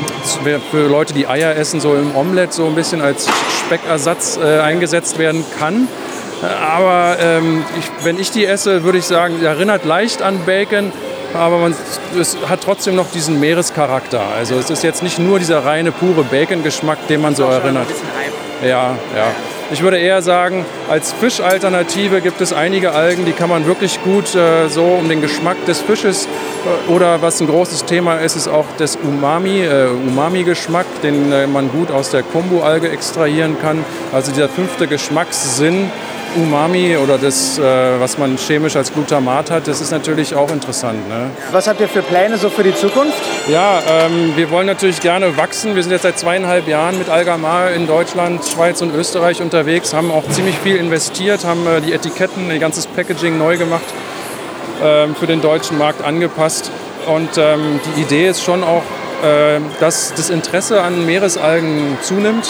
für 0.70 0.86
Leute, 0.86 1.14
die 1.14 1.26
Eier 1.26 1.56
essen, 1.56 1.80
so 1.80 1.94
im 1.94 2.14
Omelett 2.14 2.52
so 2.52 2.66
ein 2.66 2.76
bisschen 2.76 3.00
als 3.00 3.28
Speckersatz 3.64 4.38
äh, 4.40 4.60
eingesetzt 4.60 5.18
werden 5.18 5.44
kann. 5.58 5.88
Aber 6.64 7.16
ähm, 7.20 7.64
ich, 7.78 8.04
wenn 8.04 8.18
ich 8.20 8.30
die 8.30 8.46
esse, 8.46 8.84
würde 8.84 8.98
ich 8.98 9.04
sagen, 9.04 9.42
erinnert 9.42 9.84
leicht 9.84 10.22
an 10.22 10.44
Bacon, 10.46 10.92
aber 11.32 11.58
man, 11.58 11.74
es 12.18 12.36
hat 12.48 12.60
trotzdem 12.62 12.94
noch 12.94 13.10
diesen 13.10 13.40
Meerescharakter. 13.40 14.20
Also 14.36 14.54
es 14.54 14.70
ist 14.70 14.84
jetzt 14.84 15.02
nicht 15.02 15.18
nur 15.18 15.40
dieser 15.40 15.64
reine, 15.64 15.90
pure 15.90 16.22
Bacon-Geschmack, 16.22 17.08
den 17.08 17.20
man 17.20 17.34
so 17.34 17.42
erinnert. 17.44 17.88
Ja, 18.64 18.96
ja. 19.14 19.32
Ich 19.70 19.82
würde 19.82 19.98
eher 19.98 20.22
sagen, 20.22 20.64
als 20.88 21.12
Fischalternative 21.12 22.20
gibt 22.20 22.40
es 22.40 22.52
einige 22.52 22.92
Algen, 22.92 23.24
die 23.24 23.32
kann 23.32 23.48
man 23.48 23.66
wirklich 23.66 24.02
gut 24.02 24.34
äh, 24.34 24.68
so 24.68 24.84
um 24.84 25.08
den 25.08 25.20
Geschmack 25.20 25.56
des 25.66 25.80
Fisches 25.80 26.26
äh, 26.26 26.90
oder 26.90 27.22
was 27.22 27.40
ein 27.40 27.46
großes 27.46 27.84
Thema 27.84 28.16
ist, 28.16 28.36
ist 28.36 28.48
auch 28.48 28.66
das 28.78 28.96
Umami, 28.96 29.62
äh, 29.62 29.88
Umami-Geschmack, 30.06 30.86
den 31.02 31.32
äh, 31.32 31.46
man 31.46 31.70
gut 31.70 31.90
aus 31.90 32.10
der 32.10 32.22
Kombu-Alge 32.22 32.90
extrahieren 32.90 33.56
kann. 33.60 33.84
Also 34.12 34.32
dieser 34.32 34.48
fünfte 34.48 34.86
Geschmackssinn 34.86 35.90
Umami 36.36 36.96
oder 36.96 37.18
das, 37.18 37.58
äh, 37.58 37.62
was 37.98 38.18
man 38.18 38.36
chemisch 38.36 38.76
als 38.76 38.92
Glutamat 38.92 39.50
hat, 39.50 39.68
das 39.68 39.80
ist 39.80 39.90
natürlich 39.90 40.34
auch 40.34 40.50
interessant. 40.50 41.08
Ne? 41.08 41.30
Was 41.52 41.66
habt 41.66 41.80
ihr 41.80 41.88
für 41.88 42.02
Pläne 42.02 42.36
so 42.36 42.50
für 42.50 42.62
die 42.62 42.74
Zukunft? 42.74 43.18
Ja, 43.48 43.80
ähm, 43.88 44.32
wir 44.36 44.50
wollen 44.50 44.66
natürlich 44.66 45.00
gerne 45.00 45.36
wachsen. 45.36 45.74
Wir 45.74 45.82
sind 45.82 45.92
jetzt 45.92 46.02
seit 46.02 46.18
zweieinhalb 46.18 46.68
Jahren 46.68 46.98
mit 46.98 47.08
Algamar 47.08 47.70
in 47.70 47.86
Deutschland, 47.86 48.44
Schweiz 48.44 48.82
und 48.82 48.94
Österreich 48.94 49.40
unterwegs, 49.40 49.94
haben 49.94 50.10
auch 50.10 50.28
ziemlich 50.28 50.56
viel 50.58 50.76
investiert, 50.76 51.44
haben 51.44 51.66
äh, 51.66 51.80
die 51.80 51.92
Etiketten, 51.92 52.50
ihr 52.50 52.58
ganzes 52.58 52.86
Packaging 52.86 53.38
neu 53.38 53.56
gemacht, 53.56 53.84
ähm, 54.82 55.14
für 55.14 55.26
den 55.26 55.40
deutschen 55.40 55.78
Markt 55.78 56.04
angepasst. 56.04 56.70
Und 57.06 57.30
ähm, 57.36 57.80
die 57.96 58.02
Idee 58.02 58.28
ist 58.28 58.42
schon 58.42 58.64
auch, 58.64 58.82
äh, 59.22 59.60
dass 59.80 60.14
das 60.14 60.30
Interesse 60.30 60.82
an 60.82 61.06
Meeresalgen 61.06 61.98
zunimmt 62.02 62.46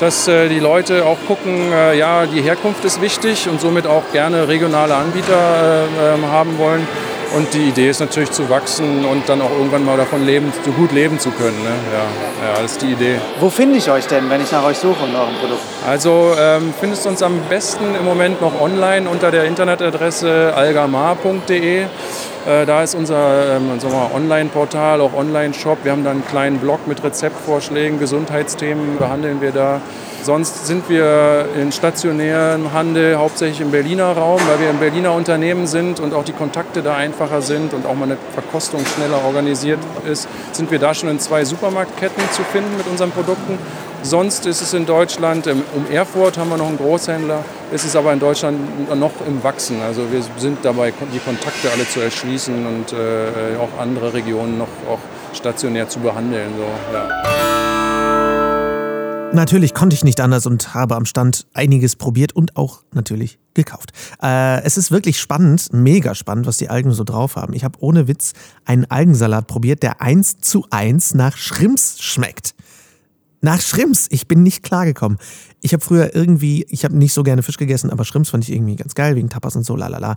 dass 0.00 0.28
äh, 0.28 0.48
die 0.48 0.60
Leute 0.60 1.04
auch 1.04 1.18
gucken, 1.26 1.72
äh, 1.72 1.98
ja, 1.98 2.26
die 2.26 2.42
Herkunft 2.42 2.84
ist 2.84 3.00
wichtig 3.00 3.48
und 3.48 3.60
somit 3.60 3.86
auch 3.86 4.02
gerne 4.12 4.48
regionale 4.48 4.94
Anbieter 4.94 5.32
äh, 5.34 6.14
ähm, 6.14 6.30
haben 6.30 6.58
wollen. 6.58 6.86
Und 7.34 7.52
die 7.54 7.68
Idee 7.68 7.90
ist 7.90 8.00
natürlich 8.00 8.30
zu 8.30 8.48
wachsen 8.48 9.04
und 9.04 9.28
dann 9.28 9.42
auch 9.42 9.50
irgendwann 9.50 9.84
mal 9.84 9.96
davon 9.96 10.24
leben, 10.24 10.52
so 10.64 10.70
gut 10.70 10.92
leben 10.92 11.18
zu 11.18 11.30
können. 11.32 11.60
Ne? 11.62 11.70
Ja, 11.92 12.48
ja, 12.48 12.62
das 12.62 12.72
ist 12.72 12.82
die 12.82 12.92
Idee. 12.92 13.16
Wo 13.40 13.50
finde 13.50 13.78
ich 13.78 13.90
euch 13.90 14.06
denn, 14.06 14.30
wenn 14.30 14.40
ich 14.40 14.52
nach 14.52 14.64
euch 14.64 14.78
suche 14.78 15.04
und 15.04 15.14
eurem 15.14 15.34
Produkt? 15.40 15.60
Also 15.86 16.32
ähm, 16.38 16.72
findest 16.78 17.04
du 17.04 17.08
uns 17.08 17.22
am 17.22 17.40
besten 17.48 17.94
im 17.98 18.04
Moment 18.04 18.40
noch 18.40 18.60
online 18.60 19.08
unter 19.08 19.30
der 19.30 19.44
Internetadresse 19.44 20.52
algamar.de. 20.54 21.86
Äh, 22.46 22.64
da 22.64 22.84
ist 22.84 22.94
unser 22.94 23.56
ähm, 23.56 23.70
Online-Portal, 24.14 25.00
auch 25.00 25.14
Online-Shop. 25.14 25.78
Wir 25.82 25.90
haben 25.90 26.04
da 26.04 26.12
einen 26.12 26.24
kleinen 26.24 26.58
Blog 26.58 26.86
mit 26.86 27.02
Rezeptvorschlägen, 27.02 27.98
Gesundheitsthemen 27.98 28.98
behandeln 28.98 29.40
wir 29.40 29.50
da. 29.50 29.80
Sonst 30.22 30.66
sind 30.66 30.88
wir 30.88 31.46
in 31.60 31.72
stationären 31.72 32.72
Handel 32.72 33.16
hauptsächlich 33.16 33.60
im 33.60 33.70
Berliner 33.70 34.12
Raum, 34.12 34.40
weil 34.48 34.60
wir 34.60 34.68
ein 34.68 34.78
Berliner 34.78 35.12
Unternehmen 35.12 35.66
sind 35.66 36.00
und 36.00 36.14
auch 36.14 36.24
die 36.24 36.32
Kontakte 36.32 36.82
da 36.82 36.96
einfacher 36.96 37.42
sind 37.42 37.72
und 37.74 37.86
auch 37.86 37.94
mal 37.94 38.04
eine 38.04 38.16
Verkostung 38.32 38.84
schneller 38.86 39.24
organisiert 39.24 39.78
ist, 40.10 40.28
sind 40.52 40.70
wir 40.70 40.78
da 40.78 40.94
schon 40.94 41.08
in 41.08 41.20
zwei 41.20 41.44
Supermarktketten 41.44 42.22
zu 42.32 42.42
finden 42.42 42.76
mit 42.76 42.86
unseren 42.88 43.10
Produkten. 43.10 43.58
Sonst 44.06 44.46
ist 44.46 44.62
es 44.62 44.72
in 44.72 44.86
Deutschland, 44.86 45.48
um 45.48 45.90
Erfurt 45.90 46.38
haben 46.38 46.48
wir 46.50 46.56
noch 46.56 46.68
einen 46.68 46.76
Großhändler, 46.76 47.44
ist 47.72 47.84
es 47.84 47.96
aber 47.96 48.12
in 48.12 48.20
Deutschland 48.20 48.56
noch 48.96 49.10
im 49.26 49.42
Wachsen. 49.42 49.82
Also 49.82 50.12
wir 50.12 50.22
sind 50.36 50.58
dabei, 50.62 50.92
die 51.12 51.18
Kontakte 51.18 51.72
alle 51.72 51.88
zu 51.88 51.98
erschließen 51.98 52.54
und 52.66 52.92
äh, 52.92 53.56
auch 53.58 53.80
andere 53.80 54.14
Regionen 54.14 54.58
noch 54.58 54.68
auch 54.88 55.00
stationär 55.34 55.88
zu 55.88 55.98
behandeln. 55.98 56.50
So, 56.56 56.94
ja. 56.94 57.08
Natürlich 59.32 59.74
konnte 59.74 59.94
ich 59.94 60.04
nicht 60.04 60.20
anders 60.20 60.46
und 60.46 60.72
habe 60.72 60.94
am 60.94 61.04
Stand 61.04 61.48
einiges 61.52 61.96
probiert 61.96 62.32
und 62.32 62.56
auch 62.56 62.82
natürlich 62.92 63.40
gekauft. 63.54 63.90
Äh, 64.22 64.62
es 64.62 64.76
ist 64.76 64.92
wirklich 64.92 65.18
spannend, 65.18 65.72
mega 65.72 66.14
spannend, 66.14 66.46
was 66.46 66.58
die 66.58 66.68
Algen 66.68 66.92
so 66.92 67.02
drauf 67.02 67.34
haben. 67.34 67.54
Ich 67.54 67.64
habe 67.64 67.76
ohne 67.80 68.06
Witz 68.06 68.34
einen 68.64 68.84
Algensalat 68.84 69.48
probiert, 69.48 69.82
der 69.82 70.00
eins 70.00 70.38
zu 70.38 70.64
eins 70.70 71.12
nach 71.12 71.36
Schrimps 71.36 72.00
schmeckt. 72.00 72.55
Nach 73.40 73.60
Schrimps. 73.60 74.06
Ich 74.10 74.28
bin 74.28 74.42
nicht 74.42 74.62
klargekommen. 74.62 75.18
Ich 75.60 75.72
habe 75.72 75.84
früher 75.84 76.14
irgendwie, 76.14 76.66
ich 76.70 76.84
habe 76.84 76.96
nicht 76.96 77.12
so 77.12 77.22
gerne 77.22 77.42
Fisch 77.42 77.58
gegessen, 77.58 77.90
aber 77.90 78.04
Schrimps 78.04 78.30
fand 78.30 78.44
ich 78.44 78.54
irgendwie 78.54 78.76
ganz 78.76 78.94
geil, 78.94 79.16
wegen 79.16 79.28
Tapas 79.28 79.56
und 79.56 79.64
so, 79.64 79.76
lalala. 79.76 80.16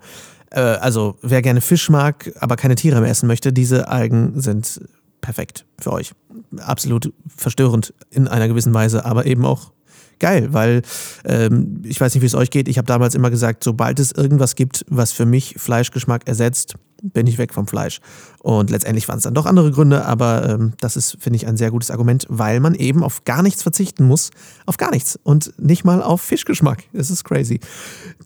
Äh, 0.51 0.59
also, 0.59 1.17
wer 1.21 1.41
gerne 1.41 1.61
Fisch 1.61 1.89
mag, 1.89 2.31
aber 2.39 2.55
keine 2.55 2.75
Tiere 2.75 3.01
mehr 3.01 3.09
essen 3.09 3.27
möchte, 3.27 3.53
diese 3.53 3.87
Algen 3.87 4.39
sind 4.39 4.81
perfekt 5.21 5.65
für 5.79 5.91
euch. 5.91 6.13
Absolut 6.59 7.13
verstörend 7.35 7.93
in 8.09 8.27
einer 8.27 8.47
gewissen 8.47 8.73
Weise, 8.73 9.05
aber 9.05 9.25
eben 9.25 9.45
auch 9.45 9.71
geil, 10.19 10.53
weil 10.53 10.81
ähm, 11.25 11.81
ich 11.85 11.99
weiß 11.99 12.13
nicht, 12.13 12.21
wie 12.21 12.27
es 12.27 12.35
euch 12.35 12.51
geht. 12.51 12.67
Ich 12.67 12.77
habe 12.77 12.85
damals 12.85 13.15
immer 13.15 13.29
gesagt, 13.29 13.63
sobald 13.63 13.99
es 13.99 14.11
irgendwas 14.11 14.55
gibt, 14.55 14.85
was 14.89 15.11
für 15.11 15.25
mich 15.25 15.55
Fleischgeschmack 15.57 16.27
ersetzt, 16.27 16.75
bin 17.01 17.27
ich 17.27 17.37
weg 17.37 17.53
vom 17.53 17.67
Fleisch. 17.67 17.99
Und 18.39 18.69
letztendlich 18.69 19.07
waren 19.07 19.17
es 19.17 19.23
dann 19.23 19.33
doch 19.33 19.45
andere 19.45 19.71
Gründe, 19.71 20.05
aber 20.05 20.49
ähm, 20.49 20.73
das 20.79 20.95
ist, 20.95 21.17
finde 21.19 21.37
ich, 21.37 21.47
ein 21.47 21.57
sehr 21.57 21.71
gutes 21.71 21.91
Argument, 21.91 22.25
weil 22.29 22.59
man 22.59 22.75
eben 22.75 23.03
auf 23.03 23.25
gar 23.25 23.43
nichts 23.43 23.63
verzichten 23.63 24.05
muss. 24.05 24.31
Auf 24.65 24.77
gar 24.77 24.91
nichts. 24.91 25.19
Und 25.23 25.53
nicht 25.59 25.83
mal 25.83 26.01
auf 26.01 26.21
Fischgeschmack. 26.21 26.83
Das 26.93 27.09
ist 27.09 27.23
crazy. 27.23 27.59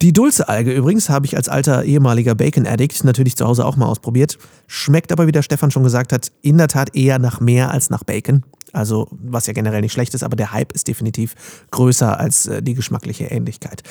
Die 0.00 0.12
Dulce-Alge 0.12 0.72
übrigens 0.72 1.08
habe 1.08 1.26
ich 1.26 1.36
als 1.36 1.48
alter 1.48 1.84
ehemaliger 1.84 2.34
Bacon-Addict 2.34 3.04
natürlich 3.04 3.36
zu 3.36 3.46
Hause 3.46 3.64
auch 3.64 3.76
mal 3.76 3.86
ausprobiert. 3.86 4.38
Schmeckt 4.66 5.12
aber, 5.12 5.26
wie 5.26 5.32
der 5.32 5.42
Stefan 5.42 5.70
schon 5.70 5.82
gesagt 5.82 6.12
hat, 6.12 6.30
in 6.42 6.58
der 6.58 6.68
Tat 6.68 6.94
eher 6.94 7.18
nach 7.18 7.40
mehr 7.40 7.70
als 7.70 7.90
nach 7.90 8.04
Bacon. 8.04 8.44
Also, 8.72 9.08
was 9.10 9.46
ja 9.46 9.52
generell 9.52 9.82
nicht 9.82 9.92
schlecht 9.92 10.14
ist, 10.14 10.24
aber 10.24 10.34
der 10.34 10.52
Hype 10.52 10.72
ist 10.72 10.88
definitiv 10.88 11.34
größer 11.70 12.18
als 12.18 12.46
äh, 12.46 12.62
die 12.62 12.74
geschmackliche 12.74 13.26
Ähnlichkeit. 13.26 13.82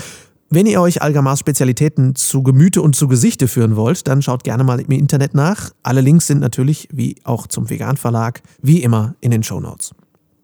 Wenn 0.50 0.66
ihr 0.68 0.82
euch 0.82 1.02
Algamars 1.02 1.39
Spezialitäten 1.39 2.16
zu 2.16 2.44
Gemüte 2.44 2.82
und 2.82 2.96
zu 2.96 3.08
Gesichte 3.08 3.48
führen 3.48 3.76
wollt, 3.76 4.08
dann 4.08 4.22
schaut 4.22 4.44
gerne 4.44 4.64
mal 4.64 4.80
im 4.80 4.91
Internet 4.91 5.34
nach. 5.34 5.72
Alle 5.82 6.02
Links 6.02 6.28
sind 6.28 6.39
natürlich, 6.39 6.88
wie 6.91 7.16
auch 7.24 7.48
zum 7.48 7.70
Vegan 7.70 7.98
Verlag, 7.98 8.41
wie 8.62 8.84
immer 8.84 9.16
in 9.20 9.32
den 9.32 9.41
Show 9.41 9.60
Notes. 9.60 9.96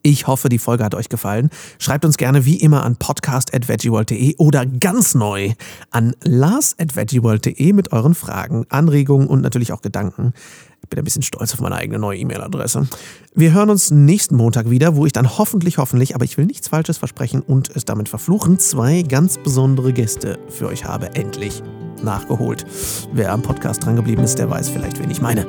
Ich 0.02 0.28
hoffe, 0.28 0.48
die 0.48 0.60
Folge 0.60 0.86
hat 0.86 0.96
euch 0.96 1.10
gefallen. 1.10 1.50
Schreibt 1.78 2.06
uns 2.06 2.16
gerne 2.18 2.46
wie 2.46 2.56
immer 2.56 2.84
an 2.86 2.96
podcast.veggieworld.de 2.96 4.36
oder 4.38 4.66
ganz 4.66 5.14
neu 5.14 5.54
an 5.92 6.16
lars.veggieworld.de 6.24 7.74
mit 7.74 7.92
euren 7.92 8.16
Fragen, 8.16 8.66
Anregungen 8.70 9.28
und 9.28 9.42
natürlich 9.42 9.74
auch 9.74 9.82
Gedanken. 9.82 10.34
Ich 10.82 10.90
bin 10.90 11.00
ein 11.00 11.04
bisschen 11.04 11.22
stolz 11.22 11.54
auf 11.54 11.62
meine 11.62 11.76
eigene 11.76 12.00
neue 12.00 12.18
E-Mail-Adresse. 12.20 12.88
Wir 13.36 13.54
hören 13.54 13.70
uns 13.70 13.92
nächsten 13.92 14.36
Montag 14.36 14.70
wieder, 14.70 14.96
wo 14.96 15.06
ich 15.06 15.14
dann 15.14 15.38
hoffentlich, 15.38 15.78
hoffentlich, 15.78 16.16
aber 16.16 16.26
ich 16.26 16.38
will 16.38 16.46
nichts 16.46 16.68
Falsches 16.68 16.98
versprechen 16.98 17.42
und 17.42 17.70
es 17.76 17.86
damit 17.86 18.10
verfluchen, 18.10 18.60
zwei 18.60 19.04
ganz 19.04 19.38
besondere 19.38 19.94
Gäste 19.94 20.40
für 20.50 20.68
euch 20.68 20.86
habe. 20.86 21.16
Endlich 21.16 21.62
nachgeholt. 22.04 22.66
Wer 23.14 23.32
am 23.32 23.42
Podcast 23.42 23.86
drangeblieben 23.86 24.24
ist, 24.24 24.40
der 24.40 24.50
weiß 24.50 24.70
vielleicht, 24.70 25.00
wen 25.00 25.12
ich 25.12 25.22
meine. 25.22 25.46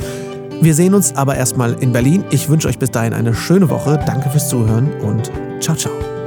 Wir 0.61 0.75
sehen 0.75 0.93
uns 0.93 1.17
aber 1.17 1.37
erstmal 1.37 1.73
in 1.83 1.93
Berlin. 1.93 2.25
Ich 2.31 2.49
wünsche 2.51 2.69
euch 2.69 2.79
bis 2.79 2.91
dahin 2.91 3.15
eine 3.15 3.35
schöne 3.35 3.71
Woche. 3.71 3.99
Danke 4.05 4.29
fürs 4.29 4.51
Zuhören 4.51 4.93
und 5.01 5.33
ciao, 5.61 5.75
ciao. 5.75 6.20